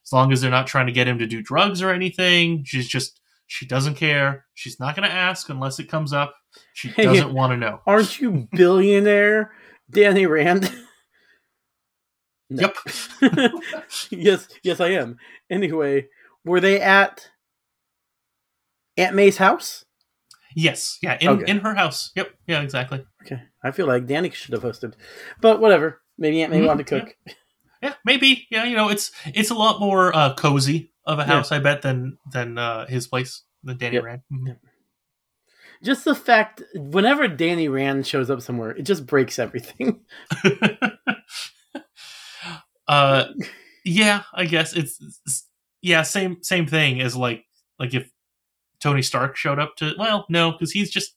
as 0.05 0.11
long 0.13 0.31
as 0.31 0.41
they're 0.41 0.49
not 0.51 0.67
trying 0.67 0.87
to 0.87 0.91
get 0.91 1.07
him 1.07 1.19
to 1.19 1.27
do 1.27 1.41
drugs 1.41 1.81
or 1.81 1.91
anything, 1.91 2.63
she's 2.65 2.87
just 2.87 3.19
she 3.47 3.65
doesn't 3.65 3.95
care. 3.95 4.45
She's 4.53 4.79
not 4.79 4.95
going 4.95 5.07
to 5.09 5.13
ask 5.13 5.49
unless 5.49 5.79
it 5.79 5.89
comes 5.89 6.13
up. 6.13 6.35
She 6.73 6.89
Hey, 6.89 7.05
doesn't 7.05 7.33
want 7.33 7.51
to 7.51 7.57
know. 7.57 7.81
Aren't 7.85 8.19
you 8.19 8.47
billionaire 8.51 9.51
Danny 9.89 10.25
Rand? 10.25 10.71
Yep. 12.49 12.75
yes, 14.09 14.47
yes, 14.63 14.79
I 14.79 14.89
am. 14.89 15.17
Anyway, 15.49 16.07
were 16.43 16.59
they 16.59 16.81
at 16.81 17.29
Aunt 18.97 19.15
May's 19.15 19.37
house? 19.37 19.85
Yes. 20.55 20.97
Yeah. 21.01 21.17
In, 21.21 21.27
Okay. 21.29 21.51
in 21.51 21.59
her 21.59 21.75
house. 21.75 22.11
Yep. 22.15 22.31
Yeah. 22.47 22.61
Exactly. 22.61 23.03
Okay, 23.25 23.41
I 23.63 23.71
feel 23.71 23.87
like 23.87 24.07
Danny 24.07 24.29
should 24.31 24.53
have 24.53 24.63
hosted, 24.63 24.93
but 25.41 25.59
whatever. 25.59 26.01
Maybe 26.17 26.41
Aunt 26.41 26.51
May 26.51 26.61
Mhm, 26.61 26.67
wanted 26.67 26.87
to 26.87 26.99
cook. 27.01 27.15
Yeah. 27.81 27.93
Maybe. 28.03 28.47
Yeah. 28.51 28.65
You 28.65 28.75
know, 28.75 28.89
it's 28.89 29.11
it's 29.25 29.51
a 29.51 29.55
lot 29.55 29.79
more 29.79 30.13
uh, 30.15 30.33
cozy 30.33 30.91
of 31.05 31.19
a 31.19 31.21
Yeah. 31.21 31.27
house, 31.27 31.51
I 31.51 31.59
bet, 31.59 31.81
than 31.81 32.17
than 32.31 32.57
uh, 32.57 32.87
his 32.87 33.07
place, 33.07 33.43
than 33.63 33.77
Danny 33.77 33.95
Yep. 33.95 34.03
Rand. 34.03 34.21
Mhm. 34.31 34.57
Just 35.81 36.03
the 36.03 36.13
fact, 36.15 36.61
whenever 36.75 37.29
Danny 37.29 37.69
Rand 37.69 38.05
shows 38.05 38.29
up 38.29 38.41
somewhere, 38.41 38.71
it 38.71 38.83
just 38.83 39.05
breaks 39.05 39.39
everything. 39.39 40.01
uh, 42.87 43.25
yeah. 43.85 44.23
I 44.33 44.45
guess 44.45 44.73
it's, 44.73 44.99
it's 45.25 45.47
yeah. 45.81 46.01
Same 46.01 46.41
same 46.43 46.67
thing 46.67 47.01
as 47.01 47.15
like 47.15 47.45
like 47.79 47.93
if 47.93 48.09
Tony 48.79 49.01
Stark 49.01 49.35
showed 49.35 49.59
up 49.59 49.75
to 49.77 49.93
well, 49.97 50.25
no, 50.29 50.51
because 50.51 50.71
he's 50.71 50.89
just 50.89 51.15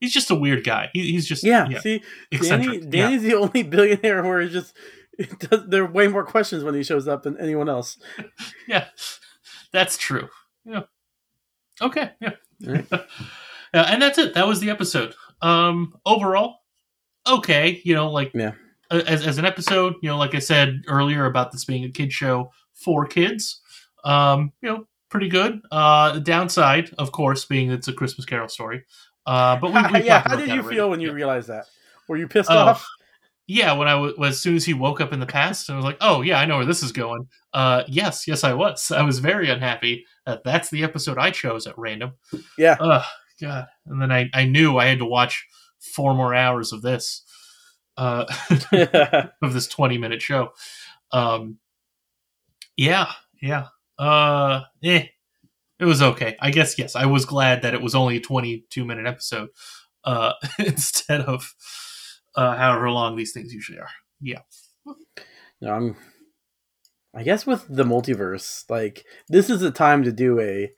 he's 0.00 0.12
just 0.12 0.30
a 0.30 0.34
weird 0.34 0.64
guy. 0.64 0.90
He, 0.92 1.12
he's 1.12 1.26
just 1.26 1.44
Yeah, 1.44 1.68
yeah 1.68 1.80
see, 1.80 2.02
eccentric. 2.30 2.82
Danny, 2.82 2.96
yeah. 2.96 3.06
Danny's 3.06 3.22
the 3.22 3.34
only 3.34 3.62
billionaire 3.74 4.22
where 4.22 4.40
it 4.40 4.50
just 4.50 4.76
it 5.18 5.38
does, 5.38 5.66
there 5.68 5.82
are 5.82 5.90
way 5.90 6.08
more 6.08 6.24
questions 6.24 6.62
when 6.64 6.74
he 6.74 6.82
shows 6.82 7.08
up 7.08 7.22
than 7.24 7.36
anyone 7.38 7.68
else. 7.68 7.98
yeah, 8.68 8.86
that's 9.72 9.96
true. 9.98 10.28
Yeah. 10.64 10.82
Okay. 11.80 12.10
Yeah. 12.20 12.32
Alright. 12.66 12.86
yeah. 12.90 13.82
And 13.82 14.02
that's 14.02 14.18
it. 14.18 14.34
That 14.34 14.46
was 14.46 14.60
the 14.60 14.70
episode. 14.70 15.14
Um. 15.42 15.94
Overall, 16.04 16.56
okay. 17.26 17.80
You 17.84 17.94
know, 17.94 18.10
like 18.10 18.32
Yeah. 18.34 18.52
as 18.90 19.24
as 19.26 19.38
an 19.38 19.44
episode, 19.44 19.94
you 20.02 20.08
know, 20.08 20.18
like 20.18 20.34
I 20.34 20.40
said 20.40 20.82
earlier 20.88 21.24
about 21.26 21.52
this 21.52 21.64
being 21.64 21.84
a 21.84 21.90
kid 21.90 22.12
show 22.12 22.50
for 22.74 23.06
kids. 23.06 23.60
Um. 24.04 24.52
You 24.62 24.68
know, 24.70 24.84
pretty 25.10 25.28
good. 25.28 25.60
Uh. 25.70 26.12
The 26.12 26.20
downside, 26.20 26.90
of 26.98 27.12
course, 27.12 27.44
being 27.44 27.70
it's 27.70 27.88
a 27.88 27.92
Christmas 27.92 28.24
Carol 28.26 28.48
story. 28.48 28.84
Uh. 29.26 29.56
But 29.56 29.72
we, 29.92 29.98
we 30.00 30.06
yeah, 30.06 30.22
how 30.26 30.36
did 30.36 30.48
you 30.48 30.60
already. 30.60 30.76
feel 30.76 30.90
when 30.90 31.00
you 31.00 31.08
Yeah. 31.08 31.14
realized 31.14 31.48
that? 31.48 31.66
Were 32.08 32.16
you 32.16 32.28
pissed 32.28 32.50
Oh, 32.50 32.56
off? 32.56 32.86
Yeah, 33.50 33.72
when 33.72 33.88
I 33.88 33.92
w- 33.92 34.24
as 34.24 34.40
soon 34.40 34.56
as 34.56 34.64
he 34.66 34.74
woke 34.74 35.00
up 35.00 35.12
in 35.12 35.20
the 35.20 35.26
past, 35.26 35.70
I 35.70 35.76
was 35.76 35.84
like, 35.84 35.96
"Oh 36.02 36.20
yeah, 36.20 36.38
I 36.38 36.44
know 36.44 36.56
where 36.58 36.66
this 36.66 36.82
is 36.82 36.92
going." 36.92 37.28
Uh, 37.54 37.82
yes, 37.88 38.28
yes, 38.28 38.44
I 38.44 38.52
was. 38.52 38.90
I 38.90 39.02
was 39.02 39.20
very 39.20 39.48
unhappy 39.50 40.04
that 40.26 40.44
that's 40.44 40.68
the 40.70 40.84
episode 40.84 41.16
I 41.18 41.30
chose 41.30 41.66
at 41.66 41.78
random. 41.78 42.12
Yeah. 42.58 42.76
Ugh, 42.78 43.04
God. 43.40 43.66
And 43.86 44.02
then 44.02 44.12
I, 44.12 44.28
I 44.34 44.44
knew 44.44 44.76
I 44.76 44.86
had 44.86 44.98
to 44.98 45.06
watch 45.06 45.46
four 45.94 46.12
more 46.14 46.34
hours 46.34 46.72
of 46.74 46.82
this, 46.82 47.22
uh, 47.96 48.26
of 49.42 49.54
this 49.54 49.66
twenty 49.66 49.96
minute 49.96 50.20
show. 50.20 50.50
Um, 51.12 51.56
yeah, 52.76 53.12
yeah. 53.40 53.68
Uh, 53.98 54.62
eh, 54.82 55.06
it 55.78 55.84
was 55.84 56.02
okay. 56.02 56.36
I 56.40 56.50
guess 56.50 56.78
yes. 56.78 56.96
I 56.96 57.06
was 57.06 57.24
glad 57.24 57.62
that 57.62 57.74
it 57.74 57.82
was 57.82 57.94
only 57.94 58.16
a 58.16 58.20
twenty 58.20 58.64
two 58.70 58.84
minute 58.84 59.06
episode, 59.06 59.48
uh, 60.04 60.32
instead 60.58 61.22
of 61.22 61.54
uh, 62.34 62.56
however 62.56 62.90
long 62.90 63.16
these 63.16 63.32
things 63.32 63.52
usually 63.52 63.78
are. 63.78 63.90
Yeah. 64.20 64.40
no, 65.60 65.72
I'm. 65.72 65.96
I 67.14 67.22
guess 67.22 67.46
with 67.46 67.66
the 67.68 67.84
multiverse, 67.84 68.64
like 68.68 69.04
this 69.28 69.50
is 69.50 69.62
a 69.62 69.70
time 69.70 70.04
to 70.04 70.12
do 70.12 70.38
a, 70.40 70.70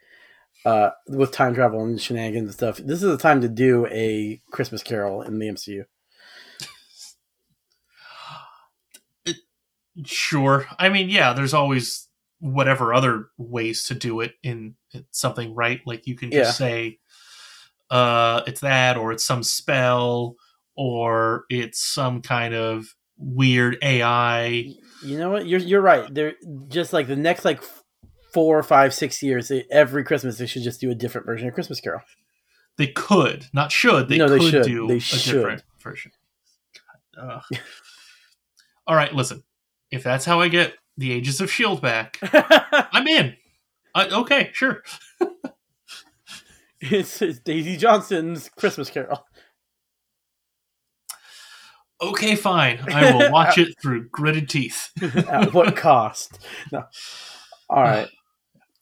uh, 0.65 0.91
with 1.09 1.33
time 1.33 1.55
travel 1.55 1.83
and 1.83 2.01
shenanigans 2.01 2.45
and 2.47 2.55
stuff. 2.55 2.79
This 2.79 3.03
is 3.03 3.13
a 3.13 3.19
time 3.19 3.41
to 3.43 3.49
do 3.49 3.87
a 3.87 4.41
Christmas 4.51 4.83
Carol 4.83 5.23
in 5.23 5.39
the 5.39 5.49
MCU. 5.49 5.85
Sure. 10.07 10.67
I 10.79 10.89
mean, 10.89 11.11
yeah, 11.11 11.33
there's 11.33 11.53
always 11.53 12.09
whatever 12.41 12.93
other 12.93 13.27
ways 13.39 13.85
to 13.85 13.95
do 13.95 14.21
it 14.21 14.35
in 14.43 14.75
in 14.93 15.05
something, 15.13 15.55
right? 15.55 15.81
Like 15.87 16.07
you 16.07 16.17
can 16.17 16.31
just 16.31 16.61
Yeah. 16.61 16.67
say 16.67 16.99
uh 17.91 18.43
it's 18.47 18.61
that 18.61 18.97
or 18.97 19.13
it's 19.13 19.25
some 19.25 19.43
spell 19.43 20.37
or 20.77 21.45
it's 21.51 21.83
some 21.85 22.23
kind 22.23 22.55
of 22.55 22.95
weird 23.19 23.77
AI. 23.83 24.75
You 25.03 25.19
know 25.19 25.31
what? 25.31 25.47
You're 25.47 25.61
you're 25.61 25.81
right. 25.83 26.13
They're 26.13 26.35
just 26.69 26.93
like 26.93 27.07
the 27.09 27.17
next 27.17 27.45
like 27.45 27.63
four, 28.33 28.63
five, 28.63 28.95
six 28.95 29.23
years. 29.23 29.51
Every 29.71 30.05
Christmas 30.05 30.39
they 30.39 30.47
should 30.47 30.63
just 30.63 30.81
do 30.81 30.91
a 30.91 30.95
different 30.95 31.27
version 31.27 31.49
of 31.49 31.55
Christmas 31.55 31.81
Carol. 31.81 32.01
They 32.79 32.87
could, 32.87 33.47
not 33.53 33.73
should. 33.73 34.09
They 34.09 34.17
No, 34.17 34.29
they 34.29 34.39
could 34.39 34.51
should. 34.51 34.63
do 34.65 34.87
They 34.87 34.97
a 34.97 35.01
should. 35.01 35.33
different 35.35 35.63
version. 35.83 36.13
All 38.87 38.97
right, 38.97 39.13
listen. 39.15 39.43
If 39.91 40.03
that's 40.03 40.25
how 40.25 40.41
I 40.41 40.49
get 40.49 40.75
the 41.01 41.13
Agents 41.13 41.41
of 41.41 41.51
Shield 41.51 41.81
back, 41.83 42.19
I'm 42.93 43.07
in. 43.09 43.35
Uh, 43.95 44.07
okay, 44.13 44.51
sure. 44.53 44.83
it's, 46.81 47.21
it's 47.23 47.39
Daisy 47.41 47.77
Johnson's 47.77 48.49
Christmas 48.51 48.91
Carol. 48.91 49.27
Okay, 52.03 52.35
fine. 52.35 52.81
I 52.89 53.13
will 53.13 53.31
watch 53.31 53.59
it 53.59 53.75
through 53.81 54.09
gritted 54.09 54.49
teeth. 54.49 54.91
At 55.29 55.53
what 55.53 55.77
cost? 55.77 56.39
No. 56.73 56.85
All 57.69 57.83
right. 57.83 58.09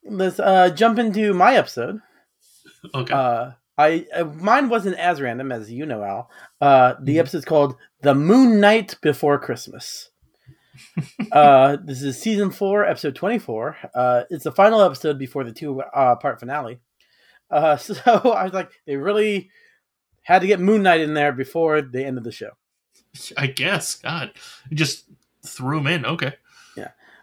Let's 0.04 0.38
uh, 0.38 0.70
jump 0.70 0.98
into 1.00 1.34
my 1.34 1.54
episode. 1.56 2.00
Okay. 2.94 3.12
Uh, 3.12 3.52
I 3.76 4.06
uh, 4.14 4.24
mine 4.24 4.68
wasn't 4.68 4.98
as 4.98 5.20
random 5.20 5.50
as 5.50 5.70
you 5.70 5.84
know, 5.84 6.02
Al. 6.04 6.30
Uh, 6.60 6.94
the 7.00 7.16
Mhm. 7.16 7.20
episode's 7.20 7.44
called 7.44 7.76
"The 8.02 8.14
Moon 8.14 8.60
Knight 8.60 8.96
Before 9.02 9.38
Christmas." 9.38 10.10
Uh, 11.32 11.76
this 11.84 12.02
is 12.02 12.20
season 12.20 12.50
four, 12.50 12.84
episode 12.84 13.14
twenty-four. 13.14 13.76
Uh, 13.94 14.22
it's 14.30 14.44
the 14.44 14.52
final 14.52 14.82
episode 14.82 15.18
before 15.18 15.44
the 15.44 15.52
two-part 15.52 16.40
finale. 16.40 16.80
Uh, 17.50 17.76
so 17.76 17.94
I 18.04 18.44
was 18.44 18.52
like, 18.52 18.72
they 18.86 18.96
really 18.96 19.50
had 20.22 20.40
to 20.40 20.46
get 20.46 20.60
Moon 20.60 20.82
Knight 20.82 21.00
in 21.00 21.14
there 21.14 21.32
before 21.32 21.80
the 21.82 22.04
end 22.04 22.18
of 22.18 22.24
the 22.24 22.32
show. 22.32 22.50
I 23.36 23.46
guess. 23.46 23.96
God, 23.96 24.32
you 24.70 24.76
just 24.76 25.06
threw 25.44 25.78
him 25.78 25.86
in. 25.86 26.06
Okay. 26.06 26.34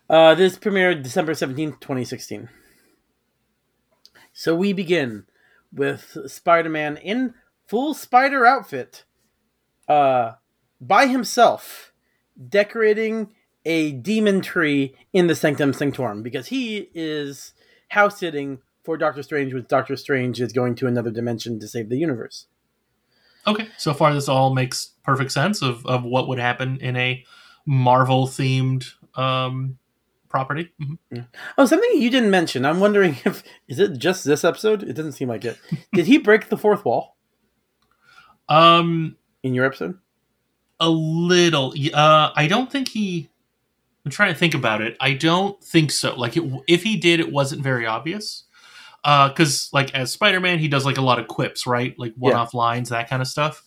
Uh, 0.10 0.36
this 0.36 0.58
premiered 0.58 1.02
December 1.02 1.34
17th, 1.34 1.80
2016. 1.80 2.50
So 4.34 4.56
we 4.56 4.74
begin 4.74 5.26
with 5.74 6.18
Spider 6.28 6.70
Man 6.70 6.98
in 6.98 7.34
full 7.68 7.94
spider 7.94 8.46
outfit, 8.46 9.06
uh, 9.88 10.34
by 10.80 11.08
himself, 11.08 11.92
decorating 12.50 13.32
a 13.66 13.92
demon 13.94 14.42
tree 14.42 14.96
in 15.14 15.28
the 15.28 15.36
Sanctum 15.36 15.74
Sanctorum 15.74 16.22
because 16.22 16.48
he 16.48 16.90
is 16.94 17.54
house 17.90 18.20
sitting 18.20 18.60
for 18.84 18.98
Doctor 18.98 19.24
Strange, 19.24 19.54
with 19.54 19.68
Doctor 19.68 19.96
Strange 19.96 20.40
is 20.40 20.54
going 20.54 20.76
to 20.76 20.88
another 20.88 21.10
dimension 21.10 21.60
to 21.60 21.68
save 21.68 21.90
the 21.90 21.98
universe. 21.98 22.46
Okay. 23.48 23.68
So 23.78 23.94
far, 23.94 24.14
this 24.14 24.30
all 24.30 24.54
makes 24.54 24.92
perfect 25.04 25.32
sense 25.32 25.62
of, 25.62 25.86
of 25.86 26.04
what 26.04 26.28
would 26.28 26.40
happen 26.40 26.78
in 26.82 26.96
a 26.96 27.24
Marvel 27.66 28.28
themed 28.28 28.86
um, 29.16 29.78
property. 30.30 30.72
Mhm. 30.82 31.28
Oh, 31.58 31.66
something 31.66 31.90
you 32.02 32.10
didn't 32.10 32.30
mention. 32.32 32.66
I'm 32.66 32.80
wondering 32.80 33.18
if 33.26 33.44
is 33.68 33.80
it 33.80 33.98
just 33.98 34.24
this 34.26 34.44
episode? 34.44 34.84
It 34.84 34.94
doesn't 34.94 35.14
seem 35.14 35.30
like 35.30 35.46
it. 35.46 35.58
Did 35.94 36.06
he 36.06 36.18
break 36.18 36.50
the 36.50 36.58
fourth 36.58 36.86
wall? 36.86 37.16
Um, 38.48 39.16
in 39.42 39.54
your 39.56 39.66
episode? 39.66 39.98
A 40.80 40.90
little. 40.90 41.74
Uh, 41.94 42.32
I 42.36 42.48
don't 42.48 42.72
think 42.72 42.90
he. 42.90 43.30
I'm 44.06 44.12
trying 44.12 44.32
to 44.32 44.40
think 44.40 44.54
about 44.54 44.82
it. 44.82 44.96
I 45.02 45.14
don't 45.14 45.62
think 45.64 45.92
so. 45.92 46.16
Like, 46.16 46.38
it, 46.38 46.44
if 46.68 46.84
he 46.84 46.96
did, 46.96 47.20
it 47.20 47.32
wasn't 47.32 47.64
very 47.64 47.86
obvious. 47.86 48.44
Because, 49.04 49.70
like, 49.72 49.94
as 49.94 50.12
Spider 50.12 50.40
Man, 50.40 50.60
he 50.60 50.68
does 50.68 50.86
like 50.86 50.98
a 50.98 51.02
lot 51.02 51.20
of 51.20 51.28
quips, 51.28 51.68
right? 51.68 51.94
Like 51.98 52.14
one 52.18 52.34
off 52.34 52.54
lines, 52.56 52.90
that 52.90 53.08
kind 53.10 53.22
of 53.22 53.28
stuff. 53.28 53.64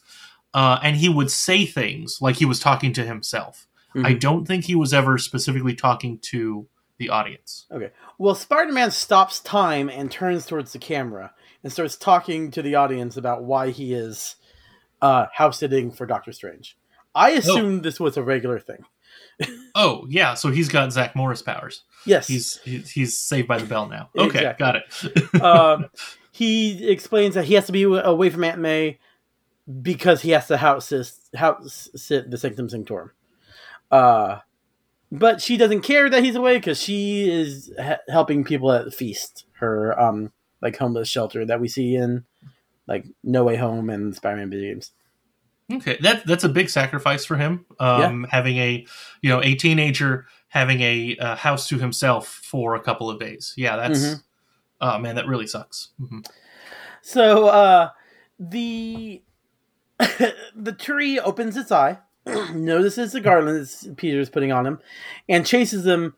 Uh, 0.53 0.81
and 0.83 0.97
he 0.97 1.09
would 1.09 1.31
say 1.31 1.65
things 1.65 2.19
like 2.21 2.37
he 2.37 2.45
was 2.45 2.59
talking 2.59 2.93
to 2.95 3.05
himself. 3.05 3.69
Mm-hmm. 3.95 4.07
I 4.07 4.15
don't 4.15 4.47
think 4.47 4.65
he 4.65 4.75
was 4.75 4.93
ever 4.93 5.17
specifically 5.19 5.75
talking 5.75 6.19
to 6.23 6.67
the 6.99 7.11
audience. 7.11 7.67
Okay. 7.71 7.91
Well, 8.19 8.35
Spider 8.35 8.73
Man 8.73 8.91
stops 8.91 9.39
time 9.39 9.89
and 9.89 10.11
turns 10.11 10.45
towards 10.45 10.73
the 10.73 10.81
camera 10.81 11.33
and 11.63 11.73
starts 11.73 11.97
talking 11.97 12.51
to 12.51 12.63
the 12.63 12.75
audience 12.75 13.17
about 13.17 13.45
why 13.45 13.71
he 13.71 13.95
is 13.95 14.35
uh, 15.01 15.27
house 15.33 15.59
sitting 15.59 15.93
for 15.93 16.07
Doctor 16.07 16.33
Strange. 16.33 16.77
I 17.15 17.35
oh. 17.35 17.39
assumed 17.39 17.81
oh. 17.81 17.83
this 17.83 18.01
was 18.01 18.17
a 18.17 18.23
regular 18.25 18.59
thing. 18.59 18.85
oh 19.75 20.07
yeah, 20.09 20.35
so 20.35 20.51
he's 20.51 20.69
got 20.69 20.93
Zach 20.93 21.15
Morris 21.15 21.43
powers. 21.43 21.83
Yes, 22.05 22.27
he's 22.27 22.59
he's 22.65 23.17
saved 23.17 23.49
by 23.49 23.59
the 23.59 23.67
bell 23.67 23.89
now. 23.89 24.11
Okay, 24.19 24.39
exactly. 24.39 24.65
got 24.65 24.77
it. 24.77 25.43
um, 25.43 25.87
he 26.33 26.89
explains 26.89 27.35
that 27.35 27.45
he 27.45 27.55
has 27.55 27.67
to 27.67 27.73
be 27.73 27.83
away 27.83 28.31
from 28.31 28.45
Aunt 28.45 28.59
May 28.59 28.99
because 29.83 30.23
he 30.23 30.31
has 30.31 30.47
to 30.49 30.57
house 30.57 30.93
house 31.35 31.89
sit 31.95 32.31
the 32.31 32.39
Sanctum 32.39 32.69
Sanctorum. 32.69 33.13
Uh, 33.91 34.39
but 35.11 35.41
she 35.41 35.57
doesn't 35.57 35.81
care 35.83 36.11
that 36.11 36.23
he's 36.23 36.37
away 36.37 36.59
because 36.59 36.81
she 36.81 37.31
is 37.31 37.73
ha- 37.81 37.99
helping 38.09 38.45
people 38.45 38.71
at 38.73 38.85
the 38.85 38.91
feast, 38.91 39.45
her 39.55 39.99
um 40.01 40.33
like 40.61 40.77
homeless 40.77 41.09
shelter 41.09 41.45
that 41.45 41.61
we 41.61 41.69
see 41.69 41.95
in 41.95 42.25
like 42.87 43.07
No 43.23 43.45
Way 43.45 43.57
Home 43.57 43.91
and 43.91 44.15
Spider-Man 44.15 44.51
video 44.51 44.73
games. 44.73 44.93
Okay, 45.71 45.99
that 46.01 46.25
that's 46.25 46.45
a 46.45 46.49
big 46.49 46.71
sacrifice 46.71 47.25
for 47.25 47.37
him. 47.37 47.67
Um, 47.79 48.23
yeah. 48.23 48.31
having 48.31 48.57
a 48.57 48.87
you 49.21 49.31
know 49.31 49.43
a 49.43 49.55
teenager 49.55 50.27
having 50.49 50.81
a, 50.81 51.15
a, 51.21 51.37
house 51.37 51.69
to 51.69 51.79
himself 51.79 52.27
for 52.27 52.75
a 52.75 52.81
couple 52.81 53.11
of 53.11 53.21
days. 53.21 53.53
Yeah, 53.57 53.77
that's 53.77 54.01
mm-hmm. 54.01 54.21
oh 54.81 54.99
man, 54.99 55.17
that 55.17 55.27
really 55.27 55.47
sucks. 55.47 55.91
Mm-hmm. 56.01 56.21
So 57.03 57.49
uh, 57.49 57.91
the 58.39 59.23
the 59.99 60.73
tree 60.73 61.19
opens 61.19 61.57
its 61.57 61.71
eye 61.71 61.99
notices 62.55 63.13
the 63.13 63.21
garland 63.21 63.67
that 63.67 63.97
Peter's 63.97 64.31
putting 64.31 64.53
on 64.53 64.67
him, 64.67 64.79
and 65.29 65.47
chases 65.47 65.85
them 65.85 66.15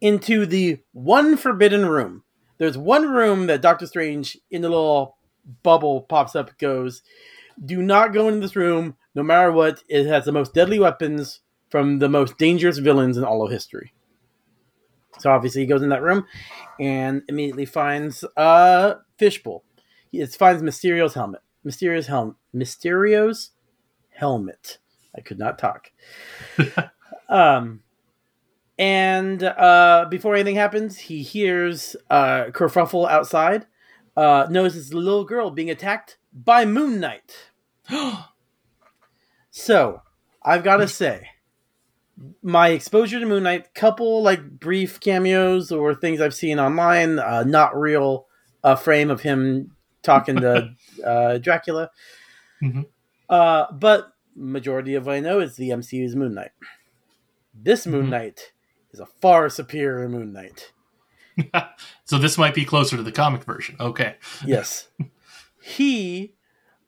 into 0.00 0.46
the 0.46 0.78
one 0.92 1.36
forbidden 1.36 1.86
room. 1.86 2.22
There's 2.58 2.76
one 2.76 3.08
room 3.08 3.46
that 3.46 3.62
Doctor 3.62 3.86
Strange 3.86 4.36
in 4.50 4.62
the 4.62 4.68
little 4.68 5.16
bubble 5.62 6.02
pops 6.02 6.36
up 6.36 6.58
goes, 6.58 7.02
Do 7.64 7.82
not 7.82 8.12
go 8.12 8.28
into 8.28 8.40
this 8.40 8.56
room, 8.56 8.96
no 9.14 9.22
matter 9.22 9.52
what. 9.52 9.82
It 9.88 10.06
has 10.06 10.24
the 10.24 10.32
most 10.32 10.54
deadly 10.54 10.78
weapons 10.78 11.40
from 11.70 11.98
the 11.98 12.08
most 12.08 12.38
dangerous 12.38 12.78
villains 12.78 13.16
in 13.16 13.24
all 13.24 13.44
of 13.44 13.52
history. 13.52 13.92
So 15.18 15.30
obviously 15.30 15.62
he 15.62 15.66
goes 15.66 15.82
in 15.82 15.90
that 15.90 16.02
room 16.02 16.24
and 16.78 17.22
immediately 17.28 17.66
finds 17.66 18.24
a 18.36 18.96
fishbowl. 19.18 19.64
He 20.10 20.24
finds 20.26 20.62
Mysterio's 20.62 21.14
helmet. 21.14 21.42
Mysterio's 21.64 22.06
helmet. 22.06 22.36
Mysterio's 22.54 23.50
helmet. 24.08 24.78
I 25.16 25.20
could 25.20 25.38
not 25.38 25.58
talk. 25.58 25.90
um, 27.28 27.82
and 28.78 29.42
uh, 29.42 30.06
before 30.10 30.34
anything 30.34 30.56
happens, 30.56 30.98
he 30.98 31.22
hears 31.22 31.96
uh, 32.08 32.44
kerfuffle 32.46 33.08
outside. 33.08 33.66
Uh, 34.16 34.46
notices 34.50 34.90
a 34.90 34.96
little 34.96 35.24
girl 35.24 35.50
being 35.50 35.70
attacked 35.70 36.18
by 36.32 36.64
Moon 36.64 37.00
Knight. 37.00 37.50
so, 39.50 40.02
I've 40.42 40.64
got 40.64 40.78
to 40.78 40.88
say, 40.88 41.28
my 42.42 42.68
exposure 42.68 43.20
to 43.20 43.26
Moon 43.26 43.42
Knight, 43.42 43.74
couple 43.74 44.22
like 44.22 44.58
brief 44.58 45.00
cameos 45.00 45.72
or 45.72 45.94
things 45.94 46.20
I've 46.20 46.34
seen 46.34 46.58
online, 46.58 47.18
uh, 47.18 47.44
not 47.44 47.78
real, 47.78 48.26
a 48.62 48.76
frame 48.76 49.10
of 49.10 49.22
him 49.22 49.76
talking 50.02 50.36
to 50.36 50.74
uh, 51.06 51.38
Dracula. 51.38 51.90
Mm-hmm. 52.62 52.82
Uh, 53.28 53.66
but 53.72 54.12
majority 54.34 54.94
of 54.94 55.06
what 55.06 55.16
I 55.16 55.20
know 55.20 55.40
is 55.40 55.56
the 55.56 55.70
MCU's 55.70 56.16
Moon 56.16 56.34
Knight. 56.34 56.52
This 57.54 57.86
Moon 57.86 58.02
mm-hmm. 58.02 58.10
Knight 58.10 58.52
is 58.92 59.00
a 59.00 59.06
far 59.06 59.48
superior 59.48 60.08
Moon 60.08 60.32
Knight. 60.32 60.72
so 62.04 62.18
this 62.18 62.38
might 62.38 62.54
be 62.54 62.64
closer 62.64 62.96
to 62.96 63.02
the 63.02 63.12
comic 63.12 63.44
version. 63.44 63.76
Okay. 63.80 64.16
yes. 64.44 64.88
He 65.62 66.34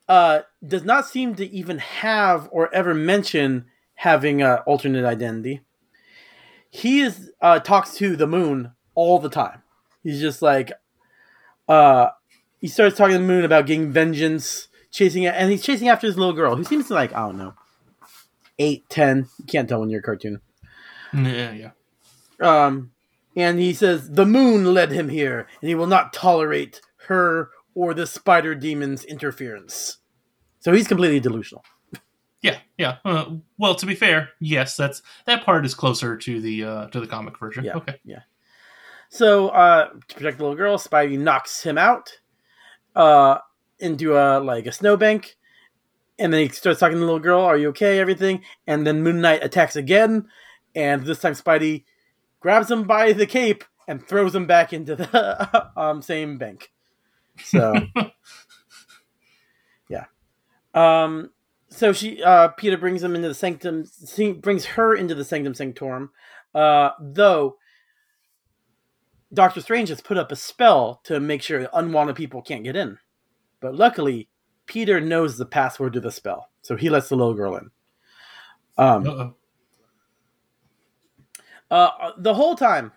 uh, 0.08 0.40
does 0.66 0.84
not 0.84 1.06
seem 1.06 1.34
to 1.36 1.50
even 1.50 1.78
have 1.78 2.48
or 2.50 2.74
ever 2.74 2.94
mention 2.94 3.66
having 3.94 4.42
an 4.42 4.58
alternate 4.66 5.04
identity. 5.04 5.60
He 6.70 7.00
is 7.00 7.30
uh, 7.40 7.60
talks 7.60 7.94
to 7.96 8.16
the 8.16 8.26
moon 8.26 8.72
all 8.94 9.18
the 9.18 9.28
time. 9.28 9.62
He's 10.02 10.20
just 10.20 10.42
like, 10.42 10.72
uh, 11.68 12.08
he 12.58 12.68
starts 12.68 12.96
talking 12.96 13.14
to 13.14 13.18
the 13.18 13.26
moon 13.26 13.44
about 13.44 13.66
getting 13.66 13.92
vengeance 13.92 14.68
chasing 14.92 15.24
it, 15.24 15.34
and 15.34 15.50
he's 15.50 15.62
chasing 15.62 15.88
after 15.88 16.06
this 16.06 16.16
little 16.16 16.34
girl 16.34 16.54
who 16.54 16.64
seems 16.64 16.86
to 16.88 16.94
like 16.94 17.12
I 17.12 17.20
don't 17.20 17.38
know, 17.38 17.54
eight, 18.58 18.88
ten. 18.88 19.28
You 19.38 19.44
can't 19.46 19.68
tell 19.68 19.80
when 19.80 19.90
you're 19.90 20.00
a 20.00 20.04
cartoon. 20.04 20.40
Yeah, 21.12 21.52
yeah. 21.52 21.70
Um, 22.40 22.92
and 23.36 23.58
he 23.58 23.72
says 23.72 24.10
the 24.10 24.26
moon 24.26 24.72
led 24.74 24.92
him 24.92 25.08
here, 25.08 25.46
and 25.60 25.68
he 25.68 25.74
will 25.74 25.86
not 25.86 26.12
tolerate 26.12 26.80
her 27.08 27.50
or 27.74 27.94
the 27.94 28.06
spider 28.06 28.54
demon's 28.54 29.04
interference. 29.04 29.98
So 30.60 30.72
he's 30.72 30.88
completely 30.88 31.20
delusional. 31.20 31.64
Yeah, 32.44 32.58
yeah. 32.76 32.96
Uh, 33.04 33.36
well, 33.56 33.76
to 33.76 33.86
be 33.86 33.94
fair, 33.94 34.30
yes, 34.40 34.76
that's 34.76 35.00
that 35.26 35.44
part 35.44 35.64
is 35.64 35.76
closer 35.76 36.16
to 36.16 36.40
the 36.40 36.64
uh, 36.64 36.86
to 36.88 36.98
the 36.98 37.06
comic 37.06 37.38
version. 37.38 37.62
Yeah, 37.62 37.74
okay, 37.74 38.00
yeah. 38.04 38.22
So 39.10 39.50
uh, 39.50 39.90
to 40.08 40.14
protect 40.16 40.38
the 40.38 40.42
little 40.42 40.56
girl, 40.56 40.76
Spidey 40.76 41.16
knocks 41.16 41.62
him 41.62 41.78
out. 41.78 42.18
Uh, 42.96 43.38
into 43.82 44.16
a 44.16 44.38
like 44.40 44.66
a 44.66 44.72
snowbank, 44.72 45.36
and 46.18 46.32
then 46.32 46.42
he 46.42 46.48
starts 46.48 46.80
talking 46.80 46.94
to 46.94 47.00
the 47.00 47.04
little 47.04 47.20
girl. 47.20 47.42
Are 47.42 47.58
you 47.58 47.68
okay? 47.70 47.98
Everything. 47.98 48.42
And 48.66 48.86
then 48.86 49.02
Moon 49.02 49.20
Knight 49.20 49.44
attacks 49.44 49.76
again, 49.76 50.28
and 50.74 51.04
this 51.04 51.20
time 51.20 51.34
Spidey 51.34 51.84
grabs 52.42 52.70
him 52.70 52.84
by 52.84 53.12
the 53.12 53.26
cape 53.26 53.64
and 53.88 54.06
throws 54.06 54.34
him 54.34 54.46
back 54.46 54.72
into 54.72 54.96
the 54.96 55.70
um, 55.76 56.02
same 56.02 56.36
bank. 56.38 56.70
So, 57.44 57.74
yeah. 59.88 60.04
Um. 60.74 61.30
So 61.70 61.94
she, 61.94 62.22
uh, 62.22 62.48
Peter 62.48 62.76
brings 62.76 63.02
him 63.02 63.14
into 63.14 63.28
the 63.28 63.34
sanctum, 63.34 63.86
brings 64.42 64.66
her 64.66 64.94
into 64.94 65.14
the 65.14 65.24
sanctum 65.24 65.54
sanctorum. 65.54 66.10
Uh, 66.54 66.90
though 67.00 67.56
Doctor 69.32 69.62
Strange 69.62 69.88
has 69.88 70.00
put 70.00 70.18
up 70.18 70.30
a 70.30 70.36
spell 70.36 71.00
to 71.04 71.18
make 71.18 71.42
sure 71.42 71.68
unwanted 71.72 72.16
people 72.16 72.42
can't 72.42 72.64
get 72.64 72.76
in. 72.76 72.98
But 73.60 73.74
luckily, 73.74 74.28
Peter 74.66 75.00
knows 75.00 75.38
the 75.38 75.46
password 75.46 75.94
to 75.94 76.00
the 76.00 76.10
spell, 76.10 76.50
so 76.60 76.76
he 76.76 76.90
lets 76.90 77.08
the 77.08 77.16
little 77.16 77.34
girl 77.34 77.56
in. 77.56 77.70
Um, 78.76 79.34
uh, 81.72 82.12
the 82.18 82.34
whole 82.34 82.54
time, 82.54 82.92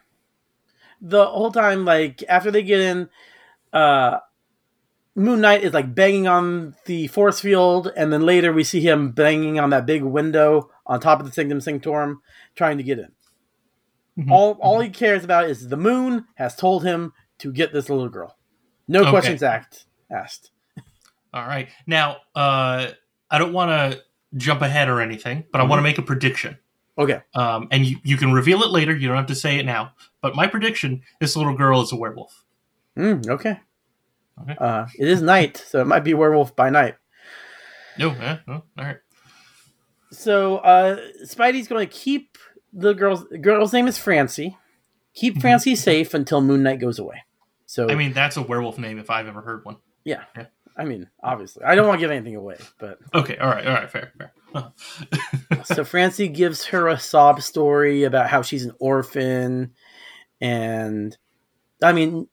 the 1.00 1.26
whole 1.26 1.50
time, 1.50 1.86
like 1.86 2.22
after 2.28 2.52
they 2.52 2.62
get 2.62 2.82
in, 2.82 3.10
uh, 3.72 4.20
Moon 5.16 5.40
Knight 5.40 5.64
is 5.64 5.74
like 5.74 5.96
banging 5.96 6.28
on 6.28 6.76
the 6.84 7.08
force 7.08 7.40
field, 7.40 7.90
and 7.96 8.12
then 8.12 8.26
later 8.26 8.52
we 8.52 8.66
see 8.66 8.82
him 8.82 9.12
banging 9.12 9.60
on 9.60 9.70
that 9.70 9.86
big 9.86 10.04
window 10.04 10.70
on 10.86 11.00
top 11.00 11.22
of 11.22 11.26
the 11.26 11.32
Sanctum 11.32 11.62
Sanctorum, 11.62 12.22
trying 12.56 12.78
to 12.78 12.84
get 12.84 13.00
in. 13.00 13.12
Mm-hmm. 14.20 14.32
All 14.34 14.58
all 14.60 14.82
he 14.82 14.90
cares 14.90 15.24
about 15.24 15.50
is 15.50 15.70
the 15.70 15.78
moon 15.78 16.26
has 16.36 16.54
told 16.58 16.84
him 16.84 17.14
to 17.40 17.54
get 17.54 17.72
this 17.72 17.90
little 17.90 18.10
girl. 18.10 18.38
No 18.90 19.02
okay. 19.02 19.10
questions 19.10 19.42
asked. 19.42 19.86
Asked. 20.12 20.52
All 21.34 21.48
right. 21.48 21.70
Now, 21.88 22.18
uh, 22.36 22.88
I 23.32 23.38
don't 23.38 23.54
want 23.54 23.70
to 23.72 24.02
jump 24.36 24.62
ahead 24.62 24.90
or 24.90 25.00
anything, 25.00 25.46
but 25.50 25.60
mm-hmm. 25.60 25.68
I 25.68 25.70
want 25.70 25.80
to 25.80 25.84
make 25.84 25.98
a 25.98 26.02
prediction. 26.02 26.58
Okay. 26.98 27.22
Um, 27.34 27.68
and 27.72 27.86
you, 27.86 27.98
you 28.04 28.18
can 28.18 28.32
reveal 28.32 28.64
it 28.64 28.72
later. 28.72 28.96
You 28.96 29.08
don't 29.08 29.18
have 29.18 29.26
to 29.28 29.36
say 29.36 29.58
it 29.58 29.66
now. 29.66 29.94
But 30.22 30.36
my 30.36 30.48
prediction: 30.48 31.02
this 31.20 31.36
little 31.36 31.56
girl 31.56 31.82
is 31.82 31.92
a 31.92 31.96
werewolf. 31.96 32.46
Mm, 32.98 33.28
okay. 33.30 33.60
Okay. 34.42 34.56
Uh, 34.60 34.86
it 34.98 35.08
is 35.08 35.22
night, 35.22 35.58
so 35.58 35.82
it 35.82 35.86
might 35.86 36.04
be 36.04 36.14
werewolf 36.14 36.56
by 36.56 36.70
night. 36.70 36.96
No, 37.98 38.10
yeah, 38.12 38.40
no, 38.48 38.64
all 38.78 38.86
right. 38.86 38.98
So 40.12 40.58
uh, 40.58 41.00
Spidey's 41.24 41.68
going 41.68 41.88
to 41.88 41.94
keep 41.94 42.38
the 42.74 42.94
girl's 42.94 43.24
girl's 43.42 43.74
name 43.74 43.88
is 43.88 43.98
Francie. 43.98 44.58
Keep 45.14 45.36
mm-hmm. 45.36 45.42
Francie 45.42 45.76
safe 45.76 46.14
until 46.14 46.42
Moon 46.42 46.64
Knight 46.64 46.80
goes 46.80 47.00
away. 47.00 47.24
So 47.66 47.90
I 47.90 47.96
mean, 47.96 48.14
that's 48.14 48.38
a 48.38 48.42
werewolf 48.42 48.78
name 48.78 49.00
if 49.00 49.10
I've 49.10 49.28
ever 49.28 49.42
heard 49.42 49.66
one. 49.66 49.78
Yeah. 50.04 50.24
yeah. 50.36 50.48
I 50.78 50.84
mean, 50.84 51.10
obviously, 51.24 51.64
I 51.64 51.76
don't 51.76 51.88
want 51.88 52.00
to 52.00 52.04
give 52.04 52.12
anything 52.12 52.36
away, 52.36 52.58
but 52.80 53.00
okay, 53.14 53.38
all 53.38 53.50
right, 53.50 53.66
all 53.66 53.74
right, 53.74 53.90
fair, 53.90 54.12
fair. 54.18 54.34
so 55.66 55.84
Francie 55.84 56.28
gives 56.28 56.66
her 56.66 56.88
a 56.88 57.00
sob 57.00 57.42
story 57.42 58.04
about 58.04 58.30
how 58.30 58.42
she's 58.42 58.66
an 58.66 58.74
orphan, 58.80 59.74
and 60.42 61.18
I 61.82 61.94
mean, 61.94 62.28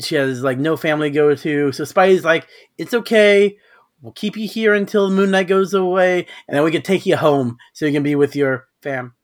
she 0.00 0.14
has 0.16 0.42
like 0.42 0.58
no 0.58 0.76
family 0.76 1.10
to 1.10 1.14
go 1.14 1.34
to. 1.34 1.72
So 1.72 1.84
Spidey's 1.84 2.24
like, 2.24 2.46
"It's 2.78 2.94
okay, 2.94 3.56
we'll 4.04 4.12
keep 4.12 4.36
you 4.36 4.46
here 4.46 4.74
until 4.74 5.10
Moon 5.10 5.30
Knight 5.30 5.48
goes 5.48 5.74
away, 5.74 6.26
and 6.46 6.56
then 6.56 6.62
we 6.62 6.70
can 6.70 6.82
take 6.82 7.06
you 7.06 7.16
home 7.16 7.56
so 7.72 7.86
you 7.86 7.92
can 7.92 8.02
be 8.02 8.14
with 8.14 8.36
your 8.36 8.68
fam. 8.82 9.14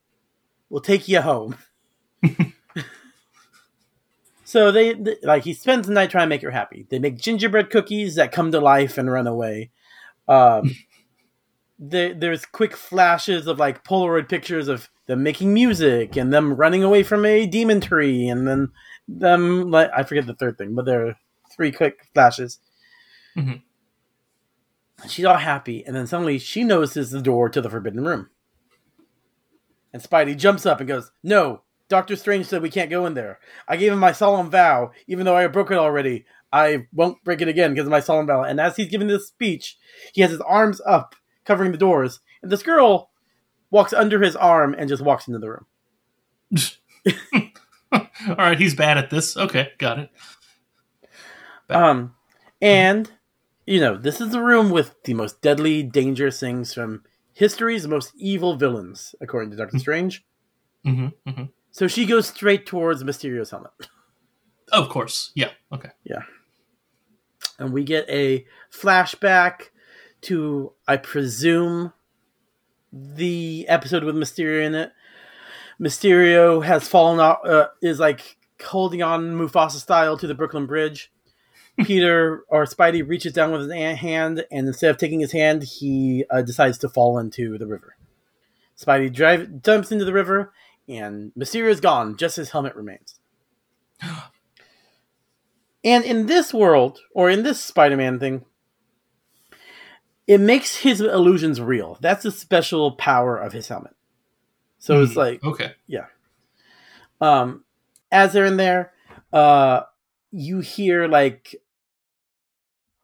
We'll 0.70 0.80
take 0.80 1.07
you 1.07 1.20
home. 1.20 1.57
so 4.44 4.72
they, 4.72 4.94
they 4.94 5.16
like 5.22 5.44
he 5.44 5.53
spends 5.53 5.86
the 5.86 5.92
night 5.92 6.11
trying 6.11 6.24
to 6.24 6.30
make 6.30 6.42
her 6.42 6.51
happy. 6.51 6.86
They 6.88 6.98
make 6.98 7.18
gingerbread 7.18 7.70
cookies 7.70 8.14
that 8.14 8.32
come 8.32 8.53
to 8.53 8.61
life 8.61 8.96
and 8.96 9.11
run 9.11 9.26
away. 9.26 9.70
Um, 10.26 10.74
there, 11.81 12.12
there's 12.14 12.45
quick 12.45 12.76
flashes 12.76 13.47
of 13.47 13.59
like 13.59 13.83
Polaroid 13.85 14.28
pictures 14.28 14.68
of 14.68 14.91
them 15.07 15.22
making 15.22 15.53
music 15.53 16.16
and 16.16 16.33
them 16.33 16.55
running 16.55 16.85
away 16.85 17.03
from 17.03 17.24
a 17.24 17.47
demon 17.47 17.81
tree, 17.81 18.28
and 18.28 18.47
then 18.47 18.68
them 19.09 19.70
like 19.70 19.91
I 19.97 20.05
forget 20.05 20.26
the 20.26 20.35
third 20.35 20.59
thing, 20.59 20.74
but 20.74 20.85
there 20.85 21.09
are 21.09 21.16
three 21.51 21.72
quick 21.72 22.07
flashes. 22.14 22.61
Mhm. 23.37 23.62
She's 25.09 25.24
all 25.24 25.39
happy, 25.39 25.83
and 25.85 25.97
then 25.97 26.07
suddenly 26.07 26.39
she 26.39 26.62
notices 26.62 27.11
the 27.11 27.22
door 27.22 27.49
to 27.49 27.61
the 27.62 27.70
forbidden 27.70 28.05
room. 28.05 28.28
And 29.93 30.03
Spidey 30.03 30.37
jumps 30.37 30.66
up 30.66 30.78
and 30.78 30.89
goes, 30.89 31.11
No, 31.22 31.62
Doctor 31.89 32.14
Strange 32.14 32.47
said 32.47 32.62
we 32.62 32.70
can't 32.70 32.91
go 32.91 33.07
in 33.07 33.14
there. 33.14 33.41
I 33.66 33.76
gave 33.76 33.93
him 33.93 33.99
my 33.99 34.12
solemn 34.12 34.51
vow, 34.51 34.93
even 35.09 35.24
though 35.24 35.37
I 35.37 35.47
broke 35.49 35.70
it 35.70 35.78
already. 35.78 36.26
I 36.53 36.87
won't 36.93 37.22
break 37.24 37.41
it 37.41 37.49
again 37.49 37.72
because 37.72 37.87
of 37.87 37.91
my 37.91 38.01
solemn 38.01 38.26
vow. 38.26 38.43
And 38.43 38.61
as 38.61 38.76
he's 38.76 38.89
giving 38.89 39.09
this 39.09 39.28
speech, 39.28 39.76
he 40.12 40.20
has 40.20 40.31
his 40.31 40.41
arms 40.41 40.81
up, 40.87 41.14
covering 41.51 41.72
the 41.72 41.78
doors, 41.78 42.20
and 42.42 42.53
this 42.53 42.62
girl 42.62 43.11
walks 43.72 43.92
under 43.92 44.22
his 44.22 44.36
arm 44.36 44.72
and 44.78 44.88
just 44.88 45.03
walks 45.03 45.26
into 45.26 45.40
the 45.40 45.48
room. 45.51 45.66
All 47.92 48.36
right, 48.38 48.59
he's 48.59 48.76
bad 48.76 48.98
at 48.98 49.11
this. 49.11 49.36
Okay, 49.36 49.70
got 49.78 49.98
it. 49.98 50.11
Um, 51.68 52.14
and 52.62 53.11
you 53.66 53.80
know, 53.80 53.96
this 53.96 54.20
is 54.20 54.30
the 54.30 54.40
room 54.40 54.70
with 54.70 54.94
the 55.03 55.14
most 55.14 55.42
deadly, 55.42 55.82
dangerous 55.82 56.38
things 56.38 56.72
from 56.72 57.03
history's 57.32 57.88
most 57.88 58.12
evil 58.14 58.55
villains, 58.55 59.16
according 59.20 59.51
to 59.51 59.57
Doctor 59.57 59.80
Strange. 59.80 60.24
hmm 60.84 61.09
hmm 61.26 61.44
So 61.72 61.88
she 61.88 62.07
goes 62.07 62.28
straight 62.28 62.64
towards 62.64 63.03
Mysterio's 63.03 63.51
helmet, 63.51 63.72
Of 64.70 64.88
course. 64.88 65.32
Yeah. 65.34 65.51
Okay. 65.72 65.90
Yeah. 66.05 66.22
And 67.59 67.72
we 67.72 67.82
get 67.82 68.09
a 68.09 68.46
flashback 68.72 69.70
to, 70.23 70.73
I 70.87 70.97
presume, 70.97 71.93
the 72.93 73.66
episode 73.68 74.05
with 74.05 74.14
Mysterio 74.14 74.64
in 74.64 74.75
it. 74.75 74.93
Mysterio 75.81 76.64
has 76.64 76.89
fallen 76.89 77.21
off, 77.21 77.39
uh, 77.45 77.68
is 77.81 77.99
like 77.99 78.37
holding 78.62 79.03
on 79.03 79.35
Mufasa 79.35 79.79
style 79.79 80.16
to 80.18 80.27
the 80.27 80.35
Brooklyn 80.35 80.66
Bridge. 80.66 81.11
Peter 81.85 82.45
or 82.49 82.64
Spidey 82.64 83.07
reaches 83.07 83.33
down 83.33 83.53
with 83.53 83.71
his 83.71 83.99
hand, 83.99 84.45
and 84.51 84.66
instead 84.66 84.91
of 84.91 84.99
taking 84.99 85.21
his 85.21 85.33
hand, 85.33 85.62
he 85.62 86.25
uh, 86.31 86.43
decides 86.43 86.79
to 86.79 86.89
fall 86.89 87.18
into 87.18 87.57
the 87.57 87.66
river. 87.66 87.97
Spidey 88.79 89.12
drive, 89.12 89.62
jumps 89.62 89.93
into 89.93 90.05
the 90.05 90.12
river, 90.12 90.53
and 90.89 91.33
Mysterio's 91.39 91.81
gone. 91.81 92.16
Just 92.16 92.37
his 92.37 92.51
helmet 92.51 92.75
remains. 92.75 93.18
and 95.85 96.05
in 96.05 96.27
this 96.27 96.53
world, 96.53 97.01
or 97.14 97.31
in 97.31 97.43
this 97.43 97.61
Spider-Man 97.62 98.18
thing, 98.18 98.45
it 100.31 100.41
makes 100.41 100.76
his 100.76 101.01
illusions 101.01 101.61
real. 101.61 101.99
That's 102.01 102.22
the 102.22 102.31
special 102.31 102.93
power 102.93 103.37
of 103.37 103.53
his 103.53 103.66
helmet. 103.66 103.97
So 104.78 105.03
it's 105.03 105.16
Hmm, 105.16 105.18
like 105.18 105.43
Okay. 105.43 105.72
um 107.20 107.64
as 108.12 108.33
they're 108.33 108.45
in 108.45 108.57
there 108.57 108.93
uh 109.33 109.81
you 110.31 110.61
hear 110.61 111.09
like 111.09 111.57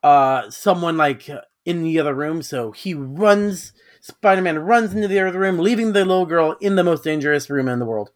uh 0.05 0.49
someone 0.51 0.97
like 0.97 1.29
in 1.65 1.83
the 1.83 1.99
other 1.99 2.15
room 2.15 2.43
so 2.43 2.71
he 2.71 2.95
runs 2.95 3.73
spider-man 4.01 4.61
runs 4.61 4.95
into 4.95 5.09
the 5.09 5.19
other 5.19 5.41
room 5.41 5.59
leaving 5.59 5.93
the 5.93 6.05
little 6.05 6.27
girl 6.27 6.57
in 6.61 6.77
the 6.77 6.85
most 6.85 7.03
dangerous 7.03 7.51
room 7.51 7.69
in 7.69 7.81
the 7.81 7.85
world 7.85 8.11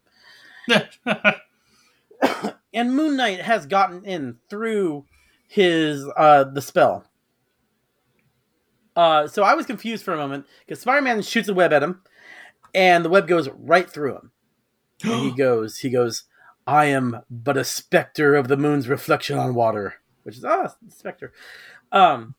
and 2.73 2.95
moon 2.95 3.17
knight 3.17 3.41
has 3.41 3.65
gotten 3.65 4.05
in 4.05 4.37
through 4.49 5.05
his 5.47 6.07
uh 6.15 6.45
the 6.45 6.61
spell 6.61 7.05
uh 8.95 9.27
so 9.27 9.43
i 9.43 9.53
was 9.53 9.65
confused 9.65 10.03
for 10.03 10.13
a 10.13 10.17
moment 10.17 10.45
because 10.65 10.81
spider-man 10.81 11.21
shoots 11.21 11.47
a 11.47 11.53
web 11.53 11.71
at 11.73 11.83
him 11.83 12.01
and 12.73 13.03
the 13.05 13.09
web 13.09 13.27
goes 13.27 13.49
right 13.57 13.89
through 13.89 14.15
him. 14.15 14.31
And 15.03 15.21
he 15.23 15.35
goes 15.35 15.77
he 15.79 15.89
goes 15.89 16.23
i 16.67 16.85
am 16.85 17.21
but 17.29 17.57
a 17.57 17.63
specter 17.63 18.35
of 18.35 18.47
the 18.47 18.57
moon's 18.57 18.87
reflection 18.87 19.37
on 19.37 19.55
water 19.55 19.95
which 20.23 20.37
is 20.37 20.45
ah 20.45 20.73
specter. 20.89 21.33
Um 21.91 22.35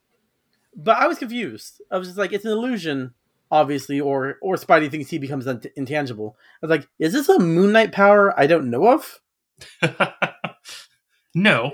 but 0.74 0.96
i 0.96 1.06
was 1.06 1.18
confused. 1.18 1.82
I 1.90 1.98
was 1.98 2.08
just 2.08 2.18
like 2.18 2.32
it's 2.32 2.44
an 2.44 2.52
illusion 2.52 3.14
obviously 3.50 4.00
or 4.00 4.38
or 4.40 4.56
spidey 4.56 4.90
thinks 4.90 5.10
he 5.10 5.18
becomes 5.18 5.46
un- 5.46 5.60
intangible. 5.76 6.36
I 6.62 6.66
was 6.66 6.70
like 6.70 6.88
is 6.98 7.12
this 7.12 7.28
a 7.28 7.38
moon 7.38 7.72
knight 7.72 7.92
power 7.92 8.38
i 8.38 8.46
don't 8.46 8.70
know 8.70 8.88
of? 8.88 9.20
No. 11.34 11.72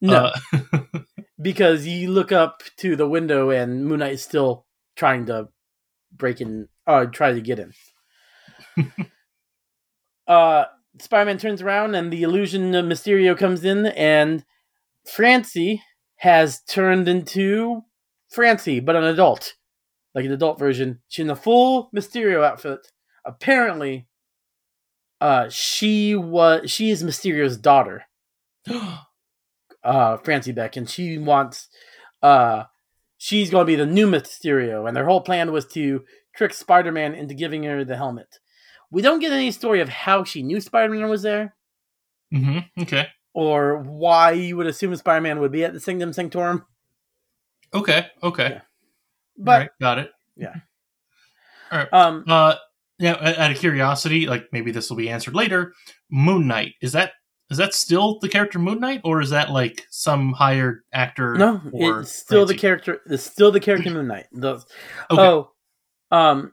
no. 0.00 0.30
Uh, 0.52 0.80
because 1.40 1.86
you 1.86 2.10
look 2.10 2.32
up 2.32 2.62
to 2.78 2.96
the 2.96 3.08
window 3.08 3.50
and 3.50 3.86
moon 3.86 4.00
knight 4.00 4.14
is 4.14 4.22
still 4.22 4.66
trying 4.96 5.26
to 5.26 5.48
break 6.16 6.40
in 6.40 6.68
uh 6.86 7.06
try 7.06 7.32
to 7.32 7.40
get 7.40 7.58
in. 7.58 7.72
Uh 10.26 10.66
spider-man 11.00 11.38
turns 11.38 11.62
around 11.62 11.94
and 11.94 12.12
the 12.12 12.22
illusion 12.22 12.74
of 12.74 12.84
mysterio 12.84 13.34
comes 13.34 13.64
in 13.64 13.86
and 13.86 14.44
francie 15.06 15.82
has 16.16 16.60
turned 16.60 17.08
into 17.08 17.80
francie 18.28 18.78
but 18.78 18.94
an 18.94 19.04
adult 19.04 19.54
like 20.14 20.26
an 20.26 20.32
adult 20.32 20.58
version. 20.58 20.98
She's 21.08 21.24
in 21.24 21.30
a 21.30 21.36
full 21.36 21.88
mysterio 21.96 22.44
outfit. 22.44 22.92
Apparently 23.24 24.06
uh 25.22 25.48
she 25.48 26.14
was 26.14 26.70
she 26.70 26.90
is 26.90 27.02
mysterio's 27.02 27.56
daughter 27.56 28.04
uh 29.84 30.16
Francie 30.18 30.52
Beck 30.52 30.76
and 30.76 30.88
she 30.88 31.18
wants 31.18 31.68
uh 32.22 32.64
she's 33.16 33.50
going 33.50 33.62
to 33.66 33.70
be 33.70 33.76
the 33.76 33.86
new 33.86 34.06
Mysterio 34.10 34.86
and 34.86 34.96
their 34.96 35.06
whole 35.06 35.20
plan 35.20 35.52
was 35.52 35.66
to 35.66 36.04
trick 36.36 36.52
Spider-Man 36.54 37.14
into 37.14 37.34
giving 37.34 37.64
her 37.64 37.84
the 37.84 37.96
helmet. 37.96 38.38
We 38.90 39.02
don't 39.02 39.20
get 39.20 39.32
any 39.32 39.50
story 39.50 39.80
of 39.80 39.88
how 39.88 40.24
she 40.24 40.42
knew 40.42 40.60
Spider-Man 40.60 41.08
was 41.08 41.22
there 41.22 41.54
hmm 42.30 42.58
Okay. 42.78 43.06
or 43.34 43.78
why 43.78 44.32
you 44.32 44.56
would 44.56 44.66
assume 44.66 44.94
Spider-Man 44.96 45.40
would 45.40 45.52
be 45.52 45.64
at 45.64 45.72
the 45.72 45.80
Sanctum 45.80 46.12
Sanctorum. 46.12 46.64
Okay. 47.72 48.06
Okay. 48.22 48.48
Yeah. 48.50 48.60
But 49.36 49.58
right, 49.60 49.70
got 49.80 49.98
it. 49.98 50.10
Yeah. 50.36 50.54
All 51.70 51.78
right. 51.78 51.92
Um 51.92 52.24
Uh, 52.26 52.54
yeah. 52.98 53.34
Out 53.38 53.50
of 53.52 53.58
curiosity, 53.58 54.26
like 54.26 54.46
maybe 54.52 54.70
this 54.72 54.90
will 54.90 54.96
be 54.96 55.08
answered 55.10 55.34
later. 55.34 55.72
Moon 56.10 56.46
Knight 56.46 56.74
is 56.82 56.92
that 56.92 57.12
is 57.50 57.58
that 57.58 57.72
still 57.74 58.18
the 58.18 58.28
character 58.28 58.58
Moon 58.58 58.80
Knight, 58.80 59.00
or 59.04 59.20
is 59.20 59.30
that 59.30 59.50
like 59.50 59.86
some 59.90 60.32
hired 60.32 60.82
actor? 60.92 61.34
no, 61.34 61.60
it's 62.00 62.12
still 62.12 62.44
the 62.46 62.54
character 62.54 63.00
it's 63.06 63.22
still 63.22 63.50
the 63.50 63.60
character 63.60 63.90
Moon 63.90 64.06
Knight. 64.06 64.26
The, 64.32 64.56
Okay. 65.10 65.22
Oh, 65.22 65.50
um, 66.10 66.52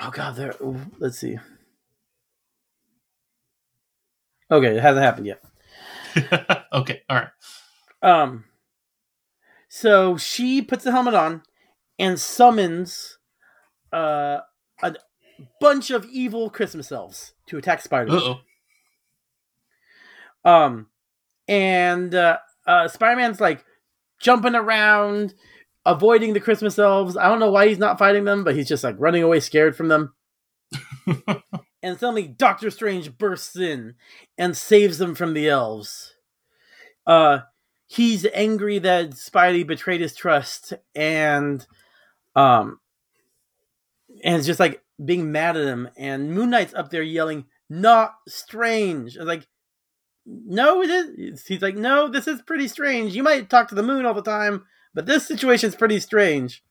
oh 0.00 0.10
god, 0.10 0.36
there. 0.36 0.54
Let's 0.98 1.18
see. 1.18 1.38
Okay, 4.50 4.76
it 4.76 4.80
hasn't 4.82 5.04
happened 5.04 5.26
yet. 5.26 5.42
okay. 6.72 7.02
All 7.10 7.16
right. 7.16 7.28
Um, 8.02 8.44
so 9.68 10.16
she 10.16 10.62
puts 10.62 10.84
the 10.84 10.92
helmet 10.92 11.14
on 11.14 11.42
and 11.98 12.18
summons 12.18 13.18
uh, 13.92 14.38
a 14.82 14.94
bunch 15.60 15.90
of 15.90 16.06
evil 16.06 16.48
Christmas 16.48 16.90
elves 16.90 17.34
to 17.46 17.58
attack 17.58 17.82
Spider. 17.82 18.10
Um, 20.44 20.88
and 21.46 22.14
uh, 22.14 22.38
uh, 22.66 22.88
Spider 22.88 23.16
Man's 23.16 23.40
like 23.40 23.64
jumping 24.20 24.54
around, 24.54 25.34
avoiding 25.84 26.32
the 26.32 26.40
Christmas 26.40 26.78
elves. 26.78 27.16
I 27.16 27.28
don't 27.28 27.40
know 27.40 27.50
why 27.50 27.68
he's 27.68 27.78
not 27.78 27.98
fighting 27.98 28.24
them, 28.24 28.44
but 28.44 28.54
he's 28.54 28.68
just 28.68 28.84
like 28.84 28.96
running 28.98 29.22
away, 29.22 29.40
scared 29.40 29.76
from 29.76 29.88
them. 29.88 30.14
and 31.82 31.98
suddenly, 31.98 32.28
Doctor 32.28 32.70
Strange 32.70 33.16
bursts 33.16 33.56
in 33.56 33.94
and 34.36 34.56
saves 34.56 34.98
them 34.98 35.14
from 35.14 35.34
the 35.34 35.48
elves. 35.48 36.14
Uh, 37.06 37.40
he's 37.86 38.26
angry 38.34 38.78
that 38.78 39.10
Spidey 39.10 39.66
betrayed 39.66 40.02
his 40.02 40.14
trust, 40.14 40.74
and 40.94 41.66
um, 42.36 42.80
and 44.22 44.36
it's 44.36 44.46
just 44.46 44.60
like 44.60 44.82
being 45.02 45.32
mad 45.32 45.56
at 45.56 45.66
him. 45.66 45.88
And 45.96 46.34
Moon 46.34 46.50
Knight's 46.50 46.74
up 46.74 46.90
there 46.90 47.02
yelling, 47.02 47.46
"Not 47.70 48.14
strange!" 48.28 49.16
Was 49.16 49.26
like, 49.26 49.48
no, 50.30 50.82
it 50.82 50.90
is. 50.90 51.46
He's 51.46 51.62
like, 51.62 51.76
no, 51.76 52.08
this 52.08 52.28
is 52.28 52.42
pretty 52.42 52.68
strange. 52.68 53.14
You 53.16 53.22
might 53.22 53.48
talk 53.48 53.68
to 53.68 53.74
the 53.74 53.82
moon 53.82 54.04
all 54.04 54.14
the 54.14 54.22
time, 54.22 54.64
but 54.94 55.06
this 55.06 55.26
situation's 55.26 55.74
pretty 55.74 56.00
strange. 56.00 56.62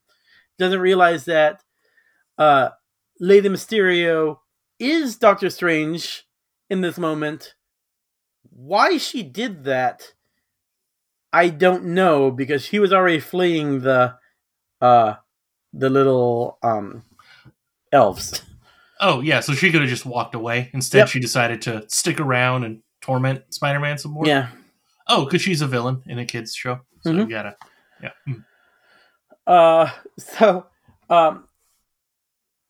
Doesn't 0.60 0.80
realize 0.80 1.26
that 1.26 1.64
uh, 2.38 2.70
Lady 3.20 3.50
Mysterio 3.50 4.40
is 4.80 5.18
Doctor 5.18 5.50
Strange 5.50 6.28
in 6.70 6.82
this 6.82 6.98
moment. 6.98 7.56
Why 8.50 8.98
she 8.98 9.24
did 9.24 9.64
that, 9.64 10.14
I 11.34 11.50
don't 11.50 11.86
know, 11.86 12.32
because 12.32 12.68
he 12.68 12.80
was 12.80 12.94
already 12.94 13.20
fleeing 13.20 13.82
the 13.82 14.16
uh 14.82 15.16
the 15.74 15.90
little 15.90 16.58
um 16.64 17.04
elves. 17.92 18.42
Oh 19.00 19.22
yeah, 19.22 19.40
so 19.42 19.54
she 19.54 19.72
could 19.72 19.82
have 19.82 19.90
just 19.90 20.06
walked 20.06 20.34
away. 20.36 20.70
Instead, 20.74 21.00
Yep. 21.00 21.08
she 21.10 21.20
decided 21.20 21.62
to 21.64 21.86
stick 21.88 22.20
around 22.20 22.64
and 22.64 22.82
torment 23.08 23.42
Spider-Man 23.54 23.98
some 23.98 24.12
more. 24.12 24.28
Yeah. 24.28 24.50
Oh, 25.08 25.24
because 25.24 25.42
she's 25.42 25.62
a 25.62 25.68
villain 25.68 26.04
in 26.06 26.20
a 26.20 26.26
kids 26.26 26.54
show, 26.54 26.82
so 27.02 27.12
Mhm. 27.12 27.18
you 27.20 27.30
gotta. 27.30 27.56
Yeah. 28.04 28.12
Mm. 28.28 28.44
Uh 29.48 29.90
so 30.20 30.68
um 31.10 31.48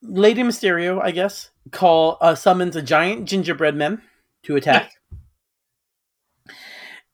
Lady 0.03 0.43
Mysterio, 0.43 1.01
I 1.01 1.09
guess, 1.11 1.49
call 1.71 2.17
uh 2.21 2.35
summons 2.35 2.75
a 2.75 2.81
giant 2.83 3.25
gingerbread 3.27 3.75
man 3.75 4.01
to 4.43 4.55
attack. 4.55 4.91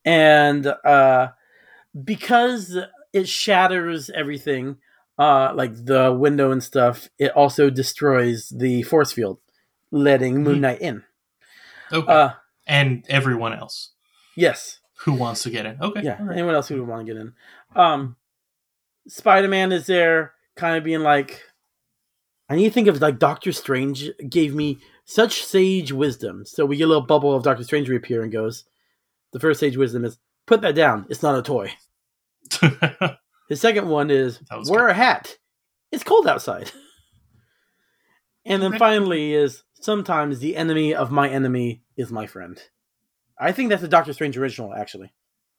and 0.05 0.67
uh 0.67 1.30
because 2.03 2.78
it 3.13 3.30
shatters 3.30 4.09
everything, 4.09 4.76
uh 5.17 5.53
like 5.55 5.74
the 5.86 6.11
window 6.11 6.51
and 6.51 6.61
stuff, 6.61 7.07
it 7.17 7.32
also 7.32 7.69
destroys 7.69 8.49
the 8.49 8.84
force 8.84 9.13
field, 9.13 9.39
letting 9.91 10.43
Moon 10.43 10.57
Mhm. 10.57 10.61
Knight 10.61 10.82
in. 10.82 11.03
Okay. 11.93 12.11
Uh 12.11 12.32
and 12.66 13.05
everyone 13.09 13.53
else 13.53 13.91
yes. 14.36 14.80
who 14.99 15.14
wants 15.14 15.43
to 15.43 15.49
get 15.49 15.66
in. 15.66 15.78
Okay. 15.82 16.01
Yeah, 16.03 16.22
right. 16.24 16.38
anyone 16.38 16.55
else 16.55 16.68
who 16.68 16.80
would 16.80 16.88
want 16.88 17.05
to 17.05 17.14
get 17.14 17.22
in. 17.22 17.34
Um, 17.76 18.16
Spider 19.07 19.47
Man 19.47 19.72
is 19.72 19.86
there, 19.86 20.34
kind 20.55 20.78
of 20.78 20.84
being 20.84 21.01
like, 21.01 21.41
I 22.49 22.55
need 22.55 22.66
to 22.66 22.74
think 22.74 22.88
of 22.88 23.01
like 23.01 23.20
Doctor 23.20 23.51
Strange 23.51 24.09
gave 24.30 24.53
me 24.53 24.80
such 25.05 25.43
sage 25.43 25.91
wisdom. 25.91 26.45
So 26.45 26.66
we 26.66 26.78
get 26.78 26.86
a 26.86 26.88
little 26.88 27.05
bubble 27.05 27.36
of 27.36 27.43
Doctor 27.43 27.64
Strange 27.64 27.89
reappear 27.89 28.24
and 28.24 28.32
goes, 28.32 28.66
the 29.32 29.39
first 29.39 29.59
sage 29.59 29.78
wisdom 29.78 30.05
is 30.05 30.18
put 30.45 30.61
that 30.61 30.76
down. 30.76 31.05
It's 31.09 31.24
not 31.24 31.38
a 31.38 31.41
toy. 31.41 31.74
The 33.49 33.55
second 33.55 33.88
one 33.88 34.09
is 34.09 34.39
wear 34.66 34.88
a 34.88 34.93
hat. 34.93 35.38
It's 35.91 36.03
cold 36.03 36.28
outside. 36.28 36.72
And 38.45 38.61
then 38.61 38.78
finally 38.78 39.34
is 39.34 39.64
sometimes 39.84 40.40
the 40.40 40.56
enemy 40.56 40.96
of 40.96 41.12
my 41.12 41.30
enemy 41.30 41.84
is 41.98 42.12
my 42.12 42.26
friend. 42.26 42.62
I 43.40 43.52
think 43.52 43.70
that's 43.70 43.84
a 43.84 43.88
Doctor 43.88 44.14
Strange 44.14 44.38
original. 44.38 44.74
Actually, 44.74 45.12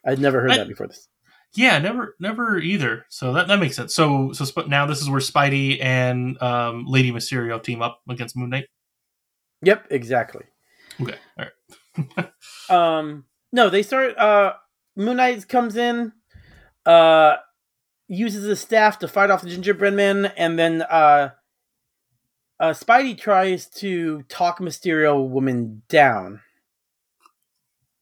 I'd 0.05 0.19
never 0.19 0.41
heard 0.41 0.53
I- 0.53 0.57
that 0.59 0.69
before 0.69 0.87
this. 0.87 1.09
yeah, 1.55 1.79
never, 1.79 2.17
never 2.19 2.59
either. 2.59 3.05
So 3.11 3.33
that 3.35 3.49
that 3.49 3.59
makes 3.61 3.77
sense. 3.77 3.95
So 3.95 4.33
so 4.33 4.45
Sp- 4.47 4.69
now 4.69 4.87
this 4.87 5.01
is 5.01 5.09
where 5.11 5.21
Spidey 5.21 5.83
and 5.83 6.41
um, 6.43 6.85
Lady 6.87 7.13
Mysterio 7.13 7.63
team 7.63 7.83
up 7.83 8.01
against 8.09 8.37
Moon 8.37 8.51
Knight. 8.51 8.67
Yep, 9.63 9.87
exactly. 9.91 10.45
Okay. 11.01 11.17
All 11.39 11.45
right. 11.45 12.31
Um, 12.71 13.25
no, 13.53 13.69
they 13.71 13.83
start. 13.83 14.17
Uh, 14.19 14.55
Moon 14.97 15.17
Knight 15.19 15.47
comes 15.49 15.77
in, 15.77 16.13
uh, 16.87 17.37
uses 18.09 18.45
his 18.45 18.61
staff 18.61 18.99
to 19.01 19.09
fight 19.09 19.31
off 19.31 19.43
the 19.43 19.51
gingerbread 19.51 19.93
man, 19.95 20.27
and 20.37 20.59
then 20.59 20.83
uh, 20.83 21.31
uh, 22.61 22.71
Spidey 22.71 23.19
tries 23.19 23.69
to 23.69 24.23
talk 24.29 24.59
Mysterio 24.61 25.29
woman 25.29 25.83
down, 25.89 26.41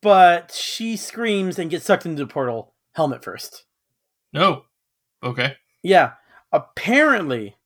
but 0.00 0.52
she 0.52 0.96
screams 0.96 1.58
and 1.58 1.70
gets 1.70 1.86
sucked 1.86 2.06
into 2.06 2.24
the 2.24 2.32
portal. 2.32 2.74
Helmet 2.94 3.24
first. 3.24 3.64
No. 4.32 4.64
Okay. 5.22 5.56
Yeah, 5.82 6.12
apparently, 6.52 7.56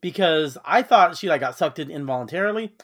because 0.00 0.56
I 0.64 0.82
thought 0.82 1.16
she 1.16 1.28
like 1.28 1.40
got 1.40 1.58
sucked 1.58 1.78
in 1.78 1.90
involuntarily. 1.90 2.74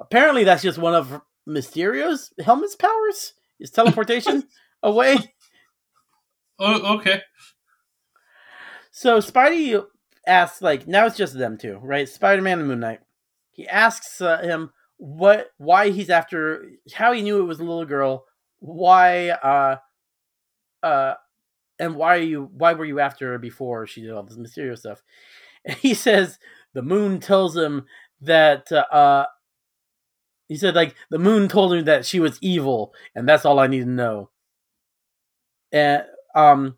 Apparently, 0.00 0.44
that's 0.44 0.62
just 0.62 0.78
one 0.78 0.94
of 0.94 1.20
Mysterio's 1.48 2.32
helmet's 2.44 2.76
powers 2.76 3.32
is 3.58 3.70
teleportation 3.70 4.44
away. 4.82 5.16
Oh, 6.58 6.98
okay. 6.98 7.22
So 8.90 9.18
Spidey 9.18 9.82
asks, 10.28 10.62
like, 10.62 10.86
now 10.86 11.06
it's 11.06 11.16
just 11.16 11.36
them 11.36 11.58
two, 11.58 11.78
right? 11.82 12.08
Spider 12.08 12.42
Man 12.42 12.60
and 12.60 12.68
Moon 12.68 12.80
Knight. 12.80 13.00
He 13.50 13.66
asks 13.66 14.20
uh, 14.20 14.38
him 14.38 14.70
what, 14.98 15.50
why 15.56 15.90
he's 15.90 16.10
after, 16.10 16.70
how 16.94 17.12
he 17.12 17.22
knew 17.22 17.40
it 17.40 17.46
was 17.46 17.58
a 17.58 17.64
little 17.64 17.84
girl, 17.84 18.26
why, 18.60 19.30
uh, 19.30 19.76
uh, 20.82 21.14
and 21.78 21.96
why 21.96 22.16
are 22.16 22.22
you, 22.22 22.50
why 22.52 22.74
were 22.74 22.84
you 22.84 23.00
after 23.00 23.32
her 23.32 23.38
before 23.38 23.86
she 23.86 24.02
did 24.02 24.10
all 24.10 24.22
this 24.22 24.36
mysterious 24.36 24.80
stuff? 24.80 25.02
And 25.64 25.76
he 25.76 25.94
says 25.94 26.38
the 26.74 26.82
moon 26.82 27.18
tells 27.18 27.56
him 27.56 27.86
that, 28.20 28.70
uh, 28.70 28.84
uh, 28.92 29.26
he 30.48 30.56
said 30.56 30.74
like 30.74 30.96
the 31.10 31.18
moon 31.18 31.46
told 31.48 31.74
him 31.74 31.84
that 31.84 32.06
she 32.06 32.20
was 32.20 32.38
evil, 32.40 32.94
and 33.14 33.28
that's 33.28 33.44
all 33.44 33.58
I 33.58 33.66
need 33.66 33.80
to 33.80 33.90
know. 33.90 34.30
And 35.70 36.04
um, 36.34 36.77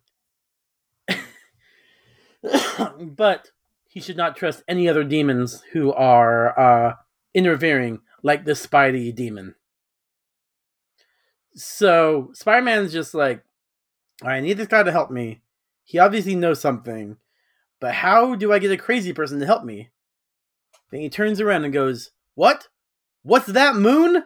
but 2.99 3.51
he 3.87 3.99
should 3.99 4.17
not 4.17 4.35
trust 4.35 4.63
any 4.67 4.87
other 4.87 5.03
demons 5.03 5.63
who 5.73 5.91
are 5.93 6.57
uh, 6.59 6.95
interfering, 7.33 7.99
like 8.23 8.45
the 8.45 8.53
Spidey 8.53 9.13
demon. 9.13 9.55
So 11.53 12.31
Spider 12.33 12.61
Man's 12.61 12.93
just 12.93 13.13
like, 13.13 13.43
I 14.23 14.39
need 14.39 14.57
this 14.57 14.67
guy 14.67 14.83
to 14.83 14.91
help 14.91 15.11
me. 15.11 15.41
He 15.83 15.99
obviously 15.99 16.35
knows 16.35 16.61
something, 16.61 17.17
but 17.79 17.95
how 17.95 18.35
do 18.35 18.53
I 18.53 18.59
get 18.59 18.71
a 18.71 18.77
crazy 18.77 19.11
person 19.11 19.39
to 19.39 19.45
help 19.45 19.63
me? 19.63 19.89
Then 20.91 21.01
he 21.01 21.09
turns 21.09 21.41
around 21.41 21.65
and 21.65 21.73
goes, 21.73 22.11
What? 22.35 22.67
What's 23.23 23.47
that, 23.47 23.75
Moon? 23.75 24.23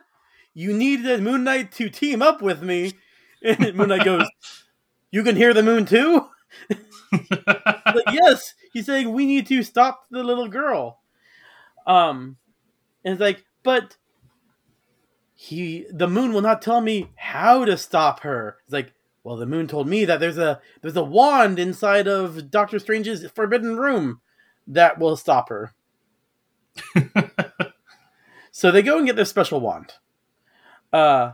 You 0.53 0.74
need 0.74 1.03
the 1.03 1.18
Moon 1.18 1.43
Knight 1.43 1.72
to 1.74 1.89
team 1.89 2.22
up 2.22 2.41
with 2.41 2.61
me. 2.61 2.93
And 3.43 3.76
Moon 3.76 3.89
Knight 3.89 4.05
goes, 4.05 4.28
You 5.11 5.24
can 5.24 5.36
hear 5.36 5.53
the 5.53 5.61
moon 5.61 5.86
too? 5.86 6.28
like, 7.96 8.14
yes, 8.14 8.54
he's 8.74 8.86
saying 8.86 9.12
we 9.12 9.26
need 9.26 9.48
to 9.48 9.64
stop 9.64 10.06
the 10.10 10.24
little 10.24 10.48
girl. 10.48 11.00
Um, 11.88 12.38
and 13.04 13.14
it's 13.14 13.22
like, 13.22 13.46
but 13.64 13.98
he, 15.34 15.86
the 15.91 16.08
moon 16.08 16.34
will 16.34 16.41
not 16.41 16.62
tell 16.62 16.82
me 16.82 17.12
how 17.16 17.66
to 17.66 17.78
stop 17.78 18.22
her. 18.22 18.58
It's 18.64 18.74
like, 18.74 18.93
well, 19.24 19.38
the 19.38 19.46
moon 19.46 19.68
told 19.68 19.88
me 19.88 20.06
that 20.06 20.20
there's 20.20 20.38
a 20.38 20.62
there's 20.82 20.96
a 20.96 21.04
wand 21.04 21.58
inside 21.58 22.08
of 22.08 22.52
Doctor 22.52 22.78
Strange's 22.78 23.28
forbidden 23.32 23.76
room 23.76 24.22
that 24.68 25.00
will 25.00 25.18
stop 25.18 25.50
her. 25.50 25.74
so 28.52 28.72
they 28.72 28.84
go 28.84 28.98
and 28.98 29.08
get 29.08 29.16
their 29.16 29.26
special 29.26 29.60
wand. 29.60 29.93
Uh, 30.93 31.34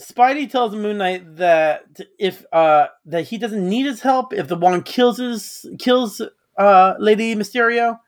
Spidey 0.00 0.50
tells 0.50 0.74
Moon 0.74 0.98
Knight 0.98 1.36
that 1.36 1.84
if 2.18 2.44
uh 2.52 2.88
that 3.06 3.28
he 3.28 3.38
doesn't 3.38 3.66
need 3.68 3.86
his 3.86 4.02
help 4.02 4.32
if 4.32 4.46
the 4.48 4.56
wand 4.56 4.84
kills 4.84 5.16
his 5.18 5.64
kills 5.78 6.20
uh 6.58 6.94
Lady 6.98 7.34
Mysterio, 7.34 7.98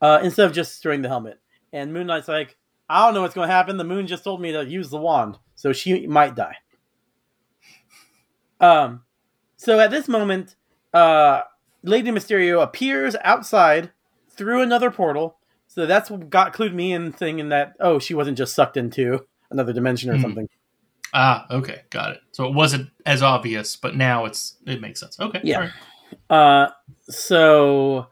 uh 0.00 0.20
instead 0.22 0.46
of 0.46 0.52
just 0.52 0.72
destroying 0.72 1.02
the 1.02 1.08
helmet. 1.08 1.38
And 1.72 1.92
Moon 1.92 2.06
Knight's 2.08 2.28
like, 2.28 2.56
I 2.88 3.04
don't 3.06 3.14
know 3.14 3.22
what's 3.22 3.34
going 3.34 3.48
to 3.48 3.54
happen. 3.54 3.76
The 3.76 3.84
moon 3.84 4.06
just 4.06 4.24
told 4.24 4.40
me 4.40 4.52
to 4.52 4.64
use 4.64 4.90
the 4.90 4.98
wand, 4.98 5.38
so 5.54 5.72
she 5.72 6.06
might 6.06 6.34
die. 6.36 6.56
Um, 8.60 9.02
so 9.56 9.80
at 9.80 9.90
this 9.90 10.08
moment, 10.08 10.54
uh, 10.92 11.42
Lady 11.82 12.10
Mysterio 12.10 12.62
appears 12.62 13.16
outside 13.22 13.90
through 14.30 14.62
another 14.62 14.90
portal. 14.90 15.36
So 15.66 15.86
that's 15.86 16.10
what 16.10 16.30
got 16.30 16.54
clued 16.54 16.72
me 16.74 16.92
in 16.92 17.12
thinking 17.12 17.48
that 17.48 17.74
oh 17.80 17.98
she 17.98 18.14
wasn't 18.14 18.38
just 18.38 18.54
sucked 18.54 18.76
into 18.76 19.26
another 19.50 19.72
dimension 19.72 20.10
or 20.10 20.16
Hmm. 20.16 20.22
something. 20.22 20.48
Ah, 21.14 21.46
okay, 21.50 21.82
got 21.90 22.10
it. 22.10 22.20
So 22.32 22.46
it 22.46 22.54
wasn't 22.54 22.90
as 23.06 23.22
obvious, 23.22 23.76
but 23.76 23.96
now 23.96 24.26
it's 24.26 24.56
it 24.66 24.80
makes 24.80 25.00
sense. 25.00 25.18
Okay. 25.18 25.40
Yeah. 25.42 25.58
right. 25.60 25.70
Uh, 26.28 26.70
so, 27.08 28.08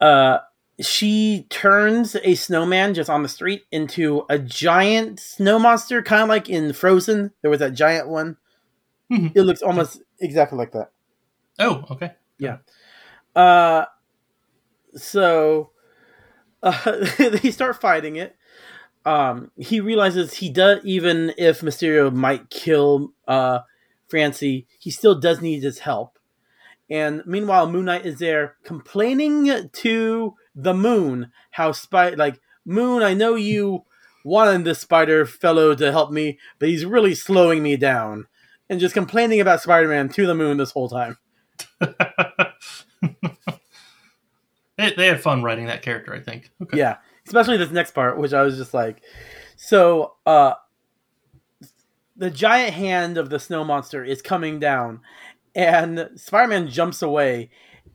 uh, 0.00 0.38
she 0.80 1.46
turns 1.50 2.16
a 2.22 2.34
snowman 2.34 2.94
just 2.94 3.10
on 3.10 3.22
the 3.22 3.28
street 3.28 3.64
into 3.72 4.24
a 4.30 4.38
giant 4.38 5.20
snow 5.20 5.58
monster, 5.58 6.02
kind 6.02 6.22
of 6.22 6.28
like 6.28 6.48
in 6.48 6.72
Frozen. 6.72 7.32
There 7.42 7.50
was 7.50 7.60
that 7.60 7.74
giant 7.74 8.08
one. 8.08 8.36
Mhm. 9.10 9.32
It 9.34 9.42
looks 9.42 9.62
almost 9.62 10.00
exactly 10.20 10.56
like 10.56 10.72
that. 10.72 10.92
Oh, 11.58 11.84
okay. 11.90 12.12
Yeah. 12.38 12.58
Uh, 13.36 13.84
so, 14.94 15.70
uh, 16.62 17.06
they 17.18 17.50
start 17.50 17.80
fighting 17.80 18.16
it. 18.16 18.36
Um, 19.04 19.50
he 19.56 19.80
realizes 19.80 20.34
he 20.34 20.50
does, 20.50 20.84
even 20.84 21.32
if 21.38 21.62
Mysterio 21.62 22.12
might 22.12 22.50
kill 22.50 23.12
uh, 23.26 23.60
Francie, 24.08 24.66
he 24.78 24.90
still 24.90 25.18
does 25.18 25.40
need 25.40 25.62
his 25.62 25.80
help. 25.80 26.18
And 26.90 27.22
meanwhile, 27.24 27.70
Moon 27.70 27.84
Knight 27.86 28.04
is 28.04 28.18
there 28.18 28.56
complaining 28.64 29.70
to 29.70 30.34
the 30.54 30.74
moon 30.74 31.30
how 31.52 31.72
spy 31.72 32.10
like 32.10 32.40
Moon, 32.64 33.02
I 33.02 33.14
know 33.14 33.34
you 33.34 33.84
wanted 34.24 34.64
this 34.64 34.80
spider 34.80 35.24
fellow 35.24 35.74
to 35.74 35.90
help 35.90 36.10
me, 36.10 36.38
but 36.58 36.68
he's 36.68 36.84
really 36.84 37.14
slowing 37.14 37.62
me 37.62 37.76
down. 37.76 38.26
And 38.68 38.78
just 38.78 38.94
complaining 38.94 39.40
about 39.40 39.62
Spider 39.62 39.88
Man 39.88 40.08
to 40.10 40.26
the 40.26 40.34
moon 40.34 40.58
this 40.58 40.70
whole 40.70 40.88
time. 40.88 41.18
they, 41.80 41.88
they 44.76 45.06
had 45.08 45.20
fun 45.20 45.42
writing 45.42 45.66
that 45.66 45.82
character, 45.82 46.14
I 46.14 46.20
think. 46.20 46.52
Okay. 46.62 46.78
Yeah, 46.78 46.98
especially 47.30 47.56
this 47.56 47.70
next 47.70 47.92
part, 47.92 48.18
which 48.18 48.32
I 48.32 48.42
was 48.42 48.56
just 48.56 48.74
like, 48.74 49.02
so 49.54 50.14
uh, 50.26 50.54
the 52.16 52.28
giant 52.28 52.74
hand 52.74 53.16
of 53.18 53.30
the 53.30 53.38
snow 53.38 53.62
monster 53.62 54.02
is 54.04 54.20
coming 54.20 54.58
down, 54.58 55.00
and 55.54 56.10
Spider-Man 56.16 56.66
jumps 56.66 57.02
away, 57.02 57.50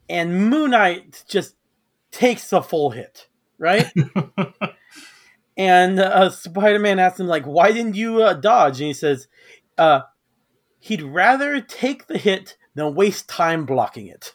and 0.08 0.48
Moon 0.48 0.70
Knight 0.70 1.22
just 1.28 1.54
takes 2.10 2.50
a 2.50 2.62
full 2.62 2.92
hit, 2.92 3.28
right? 3.58 3.92
and 5.58 6.00
uh, 6.00 6.30
Spider 6.30 6.78
Man 6.78 6.98
asks 6.98 7.20
him 7.20 7.26
like, 7.26 7.44
"Why 7.44 7.72
didn't 7.72 7.94
you 7.94 8.22
uh, 8.22 8.32
dodge?" 8.32 8.80
And 8.80 8.86
he 8.86 8.94
says, 8.94 9.28
uh, 9.76 10.00
"He'd 10.80 11.02
rather 11.02 11.60
take 11.60 12.06
the 12.06 12.16
hit 12.16 12.56
than 12.74 12.94
waste 12.94 13.28
time 13.28 13.66
blocking 13.66 14.06
it." 14.06 14.34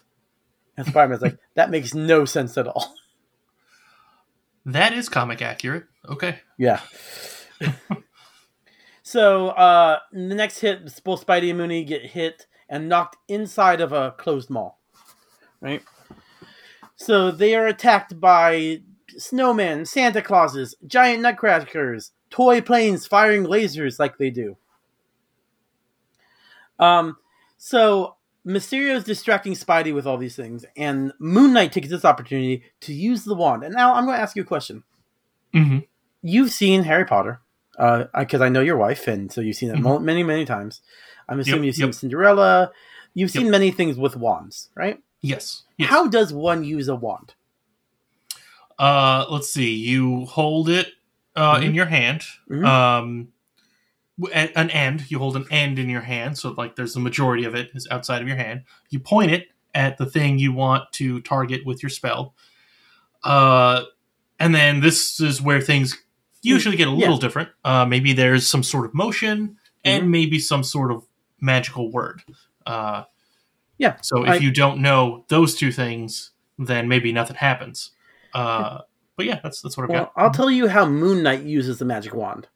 And 0.76 0.86
Spider 0.86 1.08
Man's 1.08 1.22
like, 1.22 1.38
"That 1.56 1.70
makes 1.70 1.92
no 1.92 2.24
sense 2.24 2.56
at 2.56 2.68
all." 2.68 2.94
That 4.64 4.92
is 4.92 5.08
comic 5.08 5.42
accurate. 5.42 5.84
Okay. 6.08 6.38
Yeah. 6.58 6.80
so 9.02 9.48
uh, 9.48 9.98
the 10.12 10.34
next 10.34 10.58
hit, 10.58 11.02
both 11.04 11.26
Spidey 11.26 11.50
and 11.50 11.58
Mooney 11.58 11.84
get 11.84 12.02
hit 12.04 12.46
and 12.68 12.88
knocked 12.88 13.16
inside 13.28 13.80
of 13.80 13.92
a 13.92 14.12
closed 14.12 14.50
mall. 14.50 14.80
Right. 15.60 15.82
So 16.96 17.30
they 17.30 17.54
are 17.54 17.66
attacked 17.66 18.20
by 18.20 18.82
snowmen, 19.16 19.86
Santa 19.86 20.22
Clauses, 20.22 20.74
giant 20.86 21.22
nutcrackers, 21.22 22.12
toy 22.30 22.60
planes 22.60 23.06
firing 23.06 23.44
lasers 23.44 23.98
like 23.98 24.18
they 24.18 24.30
do. 24.30 24.56
Um, 26.78 27.16
so 27.58 28.16
Mysterio 28.46 28.94
is 28.96 29.04
distracting 29.04 29.52
Spidey 29.54 29.94
with 29.94 30.06
all 30.06 30.16
these 30.18 30.34
things, 30.34 30.64
and 30.76 31.12
Moon 31.20 31.52
Knight 31.52 31.72
takes 31.72 31.88
this 31.88 32.04
opportunity 32.04 32.64
to 32.80 32.92
use 32.92 33.24
the 33.24 33.34
wand. 33.36 33.62
And 33.62 33.74
now 33.74 33.94
I'm 33.94 34.04
going 34.04 34.16
to 34.16 34.22
ask 34.22 34.34
you 34.34 34.42
a 34.42 34.46
question. 34.46 34.82
Mm-hmm. 35.54 35.78
You've 36.22 36.50
seen 36.50 36.82
Harry 36.84 37.04
Potter, 37.04 37.40
because 37.72 38.40
uh, 38.40 38.44
I 38.44 38.48
know 38.48 38.60
your 38.60 38.76
wife, 38.76 39.06
and 39.06 39.30
so 39.30 39.40
you've 39.40 39.56
seen 39.56 39.70
it 39.70 39.76
Mhm. 39.76 40.02
many, 40.02 40.22
many 40.24 40.44
times. 40.44 40.80
I'm 41.28 41.38
assuming 41.40 41.60
Yep, 41.64 41.66
you've 41.66 41.74
seen 41.76 41.86
yep. 41.86 41.94
Cinderella. 41.94 42.72
You've 43.14 43.34
Yep. 43.34 43.42
seen 43.42 43.50
many 43.50 43.70
things 43.70 43.96
with 43.96 44.16
wands, 44.16 44.70
right? 44.74 44.98
Yes. 45.20 45.62
yes. 45.76 45.88
How 45.90 46.08
does 46.08 46.32
one 46.32 46.64
use 46.64 46.88
a 46.88 46.96
wand? 46.96 47.34
Uh, 48.78 49.24
let's 49.30 49.52
see. 49.52 49.74
You 49.74 50.24
hold 50.26 50.68
it 50.68 50.88
uh, 51.36 51.56
Mhm. 51.56 51.64
in 51.66 51.74
your 51.74 51.86
hand. 51.86 52.22
Mhm. 52.50 52.66
Um, 52.66 53.31
an 54.32 54.70
end. 54.70 55.10
You 55.10 55.18
hold 55.18 55.36
an 55.36 55.46
end 55.50 55.78
in 55.78 55.88
your 55.88 56.00
hand, 56.02 56.38
so 56.38 56.50
like 56.50 56.76
there's 56.76 56.94
the 56.94 57.00
majority 57.00 57.44
of 57.44 57.54
it 57.54 57.70
is 57.74 57.88
outside 57.90 58.22
of 58.22 58.28
your 58.28 58.36
hand. 58.36 58.62
You 58.90 59.00
point 59.00 59.30
it 59.30 59.48
at 59.74 59.96
the 59.98 60.06
thing 60.06 60.38
you 60.38 60.52
want 60.52 60.92
to 60.92 61.20
target 61.22 61.64
with 61.64 61.82
your 61.82 61.90
spell. 61.90 62.34
Uh, 63.24 63.84
and 64.38 64.54
then 64.54 64.80
this 64.80 65.20
is 65.20 65.40
where 65.40 65.60
things 65.60 65.96
usually 66.42 66.76
get 66.76 66.88
a 66.88 66.90
Yeah. 66.90 66.96
little 66.98 67.18
different. 67.18 67.50
Uh, 67.64 67.84
maybe 67.86 68.12
there's 68.12 68.46
some 68.46 68.62
sort 68.62 68.84
of 68.84 68.94
motion 68.94 69.56
and 69.84 70.10
maybe 70.10 70.38
some 70.38 70.62
sort 70.64 70.90
of 70.92 71.06
magical 71.40 71.90
word. 71.90 72.22
Uh, 72.66 73.04
Yeah, 73.78 73.96
So 74.00 74.22
if 74.24 74.30
I- 74.30 74.36
you 74.36 74.52
don't 74.52 74.80
know 74.80 75.24
those 75.28 75.56
two 75.56 75.72
things, 75.72 76.30
then 76.56 76.86
maybe 76.86 77.10
nothing 77.10 77.34
happens. 77.36 77.90
Uh, 78.32 78.82
but 79.16 79.26
yeah, 79.26 79.40
that's 79.42 79.60
that's 79.60 79.76
what 79.76 79.84
I've 79.84 79.90
Well, 79.90 80.04
got. 80.04 80.12
I'll 80.22 80.30
tell 80.30 80.50
you 80.50 80.68
how 80.68 80.86
Moon 80.86 81.22
Knight 81.24 81.42
uses 81.42 81.78
the 81.78 81.84
magic 81.84 82.14
wand. 82.14 82.46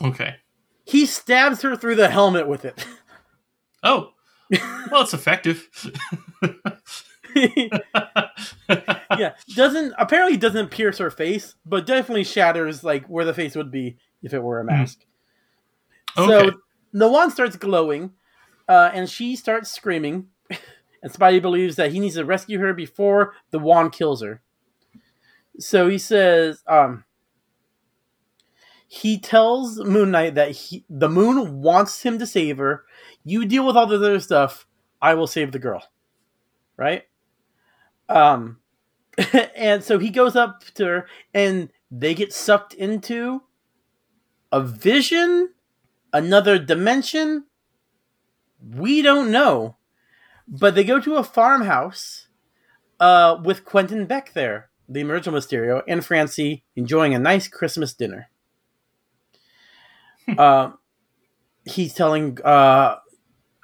Okay. 0.00 0.36
He 0.84 1.06
stabs 1.06 1.62
her 1.62 1.76
through 1.76 1.96
the 1.96 2.08
helmet 2.08 2.48
with 2.48 2.64
it. 2.64 2.84
Oh, 3.82 4.10
well, 4.90 5.02
it's 5.02 5.14
effective. 5.14 5.68
yeah, 7.34 9.34
doesn't 9.54 9.94
apparently 9.98 10.36
doesn't 10.36 10.70
pierce 10.70 10.98
her 10.98 11.10
face, 11.10 11.54
but 11.66 11.86
definitely 11.86 12.24
shatters 12.24 12.84
like 12.84 13.06
where 13.06 13.24
the 13.24 13.34
face 13.34 13.56
would 13.56 13.70
be 13.70 13.96
if 14.22 14.32
it 14.32 14.42
were 14.42 14.60
a 14.60 14.64
mask. 14.64 15.04
Okay. 16.16 16.48
So 16.48 16.52
the 16.92 17.08
wand 17.08 17.32
starts 17.32 17.56
glowing, 17.56 18.12
uh, 18.68 18.90
and 18.94 19.08
she 19.08 19.36
starts 19.36 19.70
screaming. 19.70 20.28
And 21.02 21.12
Spidey 21.12 21.42
believes 21.42 21.76
that 21.76 21.92
he 21.92 22.00
needs 22.00 22.14
to 22.14 22.24
rescue 22.24 22.58
her 22.60 22.72
before 22.72 23.34
the 23.50 23.58
wand 23.58 23.92
kills 23.92 24.22
her. 24.22 24.40
So 25.58 25.86
he 25.86 25.98
says, 25.98 26.62
um, 26.66 27.04
he 28.94 29.18
tells 29.18 29.80
Moon 29.80 30.12
Knight 30.12 30.36
that 30.36 30.52
he, 30.52 30.84
the 30.88 31.08
moon 31.08 31.60
wants 31.60 32.02
him 32.02 32.16
to 32.20 32.26
save 32.26 32.58
her. 32.58 32.84
You 33.24 33.44
deal 33.44 33.66
with 33.66 33.76
all 33.76 33.88
the 33.88 33.96
other 33.96 34.20
stuff. 34.20 34.68
I 35.02 35.14
will 35.14 35.26
save 35.26 35.50
the 35.50 35.58
girl. 35.58 35.82
Right? 36.76 37.02
Um, 38.08 38.60
and 39.56 39.82
so 39.82 39.98
he 39.98 40.10
goes 40.10 40.36
up 40.36 40.62
to 40.74 40.84
her, 40.84 41.06
and 41.34 41.70
they 41.90 42.14
get 42.14 42.32
sucked 42.32 42.72
into 42.72 43.42
a 44.52 44.60
vision, 44.60 45.50
another 46.12 46.56
dimension. 46.56 47.46
We 48.64 49.02
don't 49.02 49.32
know, 49.32 49.76
but 50.46 50.76
they 50.76 50.84
go 50.84 51.00
to 51.00 51.16
a 51.16 51.24
farmhouse 51.24 52.28
uh, 53.00 53.40
with 53.42 53.64
Quentin 53.64 54.06
Beck 54.06 54.34
there, 54.34 54.70
the 54.88 55.02
original 55.02 55.40
Mysterio, 55.40 55.82
and 55.88 56.04
Francie 56.04 56.62
enjoying 56.76 57.12
a 57.12 57.18
nice 57.18 57.48
Christmas 57.48 57.92
dinner. 57.92 58.28
Uh, 60.38 60.70
he's 61.64 61.94
telling 61.94 62.38
uh, 62.44 62.96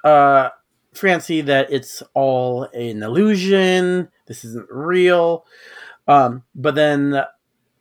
uh, 0.03 0.49
Francie 0.93 1.41
that 1.41 1.71
it's 1.71 2.03
all 2.13 2.63
an 2.73 3.03
illusion. 3.03 4.09
This 4.27 4.43
isn't 4.45 4.67
real. 4.69 5.45
Um, 6.07 6.43
but 6.55 6.75
then 6.75 7.23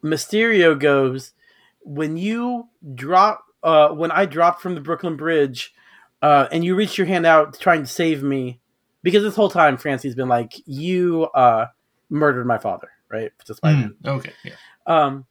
Mysterio 0.02 0.78
goes, 0.78 1.32
when 1.80 2.16
you 2.16 2.68
drop, 2.94 3.44
uh, 3.62 3.88
when 3.88 4.10
I 4.10 4.26
dropped 4.26 4.62
from 4.62 4.74
the 4.74 4.80
Brooklyn 4.80 5.16
Bridge, 5.16 5.74
uh, 6.22 6.46
and 6.52 6.64
you 6.64 6.74
reached 6.74 6.98
your 6.98 7.06
hand 7.06 7.26
out 7.26 7.58
trying 7.58 7.80
to 7.80 7.88
save 7.88 8.22
me, 8.22 8.60
because 9.02 9.22
this 9.22 9.36
whole 9.36 9.50
time 9.50 9.78
Francie's 9.78 10.14
been 10.14 10.28
like, 10.28 10.52
you 10.66 11.24
uh, 11.34 11.66
murdered 12.10 12.46
my 12.46 12.58
father, 12.58 12.90
right? 13.10 13.32
Spider-Man. 13.44 13.96
Mm, 14.02 14.08
okay. 14.18 14.32
Yeah. 14.44 14.54
Um, 14.86 15.24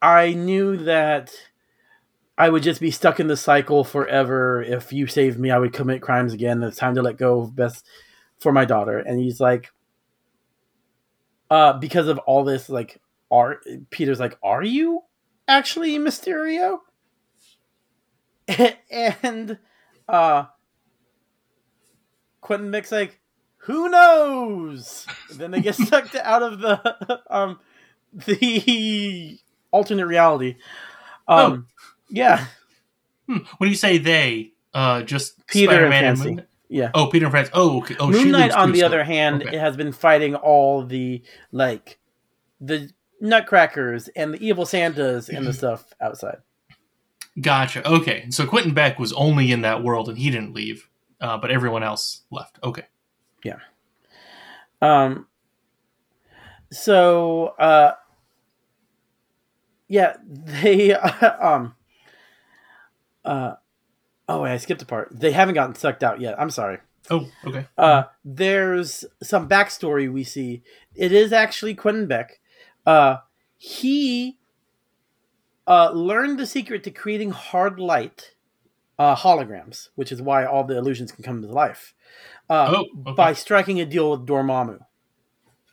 I 0.00 0.34
knew 0.34 0.76
that 0.78 1.32
I 2.38 2.50
would 2.50 2.62
just 2.62 2.80
be 2.80 2.90
stuck 2.90 3.18
in 3.18 3.28
the 3.28 3.36
cycle 3.36 3.82
forever. 3.82 4.62
If 4.62 4.92
you 4.92 5.06
saved 5.06 5.38
me, 5.38 5.50
I 5.50 5.58
would 5.58 5.72
commit 5.72 6.02
crimes 6.02 6.34
again. 6.34 6.62
It's 6.62 6.76
time 6.76 6.94
to 6.96 7.02
let 7.02 7.16
go 7.16 7.40
of 7.40 7.56
best 7.56 7.86
for 8.38 8.52
my 8.52 8.64
daughter. 8.64 8.98
And 8.98 9.18
he's 9.18 9.40
like, 9.40 9.72
uh, 11.50 11.74
because 11.74 12.08
of 12.08 12.18
all 12.18 12.44
this, 12.44 12.68
like, 12.68 13.00
are 13.30 13.60
Peter's 13.90 14.20
like, 14.20 14.38
are 14.42 14.62
you 14.62 15.02
actually 15.48 15.98
Mysterio? 15.98 16.80
and 18.90 19.58
uh, 20.08 20.44
Quentin 22.40 22.70
Beck's 22.70 22.92
like, 22.92 23.20
who 23.58 23.88
knows? 23.88 25.06
then 25.32 25.50
they 25.50 25.60
get 25.60 25.74
sucked 25.74 26.14
out 26.14 26.42
of 26.42 26.60
the 26.60 27.20
um 27.30 27.58
the 28.12 29.38
alternate 29.72 30.06
reality. 30.06 30.56
Um, 31.28 31.66
yeah, 32.08 32.46
Hmm. 33.26 33.38
When 33.58 33.68
you 33.70 33.76
say 33.76 33.98
they, 33.98 34.52
uh, 34.72 35.02
just 35.02 35.46
Peter 35.46 35.70
and 35.70 35.78
Spider-Man 35.78 36.02
Fancy. 36.16 36.34
Moon- 36.36 36.46
yeah. 36.68 36.90
Oh, 36.94 37.08
Peter 37.08 37.26
and 37.26 37.32
Francis. 37.32 37.52
Oh, 37.54 37.78
okay. 37.78 37.96
Oh, 37.98 38.10
Moon 38.10 38.30
Knight, 38.30 38.52
on 38.52 38.72
the 38.72 38.82
other 38.82 39.04
hand, 39.04 39.42
okay. 39.42 39.56
has 39.56 39.76
been 39.76 39.92
fighting 39.92 40.34
all 40.34 40.84
the 40.84 41.22
like 41.52 41.98
the 42.60 42.90
Nutcrackers 43.20 44.08
and 44.08 44.34
the 44.34 44.44
evil 44.44 44.66
Santas 44.66 45.28
and 45.28 45.46
the 45.46 45.52
stuff 45.52 45.92
outside. 46.00 46.38
Gotcha. 47.40 47.88
Okay. 47.88 48.26
So 48.30 48.46
Quentin 48.46 48.74
Beck 48.74 48.98
was 48.98 49.12
only 49.12 49.52
in 49.52 49.62
that 49.62 49.82
world 49.82 50.08
and 50.08 50.18
he 50.18 50.30
didn't 50.30 50.54
leave, 50.54 50.88
uh, 51.20 51.36
but 51.38 51.50
everyone 51.50 51.82
else 51.82 52.22
left. 52.30 52.58
Okay. 52.62 52.84
Yeah. 53.44 53.58
Um. 54.80 55.26
So, 56.72 57.54
uh, 57.58 57.92
yeah, 59.88 60.16
they 60.26 60.94
um. 60.94 61.74
Uh, 63.26 63.56
oh, 64.28 64.42
wait, 64.42 64.52
I 64.52 64.56
skipped 64.56 64.82
a 64.82 64.86
part. 64.86 65.08
They 65.12 65.32
haven't 65.32 65.56
gotten 65.56 65.74
sucked 65.74 66.02
out 66.02 66.20
yet. 66.20 66.40
I'm 66.40 66.50
sorry. 66.50 66.78
Oh, 67.10 67.28
okay. 67.44 67.66
Uh, 67.76 68.04
there's 68.24 69.04
some 69.22 69.48
backstory 69.48 70.10
we 70.10 70.24
see. 70.24 70.62
It 70.94 71.12
is 71.12 71.32
actually 71.32 71.74
Quentin 71.74 72.06
Beck. 72.06 72.40
Uh, 72.84 73.18
he 73.58 74.38
uh, 75.66 75.90
learned 75.90 76.38
the 76.38 76.46
secret 76.46 76.84
to 76.84 76.90
creating 76.90 77.30
hard 77.30 77.78
light 77.78 78.34
uh, 78.98 79.14
holograms, 79.14 79.88
which 79.94 80.10
is 80.10 80.22
why 80.22 80.44
all 80.44 80.64
the 80.64 80.76
illusions 80.76 81.12
can 81.12 81.22
come 81.22 81.42
to 81.42 81.48
life. 81.48 81.94
Uh, 82.48 82.74
oh, 82.76 82.86
okay. 83.08 83.16
By 83.16 83.32
striking 83.32 83.80
a 83.80 83.86
deal 83.86 84.10
with 84.10 84.26
Dormammu. 84.26 84.80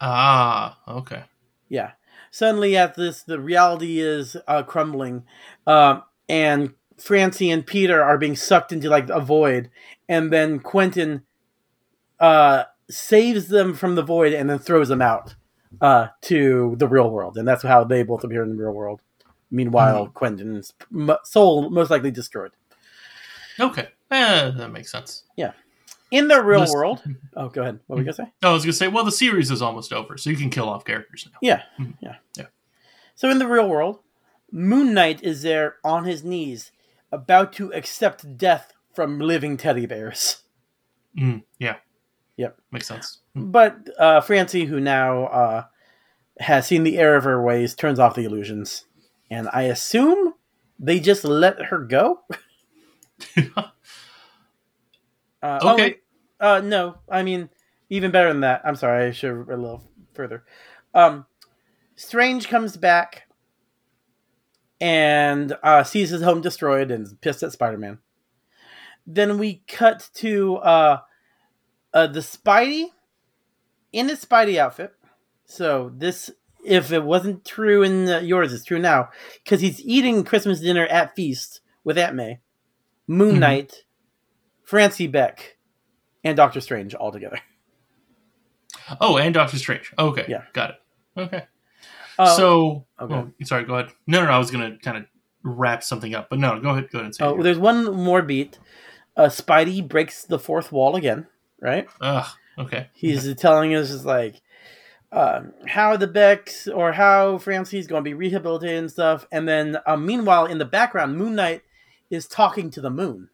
Ah, 0.01 0.79
okay. 0.87 1.23
Yeah. 1.69 1.91
Suddenly, 2.31 2.75
at 2.75 2.95
this, 2.95 3.21
the 3.21 3.39
reality 3.39 3.99
is 3.99 4.35
uh, 4.47 4.63
crumbling, 4.63 5.23
um, 5.67 6.03
and 6.27 6.73
Francie 6.97 7.49
and 7.51 7.65
Peter 7.65 8.01
are 8.03 8.17
being 8.17 8.35
sucked 8.35 8.71
into 8.71 8.89
like 8.89 9.09
a 9.09 9.19
void, 9.19 9.69
and 10.07 10.31
then 10.31 10.59
Quentin 10.59 11.23
uh, 12.19 12.63
saves 12.89 13.47
them 13.47 13.73
from 13.73 13.95
the 13.95 14.01
void 14.03 14.33
and 14.33 14.49
then 14.49 14.59
throws 14.59 14.89
them 14.89 15.01
out 15.01 15.35
uh, 15.81 16.07
to 16.21 16.75
the 16.77 16.87
real 16.87 17.09
world, 17.09 17.37
and 17.37 17.47
that's 17.47 17.63
how 17.63 17.83
they 17.83 18.03
both 18.03 18.23
appear 18.23 18.43
in 18.43 18.49
the 18.55 18.63
real 18.63 18.73
world. 18.73 19.01
Meanwhile, 19.51 20.07
Quentin's 20.07 20.73
m- 20.93 21.11
soul 21.23 21.69
most 21.69 21.89
likely 21.91 22.11
destroyed. 22.11 22.51
Okay. 23.59 23.89
Eh, 24.09 24.51
that 24.57 24.71
makes 24.71 24.91
sense. 24.91 25.23
Yeah, 25.35 25.51
in 26.11 26.27
the 26.27 26.41
real 26.43 26.61
This- 26.61 26.71
world, 26.73 27.01
oh, 27.35 27.49
go 27.49 27.61
ahead. 27.61 27.79
What 27.87 27.95
were 27.97 28.01
you 28.01 28.05
gonna 28.05 28.13
say? 28.27 28.31
I 28.41 28.51
was 28.51 28.63
gonna 28.63 28.73
say, 28.73 28.87
well, 28.87 29.03
the 29.03 29.11
series 29.11 29.51
is 29.51 29.61
almost 29.61 29.91
over, 29.93 30.17
so 30.17 30.29
you 30.29 30.35
can 30.37 30.49
kill 30.49 30.69
off 30.69 30.85
characters 30.85 31.27
now. 31.31 31.37
Yeah, 31.41 31.61
Mhm. 31.79 31.93
yeah, 32.01 32.15
Yeah. 32.37 32.45
So 33.15 33.29
in 33.29 33.37
the 33.39 33.47
real 33.47 33.67
world, 33.69 33.99
Moon 34.51 34.93
Knight 34.93 35.23
is 35.23 35.41
there 35.43 35.75
on 35.83 36.05
his 36.05 36.23
knees, 36.23 36.71
about 37.13 37.53
to 37.53 37.71
accept 37.73 38.37
death 38.37 38.73
from 38.93 39.19
living 39.19 39.57
teddy 39.57 39.85
bears. 39.85 40.43
Mm, 41.17 41.43
yeah. 41.59 41.75
Yep. 42.37 42.57
Makes 42.71 42.87
sense. 42.87 43.19
Mm. 43.37 43.51
But 43.51 43.77
uh, 43.99 44.21
Francie, 44.21 44.65
who 44.65 44.79
now 44.79 45.25
uh, 45.25 45.63
has 46.39 46.65
seen 46.67 46.83
the 46.83 46.97
error 46.97 47.15
of 47.15 47.23
her 47.23 47.41
ways, 47.41 47.75
turns 47.75 47.99
off 47.99 48.15
the 48.15 48.23
illusions, 48.25 48.85
and 49.29 49.47
I 49.53 49.63
assume 49.63 50.33
they 50.79 50.99
just 50.99 51.23
let 51.23 51.65
her 51.65 51.79
go. 51.79 52.21
Uh, 55.41 55.59
oh, 55.61 55.73
Okay. 55.73 55.97
uh, 56.39 56.61
no, 56.63 56.95
I 57.09 57.21
mean 57.21 57.49
even 57.89 58.11
better 58.11 58.29
than 58.29 58.39
that. 58.41 58.61
I'm 58.63 58.77
sorry, 58.77 59.07
I 59.07 59.11
should 59.11 59.29
have 59.29 59.47
read 59.49 59.59
a 59.59 59.61
little 59.61 59.83
further. 60.13 60.45
Um, 60.93 61.25
Strange 61.97 62.47
comes 62.47 62.77
back 62.77 63.23
and 64.83 65.55
uh, 65.63 65.81
sees 65.85 66.09
his 66.09 66.21
home 66.21 66.41
destroyed 66.41 66.91
and 66.91 67.05
is 67.05 67.13
pissed 67.21 67.41
at 67.41 67.53
Spider-Man. 67.53 67.99
Then 69.07 69.37
we 69.37 69.63
cut 69.65 70.09
to 70.15 70.57
uh, 70.57 70.97
uh, 71.93 72.07
the 72.07 72.19
Spidey 72.19 72.87
in 73.93 74.09
his 74.09 74.25
Spidey 74.25 74.57
outfit. 74.57 74.91
So 75.45 75.93
this, 75.95 76.29
if 76.65 76.91
it 76.91 77.01
wasn't 77.05 77.45
true 77.45 77.81
in 77.81 78.09
uh, 78.09 78.19
yours, 78.19 78.51
it's 78.51 78.65
true 78.65 78.79
now 78.79 79.07
because 79.41 79.61
he's 79.61 79.79
eating 79.85 80.25
Christmas 80.25 80.59
dinner 80.59 80.85
at 80.87 81.15
Feast 81.15 81.61
with 81.85 81.97
Aunt 81.97 82.15
May, 82.15 82.39
Moon 83.07 83.35
Mhm. 83.35 83.39
Knight, 83.39 83.85
Francie 84.63 85.07
Beck, 85.07 85.57
and 86.25 86.35
Doctor 86.35 86.59
Strange 86.59 86.93
all 86.93 87.11
together. 87.13 87.39
Oh, 88.99 89.15
and 89.17 89.33
Doctor 89.33 89.57
Strange. 89.57 89.93
Okay. 89.97 90.25
Yeah. 90.27 90.43
Got 90.51 90.71
it. 90.71 90.75
Okay. 91.15 91.43
Uh, 92.17 92.35
so, 92.35 92.85
okay. 92.99 93.13
oh, 93.13 93.31
sorry. 93.43 93.65
Go 93.65 93.75
ahead. 93.75 93.91
No, 94.07 94.21
no, 94.21 94.27
no. 94.27 94.31
I 94.31 94.37
was 94.37 94.51
gonna 94.51 94.77
kind 94.77 94.97
of 94.97 95.05
wrap 95.43 95.83
something 95.83 96.13
up, 96.15 96.29
but 96.29 96.39
no. 96.39 96.59
Go 96.59 96.69
ahead. 96.69 96.89
Go 96.91 96.99
ahead 96.99 97.05
and 97.05 97.15
say. 97.15 97.23
oh, 97.25 97.39
it. 97.39 97.43
there's 97.43 97.59
one 97.59 97.93
more 97.93 98.21
beat. 98.21 98.59
Uh, 99.15 99.27
Spidey 99.27 99.87
breaks 99.87 100.23
the 100.23 100.39
fourth 100.39 100.71
wall 100.71 100.95
again, 100.95 101.27
right? 101.59 101.87
Ugh. 102.01 102.27
Okay. 102.57 102.87
He's 102.93 103.33
telling 103.35 103.73
us 103.75 103.89
just 103.89 104.05
like 104.05 104.41
um, 105.11 105.53
how 105.67 105.95
the 105.97 106.07
Becks 106.07 106.67
or 106.67 106.91
how 106.91 107.37
Francie's 107.37 107.87
going 107.87 108.03
to 108.03 108.09
be 108.09 108.13
rehabilitated 108.13 108.77
and 108.79 108.91
stuff. 108.91 109.27
And 109.31 109.47
then, 109.47 109.77
um, 109.85 110.05
meanwhile, 110.05 110.45
in 110.45 110.57
the 110.57 110.65
background, 110.65 111.17
Moon 111.17 111.35
Knight 111.35 111.61
is 112.09 112.27
talking 112.27 112.69
to 112.71 112.81
the 112.81 112.89
moon 112.89 113.29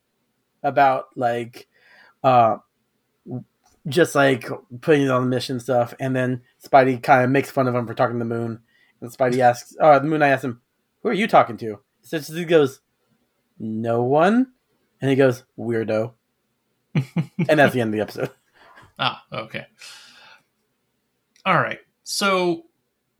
about 0.62 1.08
like, 1.16 1.68
uh, 2.24 2.58
just 3.88 4.14
like 4.14 4.50
putting 4.82 5.04
it 5.04 5.10
on 5.10 5.24
the 5.24 5.30
mission 5.30 5.60
stuff. 5.60 5.94
And 6.00 6.16
then 6.16 6.42
Spidey 6.64 7.02
kind 7.02 7.24
of 7.24 7.30
makes 7.30 7.50
fun 7.50 7.68
of 7.68 7.76
him 7.76 7.88
for 7.88 7.94
talking 7.94 8.20
to 8.20 8.26
the 8.26 8.26
moon. 8.26 8.60
And 9.02 9.12
Spidey 9.12 9.40
asks, 9.40 9.76
"Oh, 9.80 10.00
the 10.00 10.06
Moon 10.06 10.20
Knight 10.20 10.30
asks 10.30 10.46
him, 10.46 10.62
"Who 11.02 11.10
are 11.10 11.14
you 11.14 11.28
talking 11.28 11.58
to?" 11.58 11.80
So 12.02 12.20
he 12.20 12.46
goes, 12.46 12.82
"No 13.58 14.04
one," 14.04 14.52
and 15.02 15.10
he 15.10 15.16
goes, 15.16 15.44
"Weirdo." 15.58 16.14
and 16.96 17.60
that's 17.60 17.74
the 17.74 17.82
end 17.82 17.90
of 17.90 17.98
the 17.98 18.02
episode. 18.02 18.32
Ah, 18.98 19.24
okay. 19.32 19.66
All 21.46 21.58
right. 21.58 21.80
So 22.04 22.66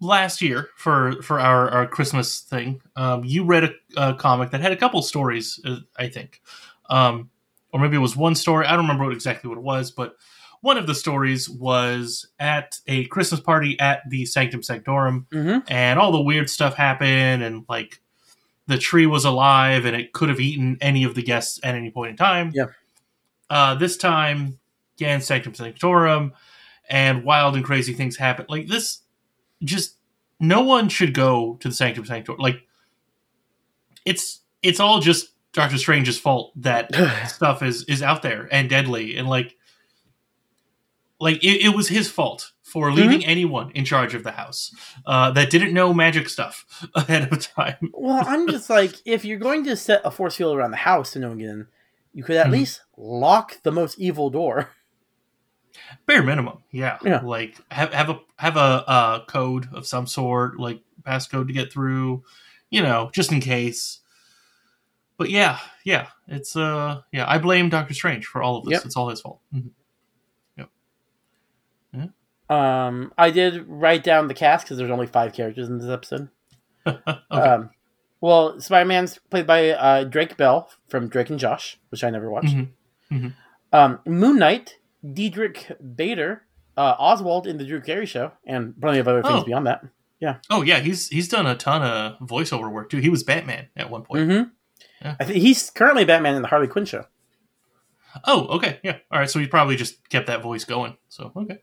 last 0.02 0.42
year 0.42 0.70
for 0.76 1.22
for 1.22 1.40
our 1.40 1.70
our 1.70 1.88
Christmas 1.88 2.42
thing, 2.42 2.82
um, 2.96 3.24
you 3.24 3.46
read 3.46 3.64
a, 3.64 3.72
a 3.98 4.14
comic 4.16 4.52
that 4.52 4.62
had 4.62 4.72
a 4.72 4.78
couple 4.78 5.02
stories, 5.02 5.60
uh, 5.66 5.78
I 5.98 6.10
think, 6.10 6.42
um, 6.90 7.30
or 7.72 7.80
maybe 7.80 7.96
it 7.96 8.00
was 8.00 8.18
one 8.18 8.36
story. 8.36 8.66
I 8.66 8.72
don't 8.72 8.82
remember 8.82 9.06
what, 9.06 9.14
exactly 9.14 9.48
what 9.48 9.58
it 9.58 9.64
was, 9.64 9.92
but 9.92 10.16
one 10.62 10.78
of 10.78 10.88
the 10.88 10.96
stories 10.96 11.50
was 11.50 12.28
at 12.40 12.80
a 12.88 13.06
Christmas 13.06 13.40
party 13.40 13.80
at 13.80 14.02
the 14.10 14.26
Sanctum 14.26 14.62
Sanctorum, 14.64 15.28
Mm-hmm. 15.32 15.60
and 15.72 16.00
all 16.00 16.12
the 16.12 16.22
weird 16.22 16.50
stuff 16.50 16.76
happened, 16.76 17.44
and 17.44 17.66
like 17.70 18.02
the 18.68 18.78
tree 18.78 19.06
was 19.06 19.26
alive, 19.26 19.86
and 19.86 19.96
it 19.96 20.14
could 20.14 20.30
have 20.30 20.40
eaten 20.40 20.78
any 20.82 21.04
of 21.04 21.16
the 21.16 21.24
guests 21.24 21.60
at 21.64 21.76
any 21.76 21.90
point 21.92 22.12
in 22.12 22.18
time. 22.18 22.52
Yeah. 22.54 22.66
Uh, 23.50 23.74
this 23.76 23.98
time, 23.98 24.60
again, 24.98 25.22
Sanctum 25.22 25.54
Sanctorum, 25.56 26.34
and 26.90 27.24
wild 27.24 27.56
and 27.56 27.64
crazy 27.66 27.94
things 27.94 28.18
happen. 28.18 28.46
Like 28.50 28.68
this, 28.68 29.02
just 29.64 29.96
no 30.40 30.62
one 30.62 30.88
should 30.90 31.14
go 31.14 31.56
to 31.62 31.70
the 31.70 31.74
Sanctum 31.74 32.06
Sanctorum. 32.06 32.40
Like 32.40 32.62
it's 34.06 34.42
it's 34.62 34.80
all 34.80 35.00
just 35.00 35.30
Doctor 35.54 35.78
Strange's 35.78 36.20
fault 36.20 36.52
that 36.62 36.94
stuff 37.30 37.64
is 37.64 37.84
is 37.86 38.02
out 38.02 38.22
there 38.22 38.48
and 38.52 38.70
deadly 38.70 39.18
and 39.18 39.28
like 39.28 39.56
like 41.20 41.44
it, 41.44 41.66
it 41.66 41.76
was 41.76 41.90
his 41.90 42.10
fault 42.10 42.52
for 42.64 42.92
leaving 42.92 43.26
anyone 43.26 43.72
in 43.72 43.84
charge 43.84 44.14
of 44.14 44.24
the 44.24 44.32
house 44.32 44.72
uh, 45.08 45.32
that 45.32 45.50
didn't 45.50 45.74
know 45.74 45.92
magic 45.94 46.30
stuff 46.30 46.88
ahead 46.96 47.32
of 47.32 47.40
time. 47.56 47.92
Well, 47.94 48.24
I'm 48.28 48.48
just 48.48 48.70
like, 48.80 48.94
if 49.06 49.26
you're 49.26 49.40
going 49.40 49.64
to 49.66 49.76
set 49.76 50.02
a 50.06 50.12
force 50.12 50.36
field 50.36 50.56
around 50.56 50.72
the 50.72 50.78
house 50.78 51.12
to 51.14 51.20
no 51.20 51.30
one 51.30 51.40
get 51.40 51.50
in, 51.50 51.68
you 52.14 52.24
could 52.24 52.36
at 52.36 52.48
Mhm. 52.48 52.52
least 52.52 52.82
lock 52.96 53.62
the 53.64 53.72
most 53.72 53.98
evil 54.00 54.30
door. 54.30 54.70
Bare 56.06 56.22
minimum, 56.24 56.60
yeah. 56.72 56.98
Yeah. 57.04 57.22
Like 57.24 57.56
have 57.72 57.94
have 57.94 58.10
a 58.10 58.20
have 58.38 58.56
a 58.58 58.60
uh, 58.60 59.26
code 59.26 59.68
of 59.74 59.88
some 59.88 60.06
sort, 60.08 60.60
like 60.60 60.82
passcode 61.04 61.48
to 61.48 61.54
get 61.54 61.72
through, 61.72 62.24
you 62.70 62.82
know, 62.82 63.10
just 63.14 63.32
in 63.32 63.40
case. 63.40 64.00
But 65.18 65.30
yeah, 65.30 65.60
yeah, 65.84 66.08
it's 66.28 66.56
uh, 66.56 67.02
yeah. 67.12 67.26
I 67.28 67.38
blame 67.40 67.70
Doctor 67.70 67.94
Strange 67.94 68.26
for 68.26 68.42
all 68.42 68.58
of 68.58 68.66
this. 68.66 68.74
Yep. 68.74 68.86
It's 68.86 68.96
all 68.96 69.10
his 69.10 69.22
fault. 69.22 69.42
Mhm. 69.56 69.72
Um, 72.50 73.14
I 73.18 73.30
did 73.32 73.66
write 73.68 74.04
down 74.04 74.28
the 74.28 74.34
cast 74.34 74.66
because 74.66 74.78
there's 74.78 74.90
only 74.92 75.08
five 75.08 75.34
characters 75.34 75.70
in 75.70 75.78
this 75.78 75.90
episode. 75.90 76.30
okay. 76.88 77.02
Um, 77.30 77.70
well, 78.22 78.60
Spider 78.60 78.86
Man's 78.88 79.20
played 79.30 79.46
by 79.48 79.70
uh, 79.70 80.04
Drake 80.06 80.36
Bell 80.36 80.70
from 80.88 81.08
Drake 81.10 81.30
and 81.30 81.40
Josh, 81.40 81.80
which 81.90 82.04
I 82.04 82.10
never 82.10 82.30
watched. 82.30 82.56
Mhm. 83.12 83.34
Um, 83.72 84.00
Moon 84.06 84.40
Knight, 84.40 84.78
Diedrich 85.14 85.72
Bader, 85.96 86.44
uh, 86.76 86.96
Oswald 86.98 87.46
in 87.48 87.58
the 87.58 87.66
Drew 87.66 87.82
Carey 87.82 88.06
Show, 88.06 88.32
and 88.46 88.80
plenty 88.82 89.00
of 89.00 89.08
other 89.08 89.22
things 89.22 89.42
Oh. 89.42 89.46
beyond 89.46 89.68
that. 89.68 89.84
Yeah. 90.20 90.38
Oh 90.50 90.64
yeah, 90.64 90.80
he's 90.80 91.08
he's 91.10 91.30
done 91.30 91.46
a 91.48 91.56
ton 91.56 91.82
of 91.82 92.20
voiceover 92.28 92.70
work 92.72 92.90
too. 92.90 92.98
He 92.98 93.10
was 93.10 93.24
Batman 93.24 93.68
at 93.78 93.90
one 93.90 94.02
point. 94.04 94.28
Mm-hmm. 94.30 94.50
Yeah. 95.02 95.16
I 95.20 95.24
think 95.24 95.38
he's 95.40 95.70
currently 95.70 96.04
Batman 96.04 96.36
in 96.36 96.42
the 96.42 96.48
Harley 96.50 96.68
Quinn 96.68 96.84
show. 96.86 97.06
Oh, 98.26 98.48
okay, 98.58 98.80
yeah. 98.84 98.98
All 99.12 99.20
right, 99.20 99.30
so 99.30 99.40
he 99.40 99.48
probably 99.48 99.76
just 99.78 100.10
kept 100.10 100.28
that 100.28 100.42
voice 100.42 100.66
going. 100.66 100.98
So 101.08 101.32
okay. 101.38 101.60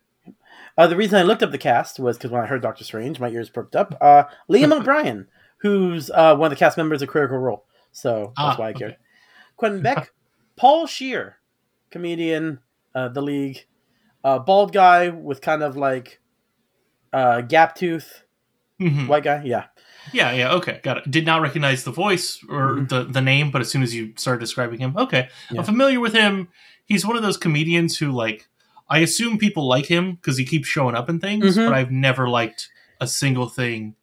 Uh, 0.76 0.86
the 0.86 0.96
reason 0.96 1.18
I 1.18 1.22
looked 1.22 1.42
up 1.42 1.50
the 1.50 1.58
cast 1.58 1.98
was 1.98 2.16
because 2.18 2.30
when 2.30 2.42
I 2.42 2.46
heard 2.46 2.62
Doctor 2.62 2.84
Strange, 2.84 3.18
my 3.18 3.28
ears 3.28 3.48
perked 3.48 3.74
up. 3.76 3.96
Uh, 4.00 4.24
Liam 4.50 4.72
O'Brien, 4.78 5.26
who's 5.58 6.10
uh, 6.10 6.36
one 6.36 6.48
of 6.48 6.50
the 6.58 6.62
cast 6.62 6.76
members 6.76 7.00
of 7.02 7.08
Critical 7.08 7.38
Role, 7.38 7.64
so 7.92 8.32
that's 8.36 8.56
Ah, 8.56 8.56
why 8.56 8.68
I 8.68 8.72
cared. 8.72 8.92
okay. 8.92 9.00
Quentin 9.56 9.82
Beck, 9.82 10.12
Paul 10.56 10.86
Scheer, 10.86 11.36
comedian, 11.90 12.60
uh, 12.94 13.08
The 13.08 13.22
League, 13.22 13.66
uh, 14.24 14.38
bald 14.38 14.72
guy 14.72 15.08
with 15.08 15.40
kind 15.40 15.62
of 15.62 15.76
like 15.76 16.20
uh, 17.12 17.40
gap 17.40 17.74
tooth, 17.74 18.24
Mhm. 18.80 19.08
white 19.08 19.24
guy. 19.24 19.42
Yeah, 19.44 19.64
Yeah, 20.12 20.32
yeah, 20.32 20.52
okay, 20.54 20.80
got 20.82 20.98
it. 20.98 21.10
Did 21.10 21.24
not 21.24 21.40
recognize 21.40 21.84
the 21.84 21.90
voice 21.90 22.38
or 22.50 22.74
Mhm. 22.76 22.88
the 22.90 23.04
the 23.04 23.20
name, 23.22 23.50
but 23.50 23.60
as 23.62 23.70
soon 23.70 23.82
as 23.82 23.94
you 23.94 24.12
started 24.16 24.40
describing 24.40 24.78
him, 24.78 24.94
okay, 24.98 25.28
Yeah. 25.50 25.60
I'm 25.60 25.64
familiar 25.64 25.98
with 26.00 26.12
him. 26.12 26.48
He's 26.84 27.06
one 27.06 27.16
of 27.16 27.22
those 27.22 27.36
comedians 27.38 27.96
who 27.98 28.12
like 28.12 28.46
I 28.88 28.98
assume 29.00 29.38
people 29.38 29.66
like 29.66 29.86
him 29.86 30.14
because 30.14 30.36
he 30.38 30.44
keeps 30.44 30.68
showing 30.68 30.94
up 30.94 31.08
in 31.10 31.18
things, 31.20 31.56
Mhm. 31.56 31.66
but 31.68 31.74
I've 31.74 31.90
never 31.90 32.28
liked 32.28 32.68
a 33.00 33.06
single 33.06 33.48
thing. 33.48 33.94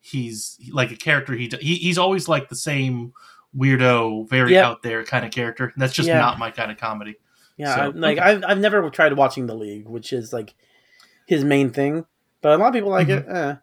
He's 0.00 0.58
like 0.72 0.90
a 0.90 0.96
character. 0.96 1.34
He, 1.34 1.48
he 1.60 1.76
he's 1.76 1.98
always 1.98 2.28
like 2.28 2.48
the 2.48 2.56
same 2.56 3.12
weirdo, 3.56 4.28
very 4.28 4.52
Yep. 4.52 4.64
out 4.64 4.82
there 4.82 5.04
kind 5.04 5.24
of 5.24 5.30
character. 5.30 5.72
That's 5.76 5.92
just 5.92 6.08
Yeah. 6.08 6.18
not 6.18 6.38
my 6.38 6.50
kind 6.50 6.70
of 6.72 6.78
comedy. 6.78 7.16
yeah. 7.56 7.74
So, 7.76 7.80
I, 7.82 7.86
like 7.88 8.18
okay. 8.18 8.26
I've 8.30 8.44
I've 8.44 8.58
never 8.58 8.88
tried 8.90 9.12
watching 9.12 9.46
The 9.46 9.54
League, 9.54 9.86
which 9.86 10.12
is 10.12 10.32
like 10.32 10.54
his 11.26 11.44
main 11.44 11.70
thing, 11.70 12.04
but 12.40 12.52
a 12.52 12.56
lot 12.56 12.68
of 12.68 12.74
people 12.74 12.90
like 12.90 13.08
it. 13.08 13.24
Eh. 13.28 13.54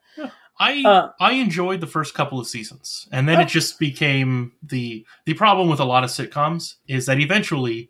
I 0.62 0.84
Uh, 0.86 1.10
I 1.20 1.34
enjoyed 1.34 1.82
the 1.82 1.88
first 1.88 2.14
couple 2.14 2.40
of 2.40 2.48
seasons, 2.48 3.08
and 3.12 3.28
then 3.28 3.38
Oh. 3.38 3.42
it 3.42 3.48
just 3.48 3.80
became 3.80 4.54
the 4.64 5.06
the 5.26 5.34
problem 5.34 5.70
with 5.70 5.80
a 5.80 5.86
lot 5.86 6.04
of 6.04 6.10
sitcoms 6.10 6.76
is 6.88 7.06
that 7.08 7.20
eventually 7.20 7.90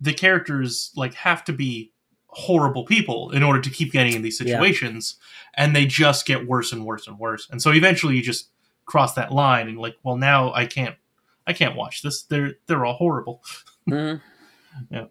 the 0.00 0.12
characters 0.12 0.92
like 0.96 1.14
have 1.14 1.42
to 1.44 1.52
be 1.52 1.92
horrible 2.28 2.84
people 2.84 3.30
in 3.30 3.42
order 3.42 3.60
to 3.60 3.70
keep 3.70 3.90
getting 3.92 4.14
in 4.14 4.22
these 4.22 4.40
Yeah. 4.40 4.54
situations, 4.56 5.16
and 5.54 5.74
they 5.74 5.86
just 5.86 6.26
get 6.26 6.46
worse 6.46 6.72
and 6.72 6.84
worse 6.84 7.06
and 7.06 7.18
worse, 7.18 7.48
and 7.50 7.60
so 7.62 7.72
eventually 7.72 8.16
you 8.16 8.22
just 8.22 8.50
cross 8.84 9.14
that 9.14 9.32
line 9.32 9.68
and 9.68 9.78
like, 9.78 9.96
well, 10.02 10.16
now 10.16 10.52
I 10.52 10.66
can't 10.66 10.96
I 11.46 11.52
can't 11.54 11.74
watch 11.76 12.02
this. 12.02 12.22
They're 12.22 12.54
they're 12.66 12.84
all 12.84 12.94
horrible. 12.94 13.42
Mhm. 13.88 14.20
Yeah. 14.90 15.04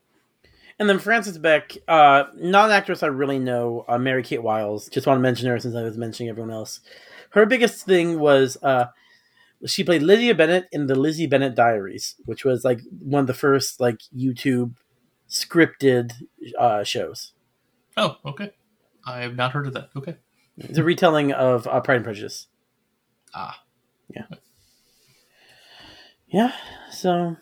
And 0.80 0.88
then 0.88 1.00
Frances 1.00 1.40
Beck, 1.40 1.76
uh, 1.88 2.26
not 2.36 2.66
an 2.66 2.72
actress 2.72 3.02
I 3.02 3.08
really 3.08 3.40
know, 3.40 3.84
uh, 3.88 3.98
Mary 3.98 4.22
Kate 4.22 4.44
Wiles. 4.44 4.88
Just 4.90 5.08
want 5.08 5.18
to 5.18 5.22
mention 5.24 5.48
her 5.50 5.58
since 5.60 5.74
I 5.76 5.82
was 5.82 5.98
mentioning 5.98 6.30
everyone 6.30 6.52
else. 6.54 6.80
Her 7.32 7.48
biggest 7.48 7.84
thing 7.84 8.20
was 8.20 8.56
uh, 8.62 8.86
she 9.66 9.84
played 9.84 10.04
Lydia 10.04 10.36
Bennet 10.36 10.68
in 10.72 10.86
the 10.86 10.94
Lizzie 10.94 11.26
Bennet 11.26 11.56
Diaries, 11.56 12.14
which 12.26 12.46
was 12.46 12.64
like 12.64 12.82
one 13.00 13.22
of 13.22 13.26
the 13.28 13.34
first 13.34 13.80
like 13.80 14.02
YouTube 14.16 14.76
scripted 15.30 16.14
uh, 16.58 16.84
shows. 16.84 17.34
Oh, 17.96 18.18
okay. 18.26 18.52
I 19.06 19.22
have 19.22 19.36
not 19.36 19.52
heard 19.52 19.68
of 19.68 19.74
that. 19.74 19.90
Okay. 19.96 20.18
It's 20.58 20.78
a 20.78 20.84
retelling 20.84 21.32
of 21.32 21.68
uh, 21.68 21.80
Pride 21.82 21.98
and 21.98 22.06
Prejudice. 22.06 22.48
Ah. 23.34 23.62
Yeah. 24.14 24.26
Yeah. 26.28 26.52
So, 26.92 27.38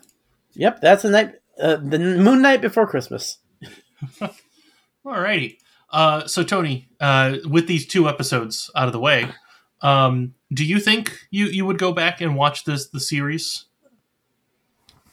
yep, 0.52 0.80
that's 0.80 1.02
the 1.02 1.10
night, 1.10 1.34
uh, 1.60 1.76
the 1.76 1.98
Moon 1.98 2.42
Knight 2.42 2.60
before 2.60 2.86
Christmas. 2.86 3.38
Alrighty. 5.04 5.58
Uh, 5.90 6.26
so 6.26 6.42
Tony, 6.42 6.88
uh, 7.00 7.36
with 7.48 7.66
these 7.66 7.86
two 7.86 8.08
episodes 8.08 8.70
out 8.74 8.86
of 8.86 8.92
the 8.92 9.00
way, 9.00 9.30
um, 9.82 10.34
do 10.52 10.64
you 10.64 10.78
think 10.78 11.18
you, 11.30 11.46
you 11.46 11.64
would 11.64 11.78
go 11.78 11.92
back 11.92 12.20
and 12.20 12.36
watch 12.36 12.64
this 12.64 12.88
the 12.88 13.00
series? 13.00 13.66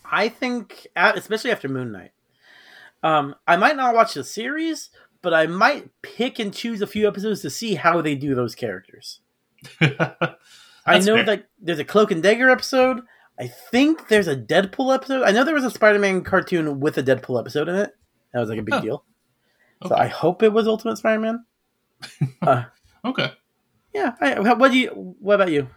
I 0.05 0.30
think, 0.30 0.88
especially 0.95 1.51
after 1.51 1.67
Moon 1.67 1.91
Knight, 1.91 2.11
um, 3.03 3.35
I 3.47 3.57
might 3.57 3.75
not 3.75 3.93
watch 3.93 4.13
the 4.13 4.23
series, 4.23 4.89
but 5.21 5.33
I 5.33 5.47
might 5.47 5.89
pick 6.01 6.39
and 6.39 6.53
choose 6.53 6.81
a 6.81 6.87
few 6.87 7.07
episodes 7.07 7.41
to 7.41 7.49
see 7.49 7.75
how 7.75 8.01
they 8.01 8.15
do 8.15 8.33
those 8.33 8.55
characters. 8.55 9.19
I 10.85 10.99
know 10.99 11.15
fair. 11.15 11.23
that 11.23 11.47
there's 11.61 11.79
a 11.79 11.85
Cloak 11.85 12.11
and 12.11 12.23
Dagger 12.23 12.49
episode. 12.49 13.01
I 13.39 13.47
think 13.47 14.07
there's 14.07 14.27
a 14.27 14.35
Deadpool 14.35 14.93
episode. 14.93 15.23
I 15.23 15.31
know 15.31 15.43
there 15.43 15.55
was 15.55 15.63
a 15.63 15.71
Spider-Man 15.71 16.23
cartoon 16.23 16.79
with 16.79 16.97
a 16.97 17.03
Deadpool 17.03 17.39
episode 17.39 17.69
in 17.69 17.75
it. 17.75 17.95
That 18.33 18.39
was 18.39 18.49
like 18.49 18.59
a 18.59 18.63
big 18.63 18.75
oh. 18.75 18.81
deal. 18.81 19.03
Okay. 19.83 19.89
So 19.89 19.95
I 19.95 20.07
hope 20.07 20.43
it 20.43 20.53
was 20.53 20.67
Ultimate 20.67 20.97
Spider-Man. 20.97 21.43
uh, 22.41 22.63
okay. 23.05 23.31
Yeah. 23.93 24.13
I, 24.21 24.39
what 24.39 24.71
do 24.71 24.77
you? 24.77 24.89
What 25.19 25.35
about 25.35 25.51
you? 25.51 25.67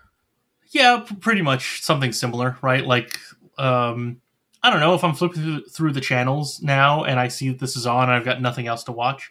Yeah, 0.70 1.04
pretty 1.20 1.42
much 1.42 1.82
something 1.82 2.12
similar, 2.12 2.58
right? 2.60 2.84
Like, 2.84 3.18
um, 3.56 4.20
I 4.66 4.70
don't 4.70 4.80
know 4.80 4.94
if 4.94 5.04
I'm 5.04 5.14
flipping 5.14 5.62
through 5.70 5.92
the 5.92 6.00
channels 6.00 6.60
now 6.60 7.04
and 7.04 7.20
I 7.20 7.28
see 7.28 7.50
that 7.50 7.60
this 7.60 7.76
is 7.76 7.86
on 7.86 8.08
and 8.08 8.12
I've 8.12 8.24
got 8.24 8.42
nothing 8.42 8.66
else 8.66 8.82
to 8.84 8.92
watch. 8.92 9.30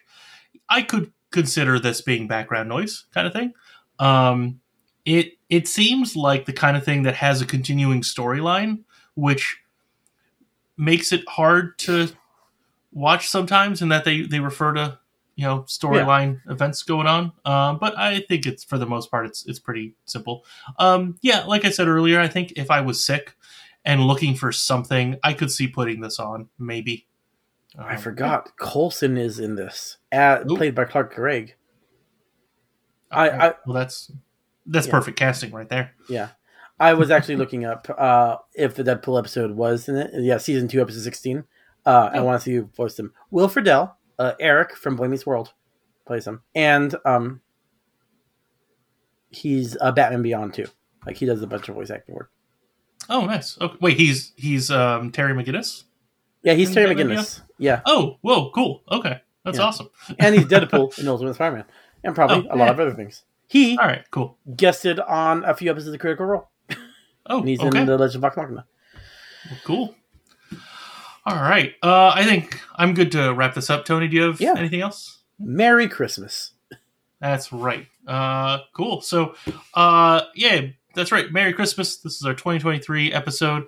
I 0.66 0.80
could 0.80 1.12
consider 1.30 1.78
this 1.78 2.00
being 2.00 2.26
background 2.26 2.70
noise 2.70 3.04
kind 3.12 3.26
of 3.26 3.34
thing. 3.34 3.52
Um, 3.98 4.60
it 5.04 5.32
it 5.50 5.68
seems 5.68 6.16
like 6.16 6.46
the 6.46 6.54
kind 6.54 6.74
of 6.74 6.84
thing 6.84 7.02
that 7.02 7.16
has 7.16 7.42
a 7.42 7.46
continuing 7.46 8.00
storyline, 8.00 8.84
which 9.14 9.58
makes 10.78 11.12
it 11.12 11.28
hard 11.28 11.78
to 11.80 12.08
watch 12.90 13.28
sometimes, 13.28 13.82
and 13.82 13.92
that 13.92 14.06
they 14.06 14.22
they 14.22 14.40
refer 14.40 14.72
to 14.72 14.98
you 15.34 15.44
know 15.44 15.64
storyline 15.64 16.40
yeah. 16.46 16.52
events 16.52 16.82
going 16.82 17.06
on. 17.06 17.32
Um, 17.44 17.78
but 17.78 17.96
I 17.98 18.20
think 18.20 18.46
it's 18.46 18.64
for 18.64 18.78
the 18.78 18.86
most 18.86 19.10
part 19.10 19.26
it's 19.26 19.44
it's 19.44 19.58
pretty 19.58 19.96
simple. 20.06 20.46
Um, 20.78 21.18
yeah, 21.20 21.44
like 21.44 21.66
I 21.66 21.70
said 21.70 21.88
earlier, 21.88 22.18
I 22.18 22.26
think 22.26 22.54
if 22.56 22.70
I 22.70 22.80
was 22.80 23.04
sick 23.04 23.36
and 23.86 24.02
looking 24.02 24.34
for 24.34 24.52
something, 24.52 25.16
I 25.24 25.32
could 25.32 25.50
see 25.50 25.68
putting 25.68 26.00
this 26.00 26.18
on 26.18 26.50
maybe. 26.58 27.06
Um, 27.78 27.86
I 27.86 27.96
forgot 27.96 28.44
yeah. 28.46 28.66
Coulson 28.66 29.16
is 29.16 29.38
in 29.38 29.54
this, 29.54 29.96
at, 30.12 30.46
played 30.46 30.74
by 30.74 30.84
Clark 30.84 31.14
Gregg. 31.14 31.54
I, 33.10 33.30
I 33.30 33.54
well 33.64 33.74
that's 33.74 34.12
that's 34.66 34.86
yeah. 34.88 34.90
perfect 34.90 35.18
casting 35.18 35.52
right 35.52 35.68
there. 35.68 35.92
Yeah. 36.08 36.30
I 36.78 36.92
was 36.92 37.10
actually 37.10 37.36
looking 37.36 37.64
up 37.64 37.88
uh, 37.96 38.36
if 38.54 38.74
the 38.74 38.82
Deadpool 38.82 39.18
episode 39.18 39.52
was 39.52 39.88
in 39.88 39.96
it. 39.96 40.10
Yeah, 40.12 40.36
season 40.36 40.68
two, 40.68 40.82
episode 40.82 41.00
sixteen. 41.00 41.44
Uh, 41.86 42.10
I 42.12 42.20
want 42.20 42.38
to 42.38 42.44
see 42.44 42.54
who 42.56 42.68
voiced 42.76 42.98
him. 42.98 43.14
Will 43.30 43.48
Friedle, 43.48 43.92
uh, 44.18 44.32
Eric 44.40 44.76
from 44.76 44.96
Boy 44.96 45.08
Meets 45.08 45.24
World, 45.24 45.54
plays 46.06 46.26
him, 46.26 46.42
and 46.54 46.94
um, 47.06 47.40
he's 49.30 49.76
a 49.80 49.92
Batman 49.92 50.22
Beyond 50.22 50.52
too. 50.52 50.66
Like 51.06 51.16
he 51.16 51.24
does 51.24 51.40
a 51.40 51.46
bunch 51.46 51.68
of 51.68 51.76
voice 51.76 51.90
acting 51.90 52.14
work. 52.14 52.30
Oh, 53.08 53.26
nice. 53.26 53.58
Okay. 53.60 53.76
Wait, 53.80 53.96
he's 53.96 54.32
he's 54.36 54.70
um, 54.70 55.12
Terry 55.12 55.32
McGinnis. 55.32 55.84
Yeah, 56.42 56.54
he's 56.54 56.72
Terry 56.72 56.94
McGinnis. 56.94 57.40
Yeah. 57.58 57.80
Oh, 57.86 58.18
whoa, 58.20 58.50
cool. 58.50 58.82
Okay, 58.90 59.20
that's 59.44 59.58
yeah. 59.58 59.64
awesome. 59.64 59.90
and 60.18 60.34
he's 60.34 60.44
Deadpool 60.46 60.98
in 60.98 61.08
Ultimate 61.08 61.34
Spider-Man, 61.34 61.64
and 62.04 62.14
probably 62.14 62.48
oh, 62.50 62.54
a 62.54 62.56
lot 62.56 62.70
of 62.70 62.80
other 62.80 62.94
things. 62.94 63.22
He 63.48 63.78
all 63.78 63.86
right, 63.86 64.04
cool. 64.10 64.38
Guested 64.56 65.00
on 65.00 65.44
a 65.44 65.54
few 65.54 65.70
episodes 65.70 65.94
of 65.94 66.00
Critical 66.00 66.26
Role. 66.26 66.48
Oh, 67.28 67.40
and 67.40 67.48
he's 67.48 67.60
okay. 67.60 67.80
in 67.80 67.86
the 67.86 67.98
Legend 67.98 68.16
of 68.16 68.20
Vox 68.22 68.36
Machina. 68.36 68.64
Cool. 69.64 69.94
All 71.24 71.42
right. 71.42 71.74
Uh, 71.82 72.12
I 72.14 72.24
think 72.24 72.60
I'm 72.76 72.94
good 72.94 73.10
to 73.12 73.32
wrap 73.34 73.54
this 73.54 73.68
up. 73.68 73.84
Tony, 73.84 74.06
do 74.06 74.16
you 74.16 74.22
have 74.22 74.40
yeah. 74.40 74.54
anything 74.56 74.80
else? 74.80 75.18
Merry 75.38 75.88
Christmas. 75.88 76.52
That's 77.20 77.52
right. 77.52 77.86
Uh, 78.06 78.58
cool. 78.74 79.00
So, 79.00 79.34
uh, 79.74 80.22
yeah, 80.34 80.68
that's 80.96 81.12
right. 81.12 81.30
Merry 81.30 81.52
Christmas. 81.52 81.98
This 81.98 82.16
is 82.16 82.22
our 82.24 82.32
2023 82.32 83.12
episode. 83.12 83.64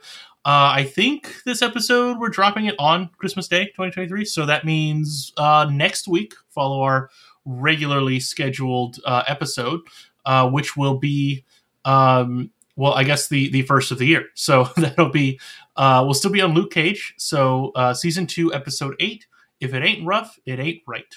Uh, 0.46 0.72
I 0.74 0.84
think 0.84 1.42
this 1.44 1.60
episode 1.60 2.18
we're 2.18 2.30
dropping 2.30 2.64
it 2.64 2.74
on 2.78 3.10
Christmas 3.18 3.46
Day, 3.48 3.66
2023. 3.66 4.24
So 4.24 4.46
that 4.46 4.64
means 4.64 5.32
uh, 5.36 5.68
next 5.70 6.08
week 6.08 6.34
follow 6.48 6.80
our 6.80 7.10
regularly 7.44 8.18
scheduled 8.18 8.98
uh, 9.04 9.24
episode, 9.26 9.80
uh, 10.24 10.48
which 10.48 10.74
will 10.74 10.98
be, 10.98 11.44
um, 11.84 12.50
well, 12.76 12.94
I 12.94 13.04
guess 13.04 13.28
the 13.28 13.50
the 13.50 13.62
first 13.62 13.90
of 13.92 13.98
the 13.98 14.06
year. 14.06 14.24
So 14.34 14.70
that'll 14.76 15.10
be, 15.10 15.38
uh, 15.76 16.02
we'll 16.04 16.14
still 16.14 16.32
be 16.32 16.40
on 16.40 16.54
Luke 16.54 16.72
Cage. 16.72 17.14
So 17.18 17.72
uh, 17.74 17.92
season 17.92 18.26
two, 18.26 18.54
episode 18.54 18.96
eight. 19.00 19.26
If 19.60 19.74
it 19.74 19.84
ain't 19.84 20.06
rough, 20.06 20.38
it 20.46 20.58
ain't 20.58 20.82
right. 20.86 21.14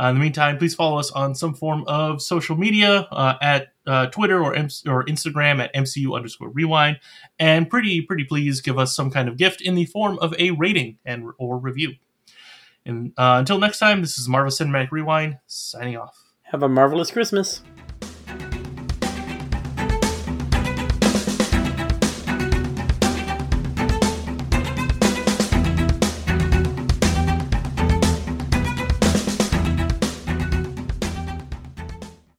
Uh, 0.00 0.06
in 0.06 0.14
the 0.14 0.20
meantime, 0.20 0.56
please 0.56 0.74
follow 0.74 0.98
us 0.98 1.10
on 1.10 1.34
some 1.34 1.52
form 1.52 1.84
of 1.88 2.22
social 2.22 2.56
media 2.56 3.08
uh, 3.10 3.34
at 3.42 3.71
uh, 3.86 4.06
Twitter 4.06 4.42
or, 4.42 4.54
M- 4.54 4.68
or 4.86 5.04
Instagram 5.04 5.60
at 5.60 5.74
MCU 5.74 6.14
underscore 6.14 6.50
rewind. 6.50 6.98
And 7.38 7.68
pretty, 7.68 8.00
pretty 8.00 8.24
please 8.24 8.60
give 8.60 8.78
us 8.78 8.94
some 8.94 9.10
kind 9.10 9.28
of 9.28 9.36
gift 9.36 9.60
in 9.60 9.74
the 9.74 9.86
form 9.86 10.18
of 10.20 10.34
a 10.38 10.52
rating 10.52 10.98
and 11.04 11.30
or 11.38 11.58
review. 11.58 11.94
And 12.84 13.12
uh, 13.16 13.36
until 13.38 13.58
next 13.58 13.78
time, 13.78 14.00
this 14.00 14.18
is 14.18 14.28
Marvel 14.28 14.50
Cinematic 14.50 14.90
Rewind 14.90 15.38
signing 15.46 15.96
off. 15.96 16.18
Have 16.42 16.62
a 16.62 16.68
marvelous 16.68 17.10
Christmas. 17.10 17.62